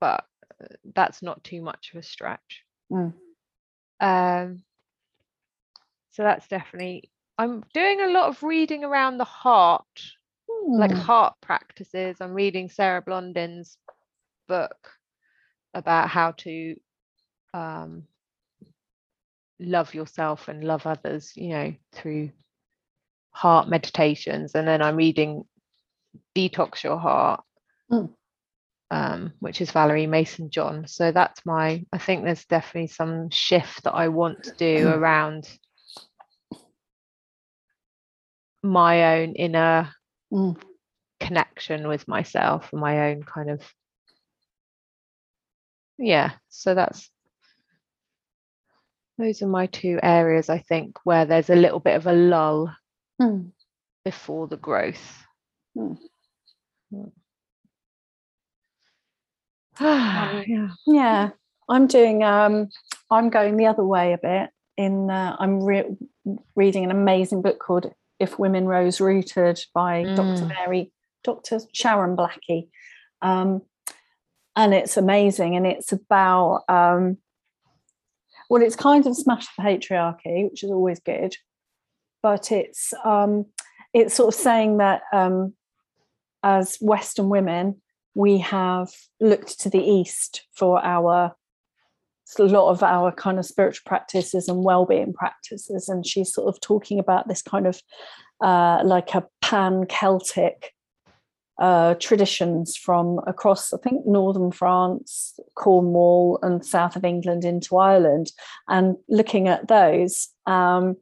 But 0.00 0.24
uh, 0.62 0.66
that's 0.94 1.22
not 1.22 1.44
too 1.44 1.62
much 1.62 1.90
of 1.92 2.00
a 2.00 2.02
stretch. 2.02 2.64
Mm. 2.90 3.12
Um, 4.00 4.62
so 6.12 6.22
that's 6.22 6.48
definitely. 6.48 7.10
I'm 7.38 7.62
doing 7.72 8.00
a 8.00 8.08
lot 8.10 8.28
of 8.28 8.42
reading 8.42 8.84
around 8.84 9.18
the 9.18 9.24
heart 9.24 9.84
like 10.72 10.90
Mm. 10.90 10.98
heart 10.98 11.34
practices. 11.40 12.20
I'm 12.20 12.34
reading 12.34 12.68
Sarah 12.68 13.02
Blondin's 13.02 13.76
book 14.46 14.90
about 15.74 16.08
how 16.08 16.32
to 16.32 16.76
um, 17.54 18.06
love 19.58 19.94
yourself 19.94 20.48
and 20.48 20.64
love 20.64 20.86
others, 20.86 21.32
you 21.36 21.48
know, 21.50 21.74
through 21.92 22.30
heart 23.30 23.68
meditations. 23.68 24.54
And 24.54 24.66
then 24.66 24.82
I'm 24.82 24.96
reading 24.96 25.44
Detox 26.34 26.82
Your 26.82 26.98
Heart, 26.98 27.42
Mm. 27.90 28.14
Um, 28.90 29.32
which 29.40 29.60
is 29.60 29.70
Valerie 29.70 30.06
Mason 30.06 30.50
John. 30.50 30.86
So 30.86 31.12
that's 31.12 31.44
my, 31.46 31.84
I 31.92 31.98
think 31.98 32.24
there's 32.24 32.44
definitely 32.46 32.88
some 32.88 33.30
shift 33.30 33.84
that 33.84 33.94
I 33.94 34.08
want 34.08 34.44
to 34.44 34.52
do 34.56 34.86
Mm. 34.86 34.98
around 34.98 35.48
my 38.62 39.20
own 39.20 39.34
inner 39.34 39.90
Mm. 40.32 40.60
connection 41.18 41.88
with 41.88 42.06
myself 42.08 42.70
and 42.72 42.80
my 42.80 43.10
own 43.10 43.22
kind 43.22 43.50
of 43.50 43.62
yeah 45.98 46.32
so 46.48 46.74
that's 46.74 47.10
those 49.18 49.42
are 49.42 49.46
my 49.48 49.66
two 49.66 49.98
areas 50.02 50.48
i 50.48 50.58
think 50.58 50.96
where 51.04 51.26
there's 51.26 51.50
a 51.50 51.54
little 51.54 51.80
bit 51.80 51.96
of 51.96 52.06
a 52.06 52.12
lull 52.12 52.74
Mm. 53.20 53.52
before 54.04 54.46
the 54.48 54.56
growth 54.56 55.24
Hmm. 55.74 55.94
Mm. 56.92 57.12
Um, 59.80 60.44
yeah 60.46 60.68
Yeah, 60.86 61.30
I'm 61.68 61.86
doing. 61.86 62.22
Um, 62.22 62.68
I'm 63.10 63.30
going 63.30 63.56
the 63.56 63.66
other 63.66 63.84
way 63.84 64.12
a 64.12 64.18
bit. 64.18 64.50
In 64.76 65.10
uh, 65.10 65.36
I'm 65.38 65.62
re- 65.62 65.96
reading 66.56 66.84
an 66.84 66.90
amazing 66.90 67.42
book 67.42 67.58
called 67.58 67.92
"If 68.18 68.38
Women 68.38 68.66
Rose 68.66 69.00
Rooted" 69.00 69.60
by 69.74 70.02
Dr. 70.02 70.44
Mm. 70.44 70.48
Mary, 70.48 70.92
Dr. 71.24 71.60
Sharon 71.72 72.16
Blackie, 72.16 72.68
um, 73.22 73.62
and 74.56 74.74
it's 74.74 74.96
amazing. 74.96 75.56
And 75.56 75.66
it's 75.66 75.92
about 75.92 76.64
um, 76.68 77.18
well, 78.48 78.62
it's 78.62 78.76
kind 78.76 79.06
of 79.06 79.16
smashed 79.16 79.50
the 79.56 79.62
patriarchy, 79.62 80.50
which 80.50 80.64
is 80.64 80.70
always 80.70 80.98
good, 81.00 81.36
but 82.22 82.50
it's 82.50 82.92
um, 83.04 83.46
it's 83.92 84.14
sort 84.14 84.34
of 84.34 84.40
saying 84.40 84.78
that 84.78 85.02
um, 85.12 85.54
as 86.42 86.76
Western 86.80 87.28
women, 87.28 87.80
we 88.14 88.38
have 88.38 88.92
looked 89.20 89.60
to 89.60 89.70
the 89.70 89.82
east 89.82 90.46
for 90.52 90.84
our 90.84 91.34
a 92.38 92.42
lot 92.44 92.70
of 92.70 92.80
our 92.80 93.10
kind 93.10 93.40
of 93.40 93.44
spiritual 93.44 93.82
practices 93.86 94.48
and 94.48 94.62
well-being 94.62 95.12
practices. 95.12 95.88
And 95.88 96.06
she's 96.06 96.32
sort 96.32 96.46
of 96.46 96.60
talking 96.60 97.00
about 97.00 97.26
this 97.26 97.42
kind 97.42 97.66
of 97.66 97.82
uh, 98.40 98.82
like 98.84 99.16
a 99.16 99.26
pan-celtic 99.42 100.72
uh, 101.60 101.94
traditions 101.96 102.74
from 102.74 103.20
across 103.26 103.74
i 103.74 103.76
think 103.76 104.06
northern 104.06 104.50
france 104.50 105.38
cornwall 105.56 106.38
and 106.40 106.64
south 106.64 106.96
of 106.96 107.04
england 107.04 107.44
into 107.44 107.76
ireland 107.76 108.32
and 108.68 108.96
looking 109.10 109.46
at 109.46 109.68
those 109.68 110.28
um, 110.46 110.96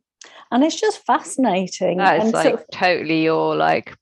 and 0.51 0.65
it's 0.65 0.81
just 0.81 1.05
fascinating. 1.05 1.99
That 1.99 2.19
is 2.19 2.25
and 2.25 2.33
like 2.33 2.43
sort 2.49 2.61
of, 2.61 2.67
totally 2.73 3.23
your 3.23 3.55
like 3.55 3.97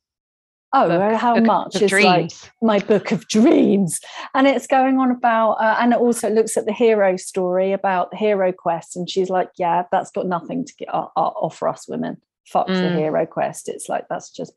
oh 0.84 0.88
book- 0.88 1.20
how 1.20 1.34
book 1.34 1.44
much? 1.44 1.82
is 1.82 1.92
like 1.92 2.32
my 2.62 2.78
book 2.78 3.12
of 3.12 3.26
dreams. 3.28 4.00
And 4.34 4.46
it's 4.46 4.66
going 4.66 4.98
on 4.98 5.10
about 5.10 5.52
uh, 5.54 5.76
and 5.80 5.92
it 5.92 5.98
also 5.98 6.28
looks 6.30 6.56
at 6.56 6.66
the 6.66 6.72
hero 6.72 7.16
story 7.16 7.72
about 7.72 8.10
the 8.10 8.16
hero 8.16 8.52
quest 8.52 8.96
and 8.96 9.08
she's 9.08 9.30
like 9.30 9.50
yeah 9.58 9.84
that's 9.90 10.10
got 10.10 10.26
nothing 10.26 10.64
to 10.64 10.74
get, 10.78 10.88
uh, 10.94 11.06
uh, 11.16 11.20
offer 11.20 11.68
us 11.68 11.88
women. 11.88 12.16
Fuck 12.46 12.66
the 12.68 12.72
Mm. 12.74 12.94
hero 12.96 13.26
quest. 13.26 13.68
It's 13.68 13.88
like 13.88 14.06
that's 14.08 14.30
just 14.30 14.52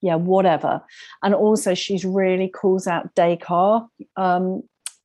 yeah 0.00 0.16
whatever. 0.16 0.82
And 1.22 1.34
also 1.34 1.74
she's 1.74 2.04
really 2.04 2.48
calls 2.48 2.86
out 2.86 3.14
descartes 3.14 3.88
um 4.16 4.62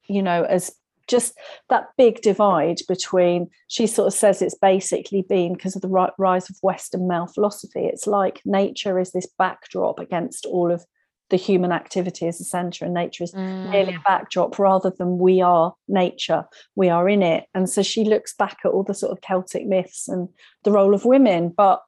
you 0.07 0.21
know 0.23 0.43
as 0.43 0.71
just 1.07 1.33
that 1.69 1.87
big 1.97 2.21
divide 2.21 2.77
between 2.87 3.49
she 3.67 3.87
sort 3.87 4.07
of 4.07 4.13
says 4.13 4.41
it's 4.41 4.57
basically 4.57 5.21
been 5.21 5.53
because 5.53 5.75
of 5.75 5.81
the 5.81 6.11
rise 6.17 6.49
of 6.49 6.55
western 6.61 7.07
male 7.07 7.27
philosophy 7.27 7.85
it's 7.85 8.07
like 8.07 8.41
nature 8.45 8.99
is 8.99 9.11
this 9.11 9.27
backdrop 9.37 9.99
against 9.99 10.45
all 10.45 10.71
of 10.71 10.85
the 11.29 11.35
human 11.37 11.73
activity 11.73 12.25
as 12.27 12.39
a 12.39 12.43
center 12.45 12.85
and 12.85 12.93
nature 12.93 13.23
is 13.23 13.33
merely 13.35 13.91
Mm. 13.93 13.99
a 13.99 14.03
backdrop 14.05 14.57
rather 14.59 14.89
than 14.97 15.17
we 15.17 15.41
are 15.41 15.73
nature 15.87 16.45
we 16.75 16.89
are 16.89 17.09
in 17.09 17.21
it 17.21 17.45
and 17.53 17.69
so 17.69 17.81
she 17.83 18.03
looks 18.05 18.33
back 18.33 18.57
at 18.63 18.71
all 18.71 18.83
the 18.83 18.93
sort 18.93 19.11
of 19.11 19.19
celtic 19.21 19.65
myths 19.65 20.07
and 20.07 20.29
the 20.63 20.71
role 20.71 20.93
of 20.93 21.03
women 21.03 21.49
but 21.49 21.81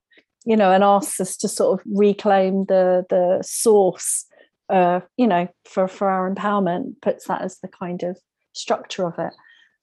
you 0.45 0.57
know 0.57 0.71
and 0.71 0.83
asks 0.83 1.19
us 1.21 1.37
to 1.37 1.47
sort 1.47 1.79
of 1.79 1.85
reclaim 1.93 2.65
the 2.65 3.05
the 3.09 3.39
source 3.41 4.25
uh 4.69 4.99
you 5.15 5.25
know 5.27 5.47
for 5.65 5.87
for 5.87 6.09
our 6.09 6.29
empowerment 6.33 6.95
puts 7.01 7.27
that 7.27 7.41
as 7.41 7.59
the 7.59 7.67
kind 7.69 8.03
of 8.03 8.17
structure 8.53 9.05
of 9.05 9.13
it 9.19 9.33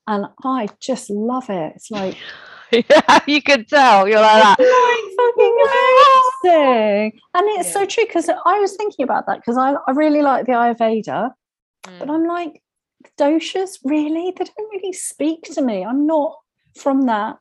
and 0.07 0.27
i 0.45 0.69
just 0.81 1.11
love 1.11 1.49
it 1.51 1.73
it's 1.77 1.91
like 1.91 2.17
yeah 2.73 3.19
you 3.27 3.41
could 3.43 3.67
tell 3.69 4.09
you're 4.09 4.21
like 4.21 4.57
that 4.59 4.59
fucking 5.17 5.57
interesting. 6.45 7.21
And 7.35 7.49
it's 7.59 7.69
Yeah. 7.69 7.73
so 7.73 7.85
true 7.87 8.05
because 8.07 8.29
I 8.29 8.59
was 8.59 8.77
thinking 8.77 9.05
about 9.05 9.27
that 9.27 9.39
because 9.39 9.57
I, 9.57 9.75
I 9.87 9.93
really 9.93 10.23
like 10.23 10.47
the 10.47 10.53
Ayurveda, 10.53 11.31
but 11.85 12.09
Mm. 12.09 12.11
I'm 12.15 12.27
like, 12.27 12.63
doshas, 13.19 13.79
really? 13.85 14.33
They 14.37 14.45
don't 14.45 14.71
really 14.73 14.93
speak 14.93 15.43
to 15.55 15.63
me. 15.63 15.85
I'm 15.85 16.07
not 16.07 16.37
from 16.79 17.07
that 17.07 17.39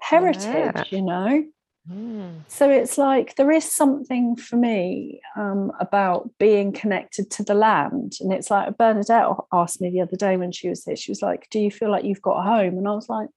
heritage, 0.00 0.44
Yeah. 0.54 0.84
you 0.90 1.02
know? 1.02 1.44
Mm. 1.90 2.42
So 2.48 2.70
it's 2.70 2.98
like 2.98 3.36
there 3.36 3.50
is 3.50 3.64
something 3.64 4.36
for 4.36 4.56
me 4.56 5.20
um, 5.36 5.72
about 5.80 6.30
being 6.38 6.72
connected 6.72 7.30
to 7.32 7.42
the 7.42 7.54
land. 7.54 8.14
And 8.20 8.32
it's 8.32 8.50
like 8.50 8.76
Bernadette 8.76 9.26
asked 9.52 9.80
me 9.80 9.90
the 9.90 10.02
other 10.02 10.16
day 10.16 10.36
when 10.36 10.52
she 10.52 10.68
was 10.68 10.84
here, 10.84 10.96
she 10.96 11.10
was 11.10 11.22
like, 11.22 11.48
Do 11.50 11.58
you 11.58 11.70
feel 11.70 11.90
like 11.90 12.04
you've 12.04 12.22
got 12.22 12.40
a 12.40 12.42
home? 12.42 12.78
And 12.78 12.86
I 12.86 12.92
was 12.92 13.08
like, 13.08 13.28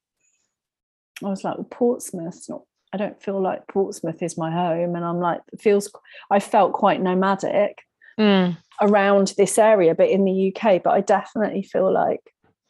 I 1.23 1.29
was 1.29 1.43
like, 1.43 1.55
well, 1.55 1.67
Portsmouth's 1.69 2.49
not, 2.49 2.63
I 2.93 2.97
don't 2.97 3.21
feel 3.21 3.39
like 3.39 3.67
Portsmouth 3.67 4.21
is 4.23 4.37
my 4.37 4.51
home. 4.51 4.95
And 4.95 5.05
I'm 5.05 5.19
like, 5.19 5.41
it 5.53 5.61
feels, 5.61 5.91
I 6.29 6.39
felt 6.39 6.73
quite 6.73 7.01
nomadic 7.01 7.83
Mm. 8.19 8.57
around 8.81 9.33
this 9.37 9.57
area, 9.57 9.95
but 9.95 10.09
in 10.09 10.25
the 10.25 10.53
UK. 10.53 10.83
But 10.83 10.91
I 10.91 11.01
definitely 11.01 11.63
feel 11.63 11.91
like 11.91 12.19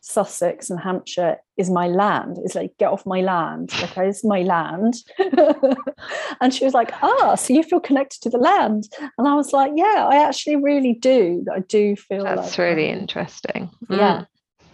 Sussex 0.03 0.71
and 0.71 0.79
Hampshire 0.79 1.37
is 1.57 1.69
my 1.69 1.87
land. 1.87 2.37
It's 2.43 2.55
like 2.55 2.75
get 2.79 2.89
off 2.89 3.05
my 3.05 3.21
land. 3.21 3.71
Like 3.79 3.95
it's 3.97 4.23
my 4.23 4.41
land. 4.41 4.95
and 6.41 6.53
she 6.53 6.65
was 6.65 6.73
like, 6.73 6.91
"Ah, 7.03 7.35
so 7.35 7.53
you 7.53 7.61
feel 7.61 7.79
connected 7.79 8.19
to 8.21 8.29
the 8.31 8.39
land?" 8.39 8.85
And 9.17 9.27
I 9.27 9.35
was 9.35 9.53
like, 9.53 9.71
"Yeah, 9.75 10.07
I 10.09 10.27
actually 10.27 10.55
really 10.55 10.93
do. 10.93 11.45
I 11.53 11.59
do 11.59 11.95
feel 11.95 12.23
That's 12.23 12.57
like 12.57 12.57
really 12.57 12.89
interesting. 12.89 13.69
Yeah, 13.89 14.21
Mm. 14.21 14.27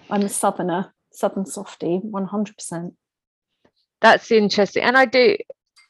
I'm 0.10 0.22
a 0.22 0.30
southerner, 0.30 0.94
southern 1.12 1.46
hundred 2.26 2.56
percent. 2.56 2.94
That's 4.00 4.32
interesting. 4.32 4.84
And 4.84 4.98
I 4.98 5.06
do, 5.06 5.36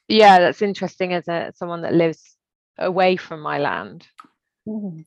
yeah, 0.07 0.39
that's 0.39 0.63
interesting 0.63 1.13
as 1.13 1.27
a 1.27 1.53
someone 1.55 1.83
that 1.83 1.93
lives 1.93 2.35
away 2.79 3.17
from 3.17 3.41
my 3.41 3.59
land. 3.59 4.07
Mm. 4.67 5.05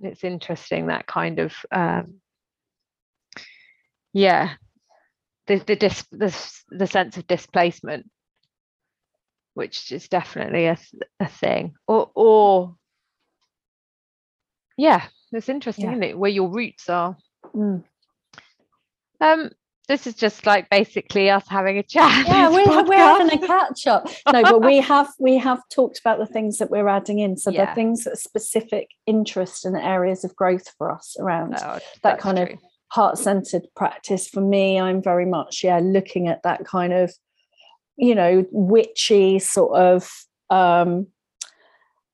It's 0.00 0.22
interesting 0.22 0.88
that 0.88 1.06
kind 1.06 1.38
of 1.38 1.54
um 1.70 2.20
yeah, 4.14 4.54
the 5.46 5.58
the 5.58 5.76
dis 5.76 6.04
the, 6.10 6.34
the 6.70 6.86
sense 6.86 7.16
of 7.18 7.26
displacement, 7.26 8.08
which 9.52 9.92
is 9.92 10.08
definitely 10.08 10.66
a 10.66 10.78
a 11.20 11.28
thing. 11.28 11.74
Or 11.86 12.10
or 12.14 12.76
yeah, 14.76 15.04
it's 15.32 15.48
interesting, 15.48 15.86
Yeah. 15.86 15.90
isn't 15.92 16.02
it? 16.04 16.18
Where 16.18 16.30
your 16.30 16.48
roots 16.48 16.88
are. 16.88 17.16
Mm. 17.54 17.84
Um, 19.20 19.50
this 19.88 20.06
is 20.06 20.14
just 20.14 20.46
like 20.46 20.70
basically 20.70 21.28
us 21.28 21.46
having 21.48 21.78
a 21.78 21.82
chat. 21.82 22.26
Yeah, 22.26 22.48
we're, 22.50 22.84
we're 22.84 22.96
having 22.96 23.42
a 23.42 23.46
catch 23.46 23.86
up. 23.86 24.08
No, 24.32 24.42
but 24.42 24.62
we 24.62 24.78
have 24.80 25.08
we 25.18 25.36
have 25.38 25.60
talked 25.70 25.98
about 25.98 26.18
the 26.18 26.26
things 26.26 26.58
that 26.58 26.70
we're 26.70 26.88
adding 26.88 27.18
in. 27.18 27.36
So 27.36 27.50
the 27.50 27.68
things 27.74 28.04
that 28.04 28.12
are 28.12 28.16
specific 28.16 28.90
interest 29.06 29.64
and 29.64 29.76
areas 29.76 30.24
of 30.24 30.34
growth 30.36 30.72
for 30.78 30.90
us 30.90 31.16
around 31.18 31.56
Oh, 31.60 31.80
that 32.02 32.18
kind 32.18 32.38
of 32.38 32.48
true. 32.94 33.02
heart-centered 33.02 33.66
practice 33.74 34.28
for 34.28 34.40
me 34.40 34.78
i'm 34.78 35.02
very 35.02 35.26
much 35.26 35.64
yeah 35.64 35.80
looking 35.82 36.28
at 36.28 36.42
that 36.42 36.64
kind 36.64 36.92
of 36.92 37.12
you 37.96 38.14
know 38.14 38.44
witchy 38.50 39.38
sort 39.38 39.78
of 39.78 40.10
um 40.50 41.06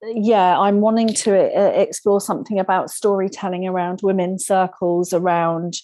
yeah 0.02 0.58
i'm 0.58 0.80
wanting 0.80 1.12
to 1.12 1.32
uh, 1.32 1.72
explore 1.72 2.20
something 2.20 2.58
about 2.58 2.90
storytelling 2.90 3.66
around 3.66 4.00
women 4.02 4.38
circles 4.38 5.12
around 5.12 5.74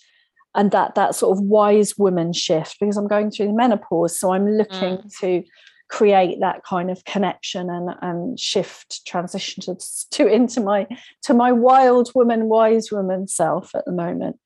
and 0.55 0.71
that 0.71 0.95
that 0.95 1.15
sort 1.15 1.37
of 1.37 1.45
wise 1.45 1.97
woman 1.99 2.33
shift 2.33 2.77
because 2.81 2.97
i'm 2.97 3.09
going 3.09 3.31
through 3.31 3.47
the 3.47 3.53
menopause 3.53 4.19
so 4.19 4.33
i'm 4.33 4.49
looking 4.49 4.99
to 5.21 5.43
create 5.89 6.41
that 6.41 6.65
kind 6.65 6.91
of 6.91 7.05
connection 7.05 7.71
and 7.71 7.91
and 8.03 8.39
shift 8.39 9.07
transition 9.07 9.63
to, 9.63 9.77
to 10.11 10.27
into 10.27 10.61
my 10.61 10.87
to 11.23 11.35
my 11.35 11.53
wild 11.53 12.11
woman 12.15 12.47
wise 12.47 12.91
woman 12.91 13.29
self 13.29 13.75
at 13.75 13.85
the 13.85 13.93
moment. 13.93 14.37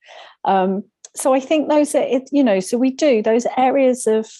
Um 0.44 0.84
so 1.16 1.34
i 1.34 1.40
think 1.40 1.68
those 1.68 1.94
are 1.94 2.06
you 2.30 2.44
know 2.44 2.60
so 2.60 2.78
we 2.78 2.90
do 2.90 3.22
those 3.22 3.46
areas 3.56 4.06
of 4.06 4.30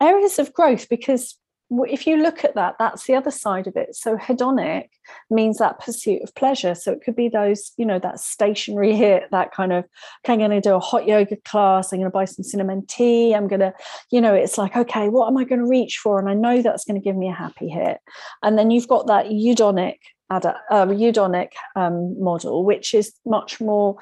areas 0.00 0.38
of 0.38 0.52
growth 0.52 0.88
because 0.88 1.36
if 1.70 2.06
you 2.06 2.16
look 2.16 2.44
at 2.44 2.54
that 2.54 2.76
that's 2.78 3.06
the 3.06 3.14
other 3.14 3.30
side 3.30 3.66
of 3.66 3.76
it. 3.76 3.94
So 3.94 4.16
hedonic 4.16 4.88
means 5.30 5.58
that 5.58 5.78
pursuit 5.80 6.22
of 6.22 6.34
pleasure. 6.34 6.74
So 6.74 6.92
it 6.92 7.02
could 7.04 7.16
be 7.16 7.28
those 7.28 7.72
you 7.76 7.84
know 7.84 7.98
that 7.98 8.20
stationary 8.20 8.96
hit 8.96 9.24
that 9.30 9.52
kind 9.52 9.72
of 9.72 9.84
okay 10.24 10.32
i'm 10.32 10.38
going 10.38 10.50
to 10.50 10.60
do 10.60 10.74
a 10.74 10.80
hot 10.80 11.06
yoga 11.06 11.36
class 11.44 11.92
i'm 11.92 11.98
going 11.98 12.10
to 12.10 12.14
buy 12.14 12.24
some 12.24 12.42
cinnamon 12.42 12.84
tea 12.86 13.34
i'm 13.34 13.48
going 13.48 13.60
to 13.60 13.72
you 14.10 14.20
know 14.20 14.34
it's 14.34 14.58
like 14.58 14.76
okay 14.76 15.08
what 15.08 15.28
am 15.28 15.36
i 15.36 15.44
going 15.44 15.60
to 15.60 15.66
reach 15.66 15.98
for? 15.98 16.18
And 16.18 16.28
i 16.28 16.34
know 16.34 16.62
that's 16.62 16.84
going 16.84 17.00
to 17.00 17.04
give 17.04 17.16
me 17.16 17.28
a 17.28 17.34
happy 17.34 17.68
hit. 17.68 17.98
And 18.42 18.58
then 18.58 18.70
you've 18.70 18.88
got 18.88 19.06
that 19.06 19.26
eudonic 19.26 19.98
ada- 20.32 20.60
um, 20.70 20.90
eudonic 20.90 21.52
um, 21.76 22.20
model 22.22 22.64
which 22.64 22.94
is 22.94 23.14
much 23.24 23.60
more 23.60 23.96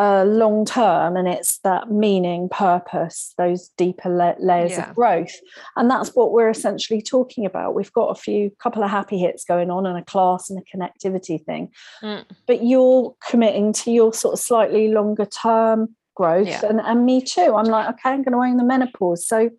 uh, 0.00 0.24
long 0.24 0.64
term 0.64 1.14
and 1.16 1.28
it's 1.28 1.58
that 1.58 1.90
meaning 1.90 2.48
purpose 2.48 3.34
those 3.36 3.68
deeper 3.76 4.08
la- 4.08 4.34
layers 4.38 4.70
Yeah. 4.72 4.88
of 4.88 4.94
growth 4.96 5.34
and 5.76 5.90
that's 5.90 6.14
what 6.16 6.32
we're 6.32 6.48
essentially 6.48 7.02
talking 7.02 7.44
about 7.44 7.74
we've 7.74 7.92
got 7.92 8.06
a 8.16 8.20
few 8.26 8.50
couple 8.62 8.82
of 8.82 8.88
happy 8.90 9.18
hits 9.18 9.44
going 9.44 9.70
on 9.70 9.84
and 9.86 9.98
a 9.98 10.02
class 10.04 10.48
and 10.48 10.58
a 10.58 10.62
connectivity 10.76 11.44
thing 11.44 11.70
Mm. 12.02 12.24
but 12.46 12.64
you're 12.64 13.14
committing 13.28 13.74
to 13.74 13.90
your 13.90 14.14
sort 14.14 14.32
of 14.34 14.40
slightly 14.40 14.88
longer 14.88 15.26
term 15.26 15.94
growth 16.16 16.48
Yeah. 16.48 16.64
and, 16.70 16.80
and 16.80 17.04
me 17.04 17.20
too 17.20 17.54
i'm 17.58 17.66
like 17.66 17.88
okay 17.90 18.10
i'm 18.10 18.22
going 18.22 18.32
to 18.32 18.38
own 18.50 18.56
the 18.56 18.64
menopause 18.64 19.26
so 19.26 19.50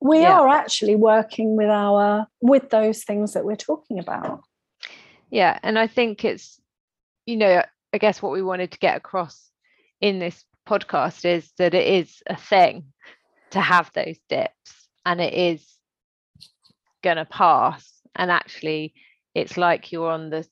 we 0.00 0.20
Yeah. 0.20 0.38
are 0.40 0.48
actually 0.48 0.94
working 0.96 1.56
with 1.56 1.68
our 1.68 2.28
with 2.40 2.70
those 2.70 3.02
things 3.02 3.32
that 3.32 3.44
we're 3.44 3.56
talking 3.56 3.98
about 3.98 4.40
Yeah, 5.30 5.58
and 5.62 5.78
I 5.78 5.86
think 5.86 6.24
it's, 6.24 6.60
you 7.26 7.36
know, 7.36 7.62
I 7.92 7.98
guess 7.98 8.20
what 8.22 8.32
we 8.32 8.42
wanted 8.42 8.70
to 8.72 8.78
get 8.78 8.96
across 8.96 9.49
in 10.00 10.18
this 10.18 10.44
podcast 10.68 11.24
is 11.24 11.52
that 11.58 11.74
it 11.74 11.86
is 11.86 12.22
a 12.26 12.36
thing 12.36 12.92
to 13.50 13.60
have 13.60 13.90
those 13.94 14.18
dips 14.28 14.88
and 15.04 15.20
it 15.20 15.34
is 15.34 15.78
gonna 17.02 17.24
pass. 17.26 18.00
And 18.16 18.30
actually 18.30 18.94
it's 19.34 19.56
like 19.56 19.92
you're 19.92 20.10
on 20.10 20.30
the 20.30 20.46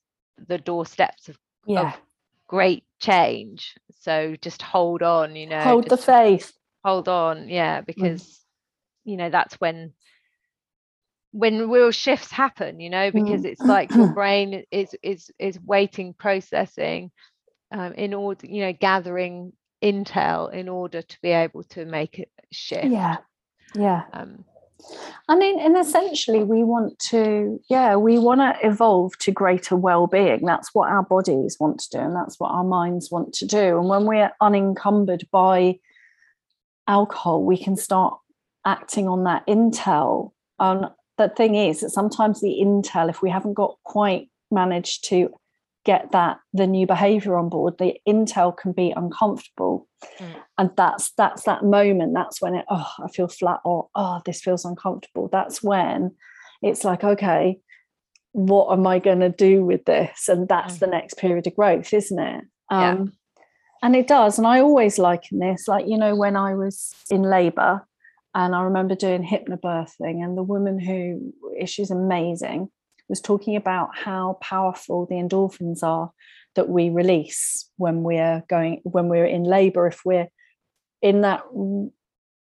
the 0.47 0.59
doorsteps 0.59 1.29
of, 1.29 1.39
yeah 1.67 1.93
of 1.93 2.01
great 2.49 2.85
change. 3.01 3.77
So 4.01 4.37
just 4.41 4.63
hold 4.63 5.03
on, 5.03 5.37
you 5.37 5.47
know. 5.47 5.65
hold 5.65 5.89
the 5.89 5.97
faith 5.97 6.53
hold 6.85 7.09
on 7.09 7.49
yeah 7.49 7.81
because 7.81 8.45
you 9.05 9.17
know 9.17 9.31
that's 9.31 9.55
when 9.61 9.93
when 11.33 11.69
real 11.71 11.91
shifts 11.91 12.31
happen 12.33 12.81
you 12.81 12.91
know 12.91 13.11
because 13.11 13.43
Mm. 13.43 13.45
it's 13.45 13.67
like 13.69 13.97
your 13.97 14.09
brain 14.15 14.65
is 14.71 14.95
is 15.03 15.31
is 15.39 15.59
waiting 15.61 16.15
processing 16.15 17.11
um, 17.71 17.93
in 17.95 18.15
order 18.15 18.47
you 18.47 18.63
know 18.63 18.73
gathering 18.73 19.53
intel 19.83 20.53
in 20.53 20.69
order 20.69 21.03
to 21.03 21.19
be 21.23 21.31
able 21.31 21.63
to 21.63 21.85
make 21.85 22.19
it 22.19 22.31
shift 22.51 22.87
yeah 22.87 23.19
yeah 23.75 24.03
um 24.13 24.45
I 25.29 25.37
mean, 25.37 25.61
and 25.61 25.77
essentially, 25.77 26.43
we 26.43 26.65
want 26.65 26.99
to, 27.11 27.61
yeah, 27.69 27.97
we 27.97 28.19
want 28.19 28.41
to 28.41 28.67
evolve 28.67 29.19
to 29.19 29.33
greater 29.33 29.77
well-being. 29.77 30.45
That's 30.45 30.75
what 30.75 30.89
our 30.89 31.03
bodies 31.03 31.57
want 31.59 31.81
to 31.81 31.99
do, 31.99 31.99
and 31.99 32.17
that's 32.17 32.39
what 32.41 32.51
our 32.51 32.65
minds 32.65 33.11
want 33.11 33.35
to 33.35 33.47
do. 33.47 33.79
And 33.79 33.89
when 33.89 34.05
we're 34.05 34.31
unencumbered 34.41 35.29
by 35.31 35.81
alcohol, 36.87 37.45
we 37.45 37.59
can 37.59 37.77
start 37.77 38.19
acting 38.65 39.09
on 39.09 39.25
that 39.25 39.47
intel. 39.47 40.33
And 40.59 40.87
the 41.19 41.29
thing 41.29 41.55
is 41.55 41.81
that 41.81 41.91
sometimes 41.91 42.41
the 42.41 42.59
intel, 42.61 43.11
if 43.11 43.21
we 43.21 43.31
haven't 43.31 43.55
got 43.55 43.77
quite 43.85 44.31
managed 44.51 45.05
to 45.09 45.35
get 45.91 46.05
that 46.13 46.35
the 46.59 46.67
new 46.67 46.87
behavior 46.87 47.35
on 47.41 47.49
board, 47.49 47.75
the 47.79 47.93
intel 48.13 48.51
can 48.63 48.73
be 48.73 48.89
uncomfortable 49.03 49.87
Mm. 50.21 50.35
and 50.59 50.71
that's 50.77 51.11
that's 51.21 51.43
that 51.43 51.65
moment 51.65 52.13
that's 52.15 52.41
when 52.43 52.55
it 52.55 52.65
oh 52.71 52.89
i 53.05 53.09
feel 53.09 53.27
flat 53.27 53.59
or 53.65 53.89
oh 53.97 54.21
this 54.27 54.41
feels 54.47 54.65
uncomfortable 54.65 55.27
that's 55.37 55.61
when 55.71 56.13
it's 56.69 56.85
like 56.85 57.03
okay 57.13 57.59
what 58.51 58.73
am 58.73 58.87
i 58.87 59.01
going 59.01 59.19
to 59.19 59.29
do 59.49 59.65
with 59.71 59.85
this 59.87 60.29
and 60.29 60.47
that's 60.49 60.75
Mm. 60.77 60.79
the 60.83 60.87
next 60.97 61.15
period 61.25 61.47
of 61.49 61.57
growth 61.57 61.93
isn't 61.93 62.19
it 62.33 62.45
Yeah. 62.71 62.91
um 62.93 63.13
and 63.83 63.97
it 63.97 64.07
does 64.07 64.39
and 64.39 64.47
i 64.47 64.61
always 64.61 64.99
liken 65.09 65.41
this 65.41 65.67
like 65.67 65.87
you 65.89 65.99
know 65.99 66.15
when 66.15 66.37
i 66.37 66.55
was 66.55 66.77
in 67.11 67.23
labor 67.23 67.73
and 68.37 68.55
i 68.55 68.63
remember 68.63 68.95
doing 68.95 69.25
hypnobirthing 69.33 70.17
and 70.25 70.39
the 70.39 70.49
woman 70.55 70.79
who 70.79 71.33
she's 71.67 71.91
amazing 71.91 72.61
was 73.09 73.21
talking 73.21 73.57
about 73.57 73.97
how 73.97 74.39
powerful 74.41 75.07
the 75.07 75.17
endorphins 75.17 75.83
are 75.83 76.13
that 76.55 76.69
we 76.69 76.91
release 76.91 77.71
when 77.77 78.03
we're 78.03 78.43
going 78.49 78.81
when 78.85 79.09
we're 79.09 79.27
in 79.27 79.45
labor 79.45 79.87
if 79.87 80.01
we're 80.05 80.29
in 81.03 81.21
that 81.23 81.43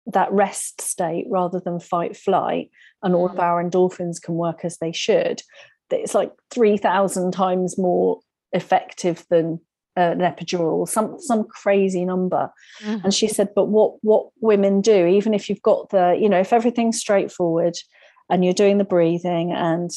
that 0.06 0.30
rest 0.32 0.80
state 0.80 1.26
rather 1.30 1.60
than 1.60 1.80
fight 1.80 2.16
flight 2.16 2.70
and 3.02 3.14
all 3.14 3.26
of 3.26 3.36
Mm. 3.36 3.40
our 3.40 3.64
endorphins 3.64 4.20
can 4.22 4.34
work 4.34 4.64
as 4.64 4.78
they 4.78 4.92
should 4.92 5.42
it's 5.90 6.14
like 6.14 6.32
3000 6.50 7.32
times 7.32 7.78
more 7.78 8.20
effective 8.52 9.24
than 9.30 9.60
uh, 9.96 10.10
an 10.10 10.18
epidural 10.18 10.88
some 10.88 11.20
some 11.20 11.44
crazy 11.44 12.04
number 12.04 12.50
mhm. 12.82 13.04
and 13.04 13.14
she 13.14 13.28
said 13.28 13.48
but 13.54 13.66
what 13.66 13.94
what 14.02 14.26
women 14.40 14.80
do 14.80 15.06
even 15.06 15.32
if 15.34 15.48
you've 15.48 15.62
got 15.62 15.88
the 15.90 16.18
you 16.20 16.28
know 16.28 16.40
if 16.40 16.52
everything's 16.52 16.98
straightforward 16.98 17.74
and 18.28 18.44
you're 18.44 18.52
doing 18.54 18.78
the 18.78 18.84
breathing 18.84 19.52
and 19.52 19.90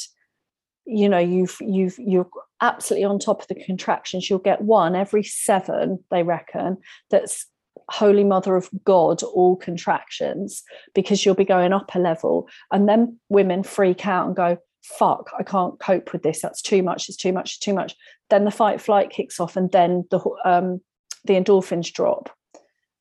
you 0.88 1.10
know 1.10 1.20
you've 1.20 1.58
you've 1.60 1.96
you're 2.00 2.30
absolutely 2.62 3.06
on 3.06 3.20
top 3.20 3.42
of 3.42 3.48
the 3.48 3.56
contractions. 3.56 4.30
You'll 4.30 4.40
get 4.40 4.62
one 4.62 4.96
every 4.96 5.24
seven 5.24 6.04
they 6.10 6.24
reckon 6.24 6.78
that's 7.10 7.46
holy 7.90 8.24
mother 8.24 8.56
of 8.56 8.70
god 8.84 9.24
all 9.24 9.56
contractions 9.56 10.64
because 10.94 11.26
you'll 11.26 11.36
be 11.36 11.46
going 11.46 11.74
up 11.74 11.94
a 11.94 12.00
level. 12.00 12.48
And 12.72 12.88
then 12.88 13.20
women 13.30 13.64
freak 13.64 14.08
out 14.08 14.28
and 14.28 14.36
go 14.36 14.58
fuck 14.84 15.30
i 15.38 15.44
can't 15.44 15.80
cope 15.80 16.14
with 16.14 16.24
this. 16.24 16.42
That's 16.42 16.62
too 16.62 16.82
much. 16.82 17.10
It's 17.10 17.18
too 17.18 17.34
much. 17.34 17.52
It's 17.52 17.60
too 17.60 17.74
much. 17.74 17.96
Then 18.30 18.46
the 18.46 18.52
fight 18.52 18.82
flight 18.82 19.10
kicks 19.10 19.40
off 19.40 19.56
and 19.56 19.72
then 19.72 20.06
the 20.10 20.20
um 20.46 20.82
the 21.26 21.34
endorphins 21.34 21.92
drop 21.92 22.30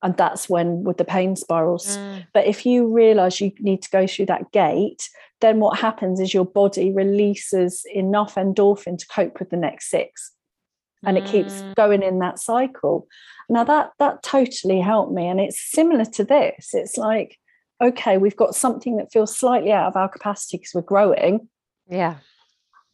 and 0.03 0.15
that's 0.17 0.47
when 0.47 0.83
with 0.83 0.97
the 0.97 1.05
pain 1.05 1.35
spirals 1.35 1.97
Mm. 1.97 2.25
but 2.33 2.45
if 2.45 2.65
you 2.65 2.87
realize 2.93 3.41
you 3.41 3.51
need 3.59 3.81
to 3.81 3.89
go 3.89 4.05
through 4.07 4.27
that 4.27 4.51
gate 4.51 5.09
then 5.41 5.59
what 5.59 5.79
happens 5.79 6.19
is 6.19 6.33
your 6.33 6.45
body 6.45 6.91
releases 6.91 7.85
enough 7.93 8.35
endorphin 8.35 8.97
to 8.97 9.07
cope 9.07 9.39
with 9.39 9.49
the 9.49 9.57
next 9.57 9.89
six 9.89 10.31
and 11.05 11.17
it 11.17 11.25
keeps 11.25 11.61
Mm. 11.61 11.75
going 11.75 12.03
in 12.03 12.19
that 12.19 12.39
cycle 12.39 13.07
now 13.49 13.63
that 13.63 13.91
that 13.99 14.23
totally 14.23 14.79
helped 14.81 15.11
me 15.13 15.27
and 15.27 15.39
it's 15.39 15.59
similar 15.71 16.05
to 16.05 16.23
this 16.23 16.73
it's 16.73 16.97
like 16.97 17.37
okay 17.81 18.17
we've 18.17 18.35
got 18.35 18.55
something 18.55 18.97
that 18.97 19.11
feels 19.11 19.35
slightly 19.37 19.71
out 19.71 19.87
of 19.87 19.95
our 19.95 20.09
capacity 20.09 20.57
because 20.57 20.73
we're 20.73 20.81
growing 20.81 21.49
Yeah. 21.87 22.15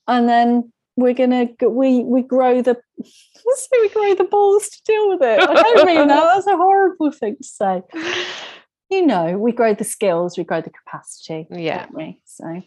and 0.07 0.27
then 0.29 0.71
we're 0.95 1.13
gonna 1.13 1.47
we 1.67 2.03
we 2.03 2.21
grow 2.21 2.61
the 2.61 2.77
let's 2.97 3.61
say 3.69 3.77
we 3.81 3.89
grow 3.89 4.13
the 4.15 4.23
balls 4.25 4.69
to 4.69 4.81
deal 4.85 5.09
with 5.09 5.21
it 5.21 5.39
i 5.41 5.53
don't 5.53 5.85
mean 5.85 6.07
that 6.07 6.23
that's 6.35 6.47
a 6.47 6.55
horrible 6.55 7.11
thing 7.11 7.35
to 7.37 7.43
say 7.43 7.81
you 8.91 9.05
know 9.05 9.37
we 9.37 9.51
grow 9.51 9.73
the 9.73 9.83
skills 9.83 10.37
we 10.37 10.43
grow 10.43 10.61
the 10.61 10.69
capacity 10.69 11.47
Yeah. 11.49 11.87
we 11.91 12.19
so 12.25 12.61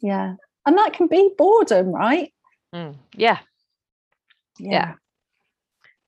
yeah 0.00 0.34
and 0.66 0.78
that 0.78 0.92
can 0.94 1.06
be 1.08 1.30
boredom 1.36 1.88
right 1.92 2.32
Mm. 2.74 2.94
Yeah. 3.16 3.38
Yeah. 4.60 4.94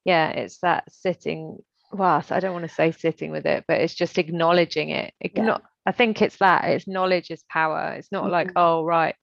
Yeah. 0.05 0.29
It's 0.31 0.59
that 0.59 0.85
sitting. 0.93 1.59
Well, 1.93 2.25
I 2.31 2.39
don't 2.39 2.53
want 2.53 2.69
to 2.69 2.73
say 2.75 2.93
sitting 2.93 3.33
with 3.33 3.47
it, 3.47 3.65
but 3.67 3.81
it's 3.81 3.95
just 3.95 4.17
acknowledging 4.17 4.91
it. 4.91 5.13
Igno- 5.25 5.61
I 5.87 5.91
think 5.93 6.23
it's 6.23 6.37
that. 6.37 6.65
It's 6.67 6.87
knowledge 6.87 7.33
is 7.33 7.43
power. 7.51 7.95
It's 7.99 8.13
not 8.13 8.31
like, 8.31 8.47
Mhm. 8.49 8.53
oh, 8.57 8.85
right. 8.85 9.17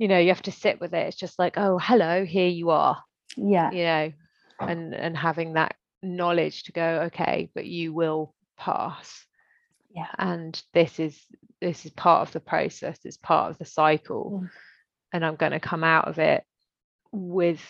You 0.00 0.08
know, 0.08 0.18
you 0.18 0.28
have 0.28 0.40
to 0.42 0.50
sit 0.52 0.80
with 0.80 0.94
it. 0.94 1.06
It's 1.08 1.16
just 1.16 1.38
like, 1.38 1.58
oh, 1.58 1.78
hello, 1.78 2.24
here 2.24 2.48
you 2.48 2.70
are. 2.70 2.96
yeah 3.36 3.70
You 3.70 3.84
know, 3.84 4.12
and 4.60 4.94
and 4.94 5.14
having 5.14 5.52
that 5.54 5.76
knowledge 6.02 6.64
to 6.64 6.72
go, 6.72 7.02
okay, 7.08 7.50
but 7.54 7.66
you 7.66 7.92
will 7.92 8.34
pass. 8.56 9.26
Yeah. 9.94 10.06
And 10.18 10.60
this 10.72 10.98
is 10.98 11.20
this 11.60 11.84
is 11.84 11.90
part 11.92 12.26
of 12.26 12.32
the 12.32 12.40
process. 12.40 12.98
It's 13.04 13.18
part 13.18 13.50
of 13.50 13.58
the 13.58 13.66
cycle. 13.66 14.40
Mm. 14.42 14.50
And 15.12 15.26
I'm 15.26 15.36
going 15.36 15.52
to 15.52 15.60
come 15.60 15.84
out 15.84 16.08
of 16.08 16.18
it 16.18 16.44
with 17.12 17.60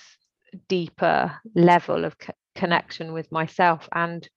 deeper 0.68 1.33
level 1.57 2.05
of 2.05 2.16
co- 2.16 2.35
connection 2.55 3.12
with 3.12 3.33
myself 3.33 3.89
and 3.93 4.28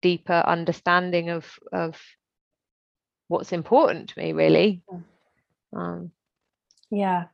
deeper 0.00 0.44
understanding 0.46 1.30
of 1.30 1.44
of 1.72 2.00
what's 3.28 3.52
important 3.52 4.10
to 4.10 4.18
me 4.20 4.32
really 4.32 4.82
Mm. 4.88 5.02
um 5.76 6.10
yeah. 6.90 7.24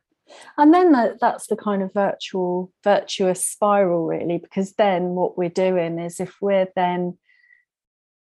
And 0.57 0.73
then 0.73 0.93
that, 0.93 1.19
that's 1.19 1.47
the 1.47 1.55
kind 1.55 1.83
of 1.83 1.93
virtual 1.93 2.71
virtuous 2.83 3.45
spiral 3.45 4.05
really 4.05 4.37
because 4.37 4.73
then 4.73 5.09
what 5.09 5.37
we're 5.37 5.49
doing 5.49 5.99
is 5.99 6.19
if 6.19 6.35
we're 6.41 6.69
then 6.75 7.17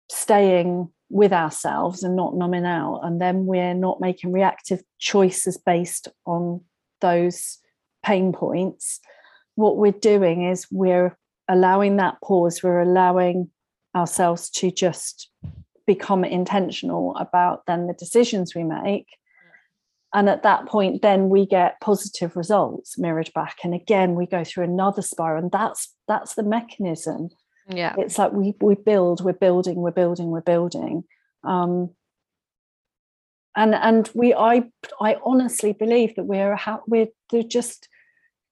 staying 0.09 0.89
with 1.09 1.32
ourselves 1.32 2.03
and 2.03 2.15
not 2.15 2.36
numbing 2.36 2.65
out 2.65 2.99
and 3.03 3.22
then 3.22 3.45
we're 3.45 3.74
not 3.74 4.01
making 4.01 4.34
reactive 4.34 4.82
choices 4.99 5.57
based 5.57 6.09
on 6.26 6.61
those 6.99 7.59
pain 8.03 8.34
points 8.34 8.99
what 9.57 9.78
we're 9.78 9.91
doing 9.91 10.43
is 10.43 10.68
we're 10.72 11.18
allowing 11.47 11.97
that 11.97 12.22
pause. 12.24 12.61
We're 12.61 12.82
allowing 12.82 13.49
ourselves 13.95 14.49
to 14.51 14.72
just 14.72 15.30
become 15.88 16.24
intentional 16.24 17.15
about 17.15 17.65
then 17.65 17.88
the 17.88 17.93
decisions 17.93 18.53
we 18.53 18.63
make 18.63 19.07
and 20.18 20.30
at 20.30 20.41
that 20.41 20.65
point 20.65 21.03
then 21.03 21.30
we 21.30 21.45
get 21.45 21.80
positive 21.80 22.36
results 22.36 22.97
mirrored 22.97 23.32
back. 23.36 23.57
And 23.63 23.76
again 23.76 24.15
we 24.15 24.26
go 24.26 24.43
through 24.43 24.63
another 24.63 25.03
spiral. 25.03 25.43
And 25.43 25.51
that's 25.51 25.93
that's 26.07 26.34
the 26.34 26.41
mechanism. 26.41 27.30
Yeah. 27.70 27.93
It's 27.99 28.18
like 28.18 28.32
we 28.32 28.55
we 28.59 28.74
build 28.74 29.24
we're 29.24 29.34
building 29.34 29.76
we're 29.76 29.91
building 29.91 30.32
we're 30.32 30.41
building. 30.41 31.03
Um 31.43 31.91
and 33.55 33.76
and 33.76 34.09
we 34.15 34.34
i 34.34 34.63
i 34.99 35.18
honestly 35.24 35.74
believe 35.74 36.15
that 36.15 36.24
we're 36.24 36.55
ha- 36.55 36.82
we're 36.88 37.09
they're 37.30 37.43
just 37.43 37.88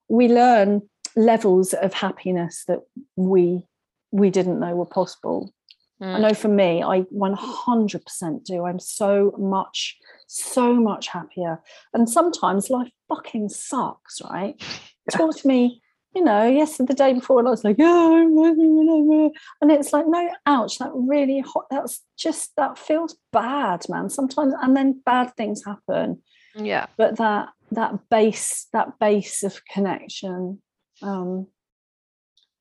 we 0.08 0.28
learn 0.28 0.82
levels 1.16 1.72
of 1.72 1.92
happiness 1.94 2.62
that 2.68 2.78
we 3.16 3.66
we 4.12 4.30
didn't 4.30 4.60
know 4.60 4.76
were 4.76 4.86
possible 4.86 5.52
I 6.00 6.04
Mm. 6.04 6.20
know 6.20 6.34
for 6.34 6.48
me, 6.48 6.82
I 6.82 7.02
100% 7.10 8.44
do. 8.44 8.66
I'm 8.66 8.78
so 8.78 9.32
much, 9.38 9.96
so 10.26 10.74
much 10.74 11.08
happier. 11.08 11.62
And 11.94 12.08
sometimes 12.08 12.68
life 12.68 12.90
fucking 13.08 13.48
sucks, 13.48 14.20
right? 14.22 14.60
Talk 15.10 15.36
to 15.38 15.48
me, 15.48 15.80
you 16.14 16.22
know, 16.22 16.46
yesterday, 16.46 16.86
the 16.88 16.94
day 16.94 17.12
before, 17.14 17.38
and 17.38 17.48
I 17.48 17.50
was 17.50 17.64
like, 17.64 17.78
yeah, 17.78 18.24
whatever. 18.26 19.30
And 19.62 19.70
it's 19.72 19.92
like, 19.92 20.06
no, 20.06 20.30
ouch, 20.44 20.78
that 20.78 20.90
really 20.94 21.40
hot, 21.40 21.66
that's 21.70 22.02
just, 22.18 22.54
that 22.56 22.78
feels 22.78 23.16
bad, 23.32 23.88
man. 23.88 24.10
Sometimes, 24.10 24.52
and 24.60 24.76
then 24.76 25.00
bad 25.04 25.34
things 25.36 25.64
happen. 25.64 26.22
yeah 26.54 26.86
But 26.98 27.16
that, 27.16 27.50
that 27.70 28.08
base, 28.10 28.66
that 28.72 28.98
base 28.98 29.42
of 29.42 29.64
connection 29.64 30.60
um, 31.02 31.46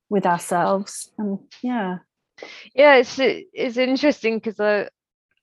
with 0.10 0.26
ourselves. 0.26 1.12
And 1.18 1.40
yeah. 1.62 1.98
Yeah 2.76 2.96
it's 2.96 3.18
it's 3.20 3.78
interesting 3.78 4.38
because 4.38 4.60
i 4.60 4.88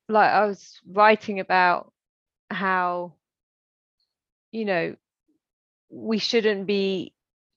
like 0.09 0.30
i 0.30 0.47
was 0.47 0.80
writing 0.90 1.40
about 1.40 1.93
how 2.51 3.14
you 4.53 4.64
know 4.64 4.95
we 5.90 6.18
shouldn't 6.18 6.66
be 6.66 7.14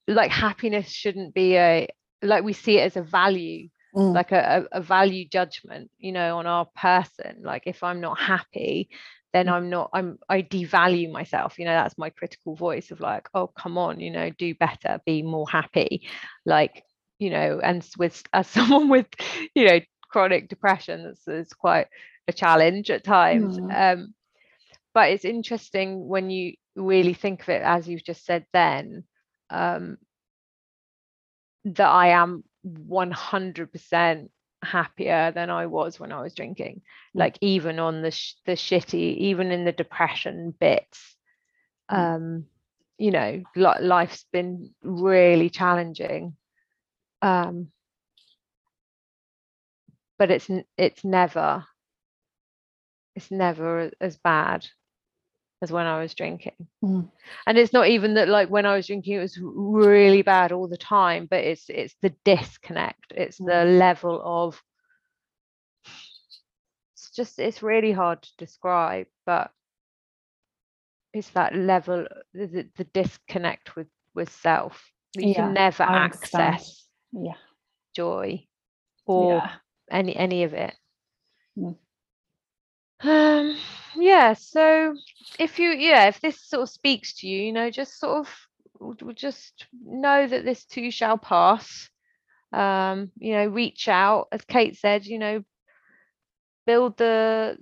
like 0.07 0.31
happiness 0.31 0.89
shouldn't 0.89 1.33
be 1.33 1.55
a 1.57 1.87
like 2.23 2.43
we 2.43 2.53
see 2.53 2.77
it 2.79 2.83
as 2.83 2.97
a 2.97 3.03
value 3.03 3.69
Mm. 3.95 4.13
like 4.13 4.31
a, 4.31 4.67
a, 4.73 4.79
a 4.79 4.81
value 4.81 5.27
judgment 5.27 5.91
you 5.97 6.11
know 6.13 6.37
on 6.37 6.47
our 6.47 6.65
person 6.75 7.41
like 7.43 7.63
if 7.65 7.83
i'm 7.83 8.01
not 8.01 8.19
happy 8.19 8.89
then 9.33 9.47
Mm. 9.47 9.51
i'm 9.51 9.69
not 9.69 9.89
i'm 9.93 10.17
i 10.29 10.41
devalue 10.41 11.11
myself 11.11 11.59
you 11.59 11.65
know 11.65 11.73
that's 11.73 11.97
my 11.97 12.09
critical 12.09 12.55
voice 12.55 12.91
of 12.91 13.01
like 13.01 13.29
oh 13.33 13.47
come 13.47 13.77
on 13.77 13.99
you 13.99 14.11
know 14.11 14.29
do 14.37 14.55
better 14.55 15.01
be 15.05 15.23
more 15.23 15.47
happy 15.49 16.07
like 16.45 16.84
you 17.19 17.29
know 17.29 17.59
and 17.63 17.87
with 17.97 18.23
as 18.33 18.47
someone 18.47 18.89
with 18.89 19.07
you 19.55 19.65
know 19.67 19.79
chronic 20.09 20.47
depression 20.49 21.03
that's, 21.03 21.23
that's 21.25 21.53
quite 21.53 21.87
a 22.27 22.33
challenge 22.33 22.89
at 22.89 23.03
times 23.03 23.57
Mm. 23.57 23.93
um 23.93 24.13
but 24.93 25.09
it's 25.11 25.25
interesting 25.25 26.07
when 26.07 26.29
you 26.29 26.53
really 26.75 27.13
think 27.13 27.41
of 27.43 27.49
it 27.49 27.61
as 27.61 27.87
you've 27.87 28.03
just 28.03 28.25
said 28.25 28.45
then 28.53 29.03
um 29.49 29.97
that 31.65 31.87
i 31.89 32.07
am 32.09 32.43
100% 32.65 34.29
happier 34.63 35.31
than 35.31 35.49
i 35.49 35.65
was 35.67 35.99
when 35.99 36.11
i 36.11 36.21
was 36.21 36.33
drinking 36.33 36.81
Mm. 37.15 37.19
like 37.19 37.37
even 37.41 37.79
on 37.79 38.01
the 38.01 38.11
sh- 38.11 38.35
the 38.45 38.53
shitty 38.53 39.17
even 39.17 39.51
in 39.51 39.65
the 39.65 39.71
depression 39.71 40.53
bits 40.59 41.15
Mm. 41.91 42.15
um 42.15 42.45
you 42.97 43.11
know 43.11 43.43
li- 43.55 43.81
life's 43.81 44.25
been 44.31 44.73
really 44.81 45.49
challenging 45.49 46.35
um 47.25 47.71
but 50.17 50.31
it's 50.31 50.49
it's 50.77 51.03
never 51.03 51.65
it's 53.15 53.31
never 53.31 53.91
as 54.01 54.17
bad 54.17 54.65
as 55.61 55.71
when 55.71 55.85
I 55.87 55.99
was 56.01 56.13
drinking. 56.13 56.67
Mm. 56.83 57.09
And 57.47 57.57
it's 57.57 57.73
not 57.73 57.87
even 57.87 58.15
that 58.15 58.27
like 58.29 58.49
when 58.49 58.65
I 58.65 58.75
was 58.75 58.87
drinking 58.87 59.15
it 59.15 59.19
was 59.21 59.39
really 59.41 60.21
bad 60.21 60.51
all 60.51 60.67
the 60.67 60.77
time, 60.77 61.27
but 61.29 61.43
it's 61.43 61.69
it's 61.69 61.95
the 62.01 62.13
disconnect. 62.25 63.13
It's 63.15 63.37
the 63.37 63.65
level 63.65 64.21
of 64.23 64.61
it's 66.95 67.11
just 67.11 67.39
it's 67.39 67.63
really 67.63 67.91
hard 67.91 68.21
to 68.23 68.29
describe, 68.37 69.07
but 69.25 69.51
it's 71.13 71.29
that 71.31 71.55
level 71.55 72.05
the, 72.33 72.69
the- 72.75 72.85
disconnect 72.93 73.75
with 73.75 73.87
with 74.15 74.29
self. 74.29 74.91
that 75.15 75.23
You 75.23 75.29
Yeah, 75.29 75.45
can 75.45 75.53
never 75.53 75.83
access 75.83 76.84
Yeah. 77.15 77.37
joy 77.95 78.45
or 79.05 79.35
yeah. 79.35 79.51
any 79.89 80.15
any 80.15 80.43
of 80.43 80.53
it. 80.53 80.73
Mm. 81.57 81.75
Um 83.03 83.57
yeah, 83.97 84.33
so 84.33 84.95
if 85.39 85.59
you 85.59 85.69
yeah, 85.71 86.07
if 86.07 86.19
this 86.21 86.41
sort 86.41 86.63
of 86.63 86.69
speaks 86.69 87.15
to 87.19 87.27
you, 87.27 87.43
you 87.45 87.53
know, 87.53 87.69
just 87.69 87.99
sort 87.99 88.27
of 88.27 89.15
just 89.15 89.65
know 89.85 90.27
that 90.27 90.43
this 90.45 90.65
too 90.65 90.91
shall 90.91 91.17
pass. 91.17 91.89
Um, 92.53 93.11
you 93.17 93.33
know, 93.33 93.47
reach 93.47 93.87
out, 93.89 94.27
as 94.31 94.41
Kate 94.45 94.77
said, 94.77 95.05
you 95.05 95.19
know, 95.19 95.43
build 96.65 96.97
the 96.97 97.57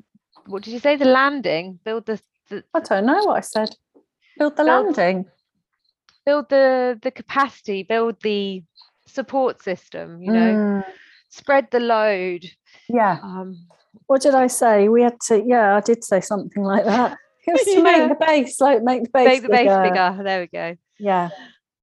what 0.46 0.64
did 0.64 0.72
you 0.74 0.80
say? 0.80 0.96
The 0.98 1.06
landing, 1.06 1.80
build 1.84 2.06
the, 2.06 2.20
the 2.50 2.64
I 2.74 2.80
don't 2.80 3.06
know 3.06 3.24
what 3.24 3.38
I 3.38 3.42
said. 3.42 3.70
build 4.38 4.56
the 4.58 4.64
Build- 4.64 4.98
landing. 4.98 5.26
build 6.26 6.50
the 6.50 7.00
the 7.02 7.12
capacity 7.12 7.84
build 7.84 8.22
the 8.22 8.64
support 9.06 9.62
system 9.64 10.22
you 10.22 10.32
know 10.32 10.54
Mm, 10.56 10.84
spread 11.30 11.68
the 11.72 11.80
load 11.80 12.46
yeah. 12.90 13.18
um 13.24 13.68
What 14.08 14.22
did 14.22 14.36
I 14.36 14.48
say? 14.48 14.90
We 14.90 15.04
had 15.04 15.18
to. 15.28 15.44
Yeah, 15.46 15.76
I 15.76 15.82
did 15.82 16.04
say 16.04 16.20
something 16.22 16.64
like 16.64 16.86
that. 16.86 17.18
It 17.48 17.52
was 17.52 17.62
to 17.64 17.72
Yeah. 17.78 17.82
make 17.84 18.10
the 18.10 18.26
base, 18.26 18.62
like 18.62 18.82
make 18.84 19.04
the 19.04 19.10
base 19.10 19.28
make 19.28 19.42
the 19.44 19.50
base 19.50 19.68
bigger. 19.68 19.82
bigger 19.84 20.24
there 20.24 20.40
we 20.42 20.48
go 20.48 20.76
Yeah. 21.00 21.30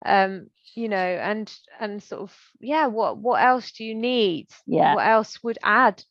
um 0.05 0.47
you 0.75 0.89
know 0.89 0.97
and 1.31 1.53
and 1.79 2.03
sort 2.03 2.23
of 2.23 2.37
yeah 2.61 2.87
what 2.87 3.19
what 3.19 3.43
else 3.43 3.73
do 3.73 3.85
you 3.85 3.95
need 3.95 4.49
Yeah. 4.67 4.95
what 4.95 5.07
else 5.07 5.43
would 5.45 5.59
add 5.63 6.03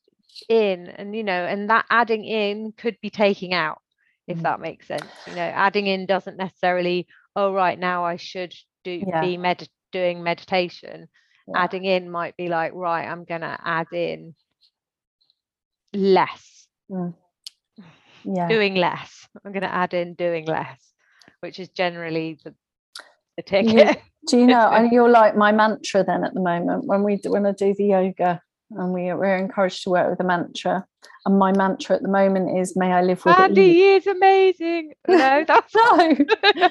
in 0.48 0.88
and 0.88 1.16
you 1.16 1.24
know 1.24 1.44
and 1.52 1.70
that 1.70 1.86
adding 1.90 2.24
in 2.26 2.72
could 2.78 2.98
be 3.02 3.10
taking 3.10 3.54
out 3.54 3.80
if 4.28 4.38
Mm. 4.38 4.44
that 4.44 4.60
makes 4.60 4.88
sense 4.88 5.10
you 5.28 5.34
know 5.36 5.42
adding 5.66 5.88
in 5.88 6.06
doesn't 6.06 6.38
necessarily 6.38 7.08
oh 7.36 7.52
right 7.54 7.80
now 7.80 8.06
i 8.06 8.16
should 8.18 8.54
do 8.84 9.02
Yeah. 9.08 9.22
be 9.22 9.38
med- 9.38 9.68
doing 9.92 10.24
meditation 10.24 11.08
Yeah. 11.48 11.64
adding 11.64 11.86
in 11.86 12.10
might 12.10 12.36
be 12.38 12.48
like 12.48 12.74
right 12.74 13.08
i'm 13.08 13.24
gonna 13.26 13.58
add 13.64 13.88
in 13.92 14.36
less 15.94 16.68
Yeah. 18.26 18.48
doing 18.50 18.76
less 18.76 19.28
i'm 19.46 19.52
gonna 19.54 19.68
add 19.68 19.94
in 19.94 20.14
doing 20.14 20.46
less 20.46 20.92
which 21.40 21.60
is 21.60 21.70
generally 21.70 22.38
the 22.44 22.54
the 23.38 23.44
You- 23.64 23.74
ticket 23.78 24.02
Do 24.28 24.38
you 24.38 24.48
know? 24.48 24.70
And 24.70 24.92
you're 24.96 25.10
like 25.10 25.38
my 25.38 25.52
mantra 25.54 26.04
then 26.04 26.26
at 26.26 26.34
the 26.34 26.42
moment 26.42 26.86
when 26.86 27.04
we 27.04 27.16
do, 27.16 27.32
when 27.32 27.46
I 27.46 27.54
do 27.54 27.74
the 27.74 27.86
yoga 27.86 28.42
and 28.72 28.94
we 28.94 29.14
we're 29.14 29.38
encouraged 29.38 29.84
to 29.84 29.90
work 29.92 30.10
with 30.10 30.20
a 30.20 30.26
mantra. 30.26 30.86
And 31.26 31.40
my 31.40 31.54
mantra 31.54 31.96
at 31.96 32.02
the 32.02 32.10
moment 32.10 32.60
is 32.60 32.76
"May 32.76 32.92
I 32.92 33.02
live 33.02 33.24
with 33.24 33.40
Andy 33.40 33.62
ease." 33.62 34.02
is 34.02 34.08
amazing 34.08 34.92
no 35.08 35.46
that's 35.48 35.74
No, 35.76 36.18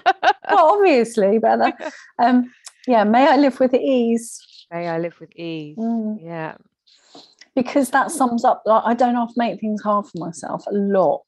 well, 0.51 0.75
obviously, 0.75 1.39
but 1.39 1.61
uh, 1.63 1.73
um, 2.19 2.53
yeah, 2.89 3.05
may 3.05 3.29
I 3.29 3.37
live 3.37 3.61
with 3.61 3.75
ease. 3.75 4.41
may 4.73 4.89
i 4.89 4.99
live 4.99 5.21
with 5.21 5.31
ease? 5.37 5.77
Mm. 5.77 6.19
yeah. 6.23 6.57
Because 7.55 7.91
that 7.91 8.11
sums 8.11 8.45
up 8.45 8.63
like, 8.65 8.83
i 8.87 8.95
don't 8.95 9.15
have 9.15 9.29
to 9.29 9.35
make 9.37 9.61
things 9.61 9.83
hard 9.83 10.07
for 10.07 10.19
myself 10.19 10.65
a 10.67 10.75
lot 10.75 11.27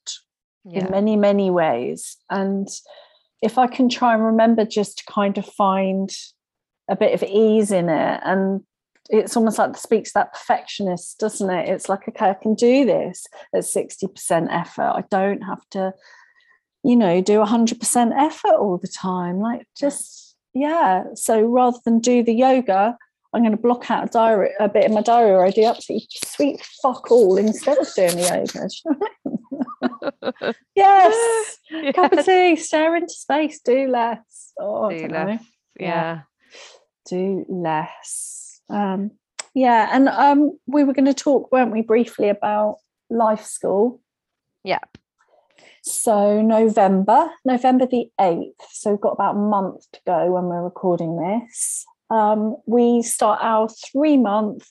yeah. 0.65 0.85
in 0.85 0.91
many 0.91 1.17
many 1.17 1.51
ways. 1.51 2.17
And 2.31 2.69
if 3.43 3.59
i 3.59 3.67
can 3.67 3.89
try 3.89 4.15
and 4.15 4.25
remember 4.25 4.65
just 4.65 4.99
to 4.99 5.13
kind 5.13 5.37
of 5.39 5.47
find 5.47 6.11
a 6.89 6.97
bit 6.97 7.15
of 7.15 7.23
ease 7.23 7.71
in 7.71 7.89
it 7.89 8.21
and 8.25 8.63
it's 9.11 9.37
almost 9.37 9.59
like 9.59 9.77
speaks 9.77 10.13
that 10.13 10.33
perfectionist 10.33 11.19
doesn't 11.19 11.51
it? 11.51 11.69
It's 11.69 11.89
like 11.89 12.09
okay 12.09 12.31
i 12.31 12.35
can 12.35 12.55
do 12.55 12.87
this 12.87 13.27
at 13.55 13.65
60% 13.65 14.49
effort. 14.51 14.93
I 14.97 15.05
don't 15.11 15.43
have 15.43 15.69
to 15.73 15.93
you 16.83 16.97
know 16.97 17.21
do 17.21 17.39
100% 17.41 18.13
effort 18.19 18.55
all 18.55 18.79
the 18.79 18.89
time. 18.89 19.41
Like 19.41 19.67
just 19.77 20.30
yeah 20.55 21.05
so 21.15 21.41
rather 21.41 21.79
than 21.85 22.01
do 22.01 22.23
the 22.23 22.35
yoga 22.35 22.97
i'm 23.33 23.43
going 23.43 23.53
to 23.57 23.63
block 23.63 23.91
out 23.91 24.05
a 24.05 24.11
diary 24.11 24.51
a 24.59 24.69
bit 24.69 24.85
in 24.85 24.95
my 24.95 25.03
diary 25.03 25.33
where 25.33 25.45
i 25.45 25.51
do 25.51 25.65
absolutely 25.65 26.07
sweet 26.25 26.61
fuck 26.83 27.11
all 27.11 27.37
instead 27.37 27.79
of 27.79 27.89
doing 27.95 28.17
the 28.17 28.23
yoga 28.23 28.69
Do 28.69 28.81
you 28.85 28.91
know 28.91 28.99
what 29.79 30.33
I 30.43 30.47
mean? 30.47 30.55
yes 30.77 31.59
cup 31.95 32.13
of 32.13 32.25
tea, 32.25 32.57
stare 32.57 32.97
into 32.97 33.13
space, 33.13 33.61
do 33.61 33.89
less. 33.89 34.53
Oh, 34.59 34.91
do 34.91 35.07
less. 35.09 35.43
Yeah. 35.79 35.87
yeah 35.87 36.21
Do 37.09 37.45
less. 37.49 38.61
Um, 38.69 39.13
yeah, 39.55 39.89
and 39.93 40.09
um, 40.09 40.59
we 40.67 40.85
were 40.85 40.93
going 40.93 41.07
to 41.07 41.15
talk, 41.15 41.51
weren't 41.51 41.73
we, 41.73 41.83
briefly 41.83 42.29
about 42.29 42.77
life 43.09 43.45
school. 43.45 44.01
yeah 44.65 44.79
So 45.83 46.43
November, 46.43 47.31
November 47.45 47.87
the 47.87 48.11
8th. 48.21 48.53
So 48.71 48.91
we've 48.91 49.01
got 49.01 49.13
about 49.13 49.37
a 49.37 49.39
month 49.39 49.91
to 49.93 50.01
go 50.07 50.33
when 50.33 50.45
we're 50.45 50.63
recording 50.63 51.17
this. 51.17 51.85
Um, 52.11 52.57
we 52.67 53.03
start 53.03 53.39
our 53.43 53.69
three 53.69 54.17
month 54.17 54.69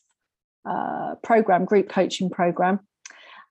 uh, 0.70 1.16
program, 1.24 1.66
group 1.66 1.90
coaching 1.90 2.30
program. 2.30 2.82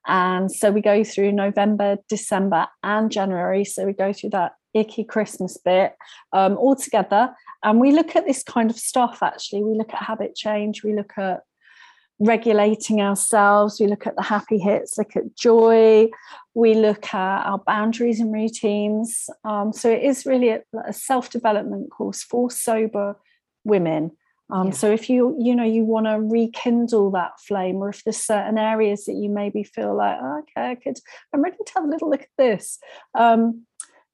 And 0.07 0.51
so 0.51 0.71
we 0.71 0.81
go 0.81 1.03
through 1.03 1.33
November, 1.33 1.97
December, 2.07 2.67
and 2.83 3.11
January. 3.11 3.65
So 3.65 3.85
we 3.85 3.93
go 3.93 4.13
through 4.13 4.31
that 4.31 4.53
icky 4.73 5.03
Christmas 5.03 5.57
bit 5.57 5.95
um, 6.31 6.57
all 6.57 6.75
together. 6.75 7.35
And 7.63 7.79
we 7.79 7.91
look 7.91 8.15
at 8.15 8.25
this 8.25 8.43
kind 8.43 8.69
of 8.69 8.77
stuff 8.77 9.21
actually. 9.21 9.63
We 9.63 9.77
look 9.77 9.93
at 9.93 10.03
habit 10.03 10.35
change, 10.35 10.83
we 10.83 10.93
look 10.93 11.13
at 11.17 11.41
regulating 12.19 13.01
ourselves, 13.01 13.79
we 13.79 13.87
look 13.87 14.05
at 14.05 14.15
the 14.15 14.21
happy 14.21 14.57
hits, 14.57 14.97
look 14.97 15.15
at 15.15 15.35
joy, 15.35 16.09
we 16.53 16.75
look 16.75 17.13
at 17.13 17.45
our 17.45 17.59
boundaries 17.59 18.19
and 18.19 18.33
routines. 18.33 19.29
Um, 19.45 19.71
so 19.71 19.89
it 19.89 20.03
is 20.03 20.25
really 20.25 20.49
a, 20.49 20.61
a 20.85 20.93
self-development 20.93 21.91
course 21.91 22.23
for 22.23 22.51
sober 22.51 23.17
women. 23.63 24.11
Um, 24.51 24.67
Yeah. 24.67 24.73
So 24.73 24.91
if 24.91 25.09
you 25.09 25.35
you 25.39 25.55
know 25.55 25.63
you 25.63 25.83
want 25.85 26.07
to 26.07 26.19
rekindle 26.19 27.11
that 27.11 27.39
flame, 27.39 27.77
or 27.77 27.89
if 27.89 28.03
there's 28.03 28.17
certain 28.17 28.57
areas 28.57 29.05
that 29.05 29.13
you 29.13 29.29
maybe 29.29 29.63
feel 29.63 29.95
like, 29.95 30.17
oh, 30.19 30.39
okay, 30.39 30.71
I 30.71 30.75
could, 30.75 30.97
I'm 31.33 31.41
ready 31.43 31.57
to 31.63 31.73
have 31.75 31.83
a 31.83 31.87
little 31.87 32.09
look 32.09 32.23
at 32.23 32.37
this. 32.37 32.79
Um, 33.13 33.65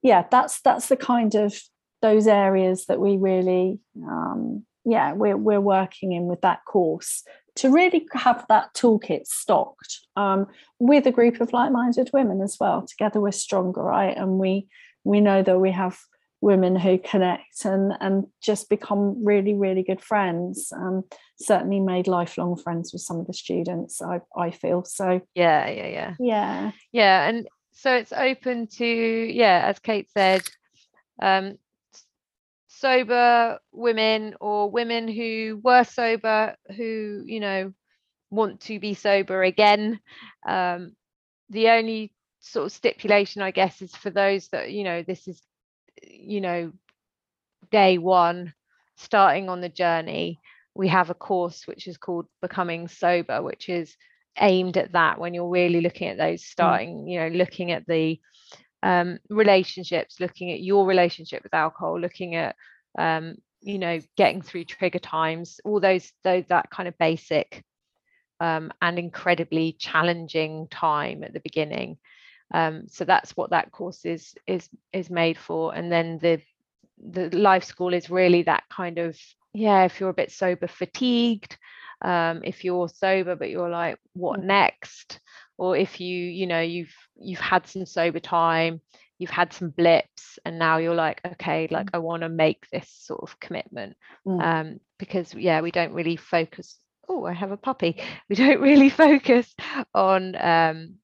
yeah, 0.02 0.26
that's 0.30 0.62
that's 0.62 0.90
the 0.90 0.98
kind 0.98 1.34
of 1.36 1.58
those 2.02 2.28
areas 2.28 2.86
that 2.88 3.00
we 3.00 3.18
really, 3.18 3.80
um, 4.04 4.66
yeah, 4.84 5.14
we're 5.14 5.38
we're 5.38 5.62
working 5.62 6.12
in 6.12 6.26
with 6.26 6.42
that 6.42 6.66
course 6.66 7.24
to 7.56 7.72
really 7.72 8.08
have 8.14 8.46
that 8.50 8.74
toolkit 8.74 9.26
stocked 9.28 10.00
um, 10.16 10.48
with 10.80 11.08
a 11.08 11.12
group 11.12 11.40
of 11.42 11.54
like-minded 11.54 12.10
women 12.14 12.42
as 12.42 12.58
well. 12.60 12.82
Together 12.86 13.22
we're 13.22 13.32
stronger, 13.32 13.82
right? 13.82 14.16
And 14.16 14.38
we 14.40 14.68
we 15.04 15.22
know 15.22 15.42
that 15.44 15.60
we 15.60 15.72
have 15.72 15.98
women 16.42 16.76
who 16.76 16.98
connect 16.98 17.64
and 17.66 17.94
and 18.02 18.26
just 18.42 18.70
become 18.70 19.24
really 19.24 19.54
really 19.54 19.84
good 19.84 20.02
friends. 20.02 20.72
Um, 20.76 21.04
certainly 21.38 21.80
made 21.80 22.08
lifelong 22.08 22.56
friends 22.56 22.94
with 22.94 23.02
some 23.02 23.20
of 23.20 23.28
the 23.28 23.34
students. 23.34 24.02
I 24.02 24.22
I 24.38 24.52
feel 24.52 24.84
so. 24.84 25.22
yeah 25.34 25.68
yeah 25.70 25.88
yeah 25.88 26.14
Yeah, 26.20 26.72
yeah 26.92 27.28
and 27.30 27.48
so 27.72 27.94
it's 27.94 28.14
open 28.14 28.68
to 28.68 28.86
yeah 28.86 29.64
as 29.66 29.80
kate 29.80 30.10
said 30.12 30.42
um 31.22 31.58
sober 32.76 33.60
women 33.72 34.36
or 34.42 34.70
women 34.70 35.08
who 35.08 35.60
were 35.64 35.84
sober 35.84 36.56
who 36.76 37.24
you 37.26 37.40
know 37.40 37.74
want 38.32 38.62
to 38.62 38.80
be 38.80 38.94
sober 38.94 39.44
again. 39.44 40.00
Um 40.48 40.96
the 41.50 41.70
only 41.70 42.14
sort 42.40 42.66
of 42.68 42.72
stipulation 42.72 43.42
i 43.42 43.52
guess 43.52 43.82
is 43.82 43.96
for 43.96 44.10
those 44.12 44.48
that 44.50 44.72
you 44.72 44.84
know 44.84 45.04
this 45.04 45.28
is 45.28 45.42
you 46.04 46.42
know 46.42 46.72
day 47.72 47.98
one 47.98 48.54
starting 48.96 49.50
on 49.50 49.62
the 49.62 49.70
journey 49.70 50.40
we 50.76 50.88
have 50.88 51.10
a 51.10 51.14
course 51.16 51.68
which 51.68 51.88
is 51.88 51.98
called 51.98 52.26
becoming 52.42 52.88
sober 52.88 53.42
which 53.42 53.70
is 53.70 53.96
aimed 54.40 54.78
at 54.78 54.92
that 54.94 55.20
when 55.20 55.34
you're 55.34 55.50
really 55.50 55.82
looking 55.82 56.08
at 56.10 56.18
those 56.18 56.46
starting 56.46 57.08
you 57.08 57.20
know 57.20 57.28
looking 57.30 57.72
at 57.72 57.86
the 57.88 58.20
um, 58.86 59.20
relationships 59.30 60.22
looking 60.22 60.52
at 60.54 60.62
your 60.62 60.88
relationship 60.88 61.44
with 61.44 61.56
alcohol 61.56 62.00
looking 62.00 62.36
at 62.36 62.56
um, 63.00 63.36
you 63.62 63.80
know 63.80 64.00
getting 64.18 64.42
through 64.42 64.66
trigger 64.66 65.00
times 65.00 65.60
all 65.66 65.82
those 65.82 66.14
those 66.24 66.46
that 66.50 66.70
kind 66.72 66.90
of 66.90 66.98
basic 67.00 67.64
um, 68.42 68.72
and 68.82 69.00
incredibly 69.00 69.74
challenging 69.80 70.68
time 70.70 71.24
at 71.24 71.34
the 71.34 71.42
beginning. 71.42 71.98
Um, 72.54 72.84
so 72.90 73.06
that's 73.06 73.38
what 73.38 73.52
that 73.52 73.72
course 73.72 74.06
is 74.06 74.36
is 74.48 74.70
is 74.94 75.10
made 75.10 75.38
for. 75.38 75.76
And 75.76 75.92
then 75.92 76.20
the 76.22 76.42
the 77.00 77.30
life 77.38 77.64
school 77.64 77.94
is 77.94 78.10
really 78.10 78.44
that 78.44 78.64
kind 78.70 79.00
of 79.00 79.18
yeah 79.54 79.86
if 79.86 80.00
you're 80.00 80.10
a 80.10 80.14
bit 80.14 80.32
sober 80.32 80.68
fatigued 80.68 81.58
um, 82.04 82.42
if 82.44 82.64
you're 82.64 82.90
sober 82.90 83.36
but 83.36 83.50
you're 83.50 83.70
like 83.70 83.98
what 84.14 84.42
Mm. 84.42 84.46
next 84.46 85.20
or 85.58 85.76
if 85.78 86.00
you 86.00 86.16
you 86.18 86.48
know 86.48 86.62
you've 86.62 86.94
you've 87.16 87.40
had 87.40 87.68
some 87.68 87.86
sober 87.86 88.20
time 88.20 88.82
you've 89.18 89.30
had 89.30 89.54
some 89.54 89.70
blips 89.70 90.38
and 90.46 90.60
now 90.60 90.78
you're 90.78 90.96
like 90.96 91.22
okay 91.26 91.68
like 91.72 91.90
i 91.94 91.98
want 91.98 92.22
to 92.22 92.30
make 92.30 92.68
this 92.72 92.90
sort 92.90 93.22
of 93.22 93.40
commitment 93.40 93.96
Mm. 94.28 94.42
um 94.44 94.80
because 94.98 95.34
yeah 95.34 95.62
we 95.62 95.72
don't 95.72 95.94
really 95.94 96.16
focus 96.18 96.78
oh 97.08 97.26
i 97.26 97.34
have 97.34 97.52
a 97.52 97.58
puppy 97.58 98.02
we 98.30 98.36
don't 98.36 98.60
really 98.60 98.90
focus 98.90 99.54
on 99.94 100.36
um 100.36 100.96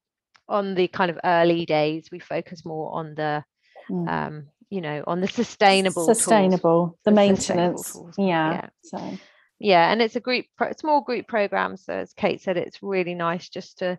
on 0.49 0.76
the 0.76 0.88
kind 0.88 1.12
of 1.12 1.20
early 1.24 1.66
days 1.66 2.10
we 2.12 2.20
focus 2.20 2.66
more 2.66 2.93
on 2.93 3.16
the 3.16 3.43
Mm. 3.89 4.08
um 4.10 4.45
you 4.70 4.80
know 4.80 5.04
on 5.08 5.20
the 5.22 5.28
sustainable 5.28 6.06
tools. 6.06 6.18
sustainable, 6.18 6.97
the 7.04 7.12
the 7.12 7.18
sustainable 7.36 7.68
maintenance. 7.68 7.91
tools, 7.91 8.16
Yeah. 8.18 8.52
yeah. 8.54 8.70
So 8.84 9.18
yeah 9.62 9.91
and 9.91 10.01
it's 10.01 10.16
a 10.16 10.20
group 10.20 10.45
small 10.78 11.01
group 11.01 11.28
program 11.28 11.78
so 11.78 11.93
as 11.93 12.14
kate 12.14 12.41
said 12.41 12.57
it's 12.57 12.82
really 12.82 13.14
nice 13.14 13.47
just 13.49 13.80
to 13.80 13.97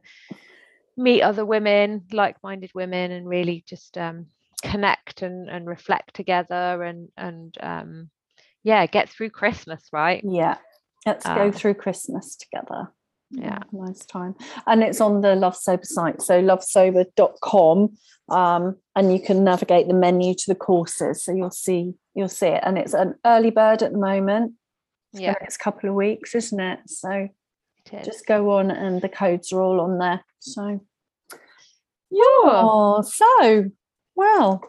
meet 0.97 1.23
other 1.23 1.45
women 1.47 2.03
like-minded 2.13 2.71
women 2.75 3.13
and 3.13 3.29
really 3.29 3.65
just 3.67 3.97
um 3.97 4.27
connect 4.63 5.23
and 5.23 5.49
and 5.49 5.67
reflect 5.67 6.15
together 6.15 6.83
and 6.83 7.09
and 7.17 7.57
um 7.61 8.11
yeah 8.63 8.87
get 8.87 9.09
through 9.09 9.31
christmas 9.31 9.89
right 9.93 10.23
yeah, 10.25 10.57
let's 11.07 11.25
go 11.25 11.47
Um, 11.47 11.53
through 11.53 11.75
Christmas 11.75 12.37
together. 12.37 12.93
Yeah. 13.31 13.61
nice 13.73 14.05
time. 14.05 14.35
And 14.67 14.83
it's 14.83 15.01
on 15.01 15.21
the 15.23 15.35
Love 15.35 15.57
Sober 15.57 15.85
site, 15.85 16.21
so 16.23 16.43
lovesober.com. 16.43 17.97
Um, 18.29 18.77
and 18.95 19.13
you 19.13 19.21
can 19.21 19.43
navigate 19.43 19.89
the 19.89 19.95
menu 19.95 20.35
to 20.35 20.45
the 20.47 20.55
courses. 20.55 21.25
So 21.25 21.33
you'll 21.33 21.51
see 21.51 21.95
you'll 22.15 22.29
see 22.29 22.49
it. 22.49 22.63
And 22.63 22.79
it's 22.79 22.95
an 22.95 23.15
early 23.25 23.51
bird 23.51 23.83
at 23.83 23.93
the 23.93 23.99
moment. 23.99 24.53
Yeah. 25.13 25.35
The 25.35 25.41
next 25.41 25.59
couple 25.59 25.89
of 25.89 25.95
weeks, 25.95 26.35
isn't 26.35 26.61
it? 26.61 26.81
So 26.87 27.29
It 27.93 28.05
just 28.05 28.27
go 28.27 28.53
on 28.53 28.71
and 28.71 29.01
the 29.03 29.09
codes 29.09 29.53
are 29.53 29.61
all 29.61 29.81
on 29.81 29.99
there. 29.99 30.25
So 30.41 30.81
yeah. 32.11 33.01
So 33.03 33.71
well, 34.15 34.63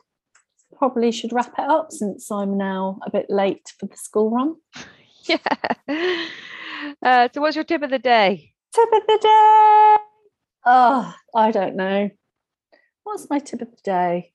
probably 0.78 1.12
should 1.12 1.34
wrap 1.34 1.54
it 1.58 1.70
up 1.70 1.92
since 1.92 2.32
I'm 2.32 2.58
now 2.58 3.00
a 3.06 3.12
bit 3.12 3.28
late 3.30 3.72
for 3.80 3.86
the 3.86 3.98
school 3.98 4.30
run. 4.32 4.56
Yeah. 5.26 5.38
Uh, 7.02 7.30
so 7.34 7.40
what's 7.40 7.56
your 7.56 7.64
tip 7.64 7.82
of 7.82 7.90
the 7.90 7.98
day? 7.98 8.52
Tip 8.76 8.90
of 8.92 9.04
the 9.08 9.20
day. 9.22 9.96
Oh, 10.66 11.14
I 11.34 11.52
don't 11.52 11.78
know. 11.78 12.10
What's 13.04 13.30
my 13.30 13.40
tip 13.40 13.62
of 13.62 13.72
the 13.72 13.82
day? 13.84 14.34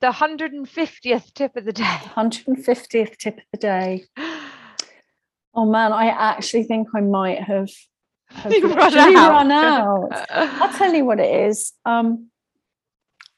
The 0.00 0.08
150th 0.08 1.34
tip 1.34 1.56
of 1.56 1.64
the 1.64 1.72
day. 1.72 1.82
150th 1.84 3.16
tip 3.16 3.36
of 3.38 3.44
the 3.52 3.58
day. 3.58 4.04
Oh 5.54 5.66
man, 5.66 5.92
I 5.92 6.06
actually 6.06 6.64
think 6.64 6.88
I 6.94 7.00
might 7.00 7.42
have, 7.42 7.70
have 8.28 8.52
run 8.62 9.16
out. 9.16 9.30
run 9.30 9.52
out. 9.52 10.26
I'll 10.30 10.72
tell 10.72 10.92
you 10.92 11.04
what 11.04 11.20
it 11.20 11.48
is. 11.48 11.72
Um, 11.84 12.30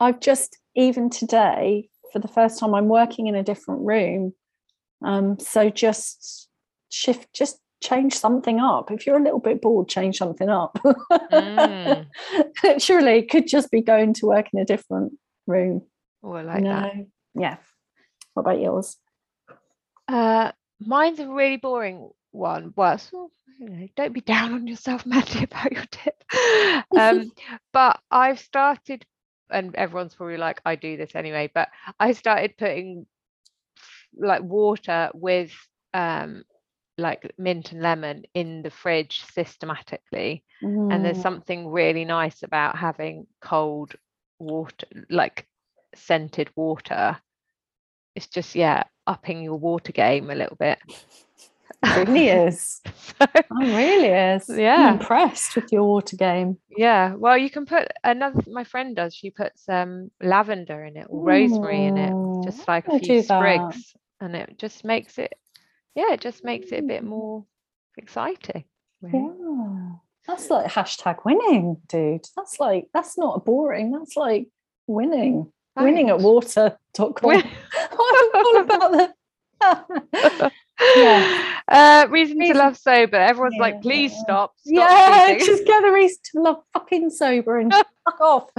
I've 0.01 0.21
just 0.21 0.59
even 0.75 1.11
today, 1.11 1.89
for 2.13 2.19
the 2.19 2.29
first 2.29 2.59
time, 2.59 2.75
I'm 2.75 2.89
working 2.89 3.27
in 3.27 3.35
a 3.35 3.43
different 3.43 3.83
room. 3.83 4.35
Um, 5.05 5.39
so 5.39 5.71
just 5.71 6.49
shift, 6.91 7.33
just 7.35 7.59
change 7.83 8.15
something 8.15 8.61
up. 8.61 8.91
If 8.91 9.07
you're 9.07 9.19
a 9.19 9.23
little 9.23 9.41
bit 9.41 9.61
bored, 9.61 9.89
change 9.89 10.19
something 10.19 10.49
up. 10.49 10.79
Mm. 11.11 12.07
Surely 12.79 13.19
it 13.19 13.31
could 13.31 13.47
just 13.47 13.71
be 13.71 13.81
going 13.81 14.15
to 14.15 14.27
work 14.27 14.47
in 14.53 14.61
a 14.61 14.65
different 14.65 15.15
room. 15.47 15.83
Oh, 16.23 16.33
I 16.33 16.43
like 16.43 16.65
that. 16.65 16.93
Yeah. 17.35 17.57
What 18.35 18.43
about 18.43 18.61
yours? 18.61 18.97
Uh, 20.09 20.53
mine's 20.81 21.19
a 21.21 21.29
really 21.29 21.57
boring 21.57 22.11
one. 22.33 22.73
Well, 22.77 22.95
it's 22.95 23.13
you 23.59 23.69
know, 23.69 23.89
don't 23.97 24.13
be 24.13 24.21
down 24.35 24.53
on 24.55 24.67
yourself, 24.67 25.07
Mandy, 25.07 25.45
about 25.45 25.73
your 25.73 25.85
tip. 25.91 26.23
Um, 26.97 27.33
but 27.73 28.01
I've 28.11 28.39
started, 28.39 29.05
and 29.51 29.75
everyone's 29.77 30.15
probably 30.15 30.37
like, 30.39 30.61
I 30.65 30.77
do 30.77 30.97
this 30.97 31.15
anyway, 31.15 31.51
but 31.55 31.69
I 31.99 32.13
started 32.13 32.57
putting 32.59 33.07
like 34.17 34.43
water 34.43 35.11
with 35.15 35.53
um 35.95 36.43
like 36.99 37.33
mint 37.39 37.73
and 37.73 37.83
lemon 37.83 38.25
in 38.35 38.63
the 38.63 38.71
fridge 38.71 39.23
systematically. 39.33 40.45
And 40.91 41.05
there's 41.05 41.19
Mm, 41.19 41.21
something 41.21 41.69
really 41.69 42.05
nice 42.05 42.43
about 42.43 42.77
having 42.79 43.27
cold 43.41 43.95
water, 44.39 44.87
like 45.11 45.47
scented 45.95 46.51
water. 46.57 47.19
It's 48.17 48.27
just, 48.27 48.55
yeah, 48.57 48.83
upping 49.07 49.43
your 49.43 49.57
water 49.57 49.93
game 49.93 50.31
a 50.31 50.35
little 50.35 50.57
bit. 50.57 50.79
it 51.85 52.09
really 52.09 52.29
is. 52.47 52.81
So, 53.19 53.27
It 53.35 53.47
really 53.51 54.07
is. 54.09 54.49
Yeah. 54.49 54.89
I'm 54.89 54.95
impressed 54.99 55.55
with 55.55 55.71
your 55.71 55.85
water 55.85 56.17
game. 56.17 56.57
yeah, 56.77 57.15
well, 57.15 57.37
you 57.39 57.51
can 57.51 57.67
put 57.67 57.89
another, 58.03 58.43
my 58.51 58.65
friend 58.65 58.97
does, 58.97 59.15
she 59.15 59.31
puts 59.31 59.69
um 59.69 60.11
lavender 60.23 60.83
in 60.85 60.97
it 60.97 61.07
or 61.11 61.23
rosemary 61.25 61.85
in 61.87 61.97
it, 61.99 62.45
just 62.45 62.67
like 62.67 62.89
a 62.89 62.99
few 62.99 63.23
sprigs, 63.23 63.95
and 64.21 64.35
it 64.35 64.59
just 64.59 64.85
makes 64.85 65.19
it, 65.19 65.35
yeah, 65.95 66.13
it 66.15 66.21
just 66.23 66.43
makes 66.43 66.73
it 66.73 66.81
a 66.85 66.87
bit 66.87 67.03
Mm. 67.05 67.09
more 67.09 67.45
exciting. 67.99 68.65
really. 69.03 69.29
Yeah. 69.39 69.93
That's 70.27 70.51
like 70.51 70.67
hashtag 70.73 71.25
winning, 71.25 71.77
dude. 71.87 72.27
That's 72.35 72.59
like 72.59 72.89
that's 72.93 73.17
not 73.17 73.45
boring. 73.45 73.93
That's 73.93 74.17
like 74.17 74.49
winning. 74.89 75.53
Winning 75.77 76.11
at 76.11 76.21
Thanks. 76.21 76.25
water.com. 76.25 77.43
All 77.93 78.61
about 78.61 78.93
the 78.93 79.15
Yeah. 80.97 81.53
Uh, 81.69 82.07
reason 82.11 82.39
to 82.39 82.53
love 82.55 82.77
sober. 82.77 83.17
Everyone's 83.17 83.57
like, 83.59 83.81
please 83.83 84.13
stop. 84.13 84.55
Stop 84.59 84.67
yeah, 84.67 85.35
tweeting." 85.35 85.39
just 85.47 85.65
get 85.65 85.85
a 85.85 85.93
reason 85.93 86.19
to 86.33 86.41
love 86.43 86.63
fucking 86.73 87.11
sober 87.11 87.59
and 87.59 87.73
fuck 87.73 88.21
off. 88.21 88.51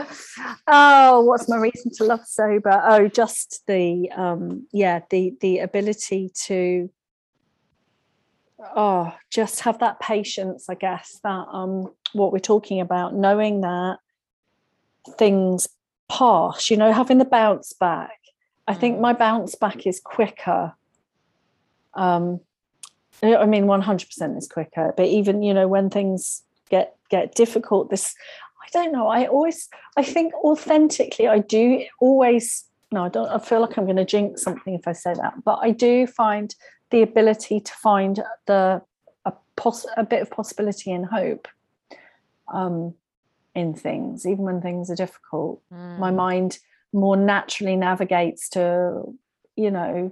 Oh, 0.68 1.22
what's 1.22 1.48
my 1.48 1.58
reason 1.58 1.92
to 1.96 2.04
love 2.04 2.26
sober? 2.26 2.82
Oh, 2.84 3.08
just 3.08 3.64
the 3.68 4.12
um, 4.16 4.68
yeah, 4.72 5.02
the 5.10 5.36
the 5.42 5.60
ability 5.60 6.32
to 6.46 6.90
oh, 8.76 9.14
just 9.30 9.62
have 9.62 9.80
that 9.80 10.00
patience, 10.00 10.70
I 10.70 10.76
guess, 10.76 11.20
that 11.24 11.46
um 11.52 11.94
what 12.14 12.32
we're 12.32 12.40
talking 12.40 12.82
about, 12.82 13.14
knowing 13.14 13.62
that 13.62 13.98
things 15.18 15.68
pass, 16.10 16.70
you 16.70 16.78
know, 16.78 16.92
having 16.94 17.18
the 17.18 17.26
bounce 17.26 17.74
back. 17.74 18.20
I 18.68 18.74
think 18.74 18.98
Mm. 18.98 19.02
my 19.02 19.14
bounce 19.14 19.56
back 19.56 19.86
is 19.88 20.00
quicker. 20.00 20.74
Um 21.94 22.42
I 23.24 23.46
mean, 23.48 23.66
100% 23.66 24.38
is 24.38 24.48
quicker, 24.48 24.94
but 24.96 25.08
even, 25.08 25.42
you 25.42 25.52
know, 25.54 25.68
when 25.68 25.90
things 25.90 26.44
get 26.70 26.96
get 27.10 27.34
difficult, 27.34 27.90
this, 27.90 28.14
I 28.64 28.68
don't 28.72 28.92
know, 28.92 29.08
I 29.08 29.26
always, 29.28 29.70
I 29.96 30.04
think 30.04 30.34
authentically, 30.44 31.28
I 31.28 31.40
do 31.40 31.84
always, 32.00 32.66
no, 32.92 33.06
I 33.06 33.10
don't, 33.10 33.30
I 33.30 33.40
feel 33.40 33.62
like 33.62 33.78
I'm 33.78 33.86
going 33.86 33.96
to 33.96 34.06
jinx 34.06 34.44
something 34.44 34.74
if 34.76 34.88
I 34.88 34.92
say 34.92 35.14
that, 35.16 35.44
but 35.44 35.60
I 35.62 35.72
do 35.72 36.06
find 36.06 36.54
the 36.92 37.02
ability 37.02 37.62
to 37.62 37.74
find 37.74 38.22
the, 38.46 38.82
a, 39.26 39.34
poss- 39.56 39.88
a 39.96 40.04
bit 40.04 40.22
of 40.22 40.30
possibility 40.30 40.92
and 40.92 41.06
hope 41.06 41.48
um, 42.54 42.94
in 43.58 43.74
things, 43.74 44.26
even 44.26 44.44
when 44.46 44.62
things 44.62 44.90
are 44.92 44.96
difficult 44.96 45.62
my 45.98 46.12
Mm. 46.12 46.16
mind 46.16 46.60
more 46.94 47.18
naturally 47.18 47.76
navigates 47.76 48.50
to 48.50 48.64
you 49.56 49.72
know 49.72 50.12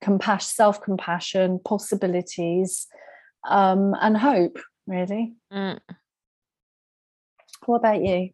compassion 0.00 0.48
self-compassion 0.60 1.60
possibilities 1.64 2.86
um 3.48 3.94
and 4.00 4.16
hope 4.16 4.56
really 4.86 5.34
Mm. 5.52 5.78
what 7.66 7.76
about 7.76 8.02
you 8.02 8.30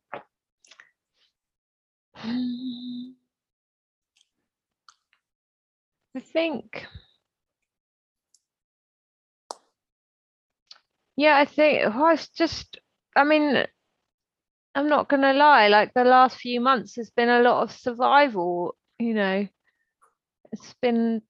I 6.16 6.20
think. 6.20 6.86
Yeah, 11.16 11.36
I 11.36 11.44
think 11.44 11.82
oh, 11.94 12.09
it's 12.12 12.28
just, 12.28 12.78
I 13.16 13.24
mean, 13.24 13.66
I'm 14.75 14.89
not 14.89 15.09
gonna 15.09 15.33
lie, 15.33 15.68
like 15.68 15.93
the 15.95 16.05
last 16.05 16.37
few 16.39 16.61
months 16.61 16.97
has 16.97 17.11
been 17.11 17.29
a 17.29 17.43
lot 17.43 17.62
of 17.62 17.72
survival, 17.72 18.77
you 18.99 19.14
know. 19.14 19.49
It's 20.53 20.75
been 20.81 21.22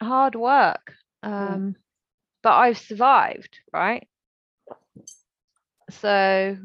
hard 0.00 0.34
work. 0.34 0.94
Um, 1.22 1.76
but 2.42 2.52
I've 2.54 2.78
survived, 2.78 3.58
right? 3.72 4.08
So, 5.90 6.56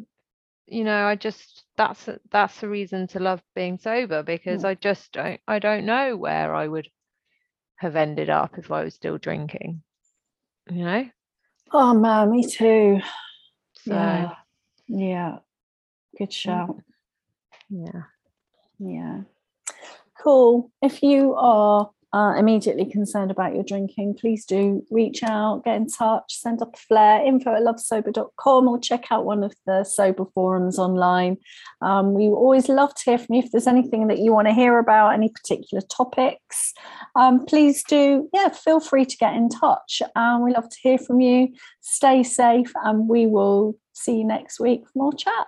you 0.67 0.83
know, 0.83 1.05
I 1.05 1.15
just 1.15 1.65
that's 1.77 2.09
that's 2.31 2.59
the 2.61 2.69
reason 2.69 3.07
to 3.07 3.19
love 3.19 3.41
being 3.55 3.77
sober 3.77 4.23
because 4.23 4.63
Mm. 4.63 4.65
I 4.65 4.75
just 4.75 5.11
don't 5.11 5.39
I 5.47 5.59
don't 5.59 5.85
know 5.85 6.17
where 6.17 6.53
I 6.55 6.67
would 6.67 6.89
have 7.77 7.95
ended 7.95 8.29
up 8.29 8.57
if 8.57 8.71
I 8.71 8.83
was 8.83 8.95
still 8.95 9.17
drinking. 9.17 9.83
You 10.69 10.83
know? 10.85 11.09
oh 11.73 11.93
man 11.93 12.31
me 12.31 12.47
too 12.47 12.99
So 13.73 13.93
yeah 13.93 14.35
yeah 14.87 15.39
good 16.17 16.31
shout 16.33 16.77
yeah. 17.71 18.03
Yeah. 18.79 19.21
Cool. 20.21 20.71
If 20.81 21.01
you 21.01 21.33
are 21.35 21.89
uh, 22.13 22.35
immediately 22.37 22.85
concerned 22.85 23.31
about 23.31 23.55
your 23.55 23.63
drinking, 23.63 24.15
please 24.15 24.45
do 24.45 24.85
reach 24.91 25.23
out, 25.23 25.63
get 25.63 25.77
in 25.77 25.87
touch, 25.87 26.35
send 26.35 26.61
up 26.61 26.75
a 26.75 26.77
flare, 26.77 27.25
info 27.25 27.55
at 27.55 27.61
lovesober.com 27.61 28.67
or 28.67 28.77
check 28.77 29.05
out 29.09 29.25
one 29.25 29.43
of 29.43 29.55
the 29.65 29.83
sober 29.85 30.25
forums 30.35 30.77
online. 30.77 31.37
Um, 31.81 32.13
we 32.13 32.25
always 32.25 32.67
love 32.67 32.93
to 32.95 33.03
hear 33.05 33.17
from 33.17 33.35
you. 33.35 33.43
If 33.43 33.51
there's 33.51 33.67
anything 33.67 34.07
that 34.07 34.19
you 34.19 34.33
want 34.33 34.49
to 34.49 34.53
hear 34.53 34.77
about, 34.77 35.13
any 35.13 35.29
particular 35.29 35.81
topics, 35.81 36.73
um, 37.15 37.45
please 37.45 37.83
do, 37.83 38.29
yeah, 38.33 38.49
feel 38.49 38.81
free 38.81 39.05
to 39.05 39.17
get 39.17 39.33
in 39.33 39.47
touch. 39.47 40.01
Um, 40.15 40.43
we 40.43 40.51
love 40.51 40.69
to 40.69 40.77
hear 40.81 40.97
from 40.97 41.21
you. 41.21 41.53
Stay 41.79 42.23
safe 42.23 42.73
and 42.83 43.07
we 43.07 43.25
will 43.25 43.77
see 43.93 44.17
you 44.17 44.25
next 44.25 44.59
week 44.59 44.83
for 44.87 44.99
more 44.99 45.13
chat. 45.13 45.47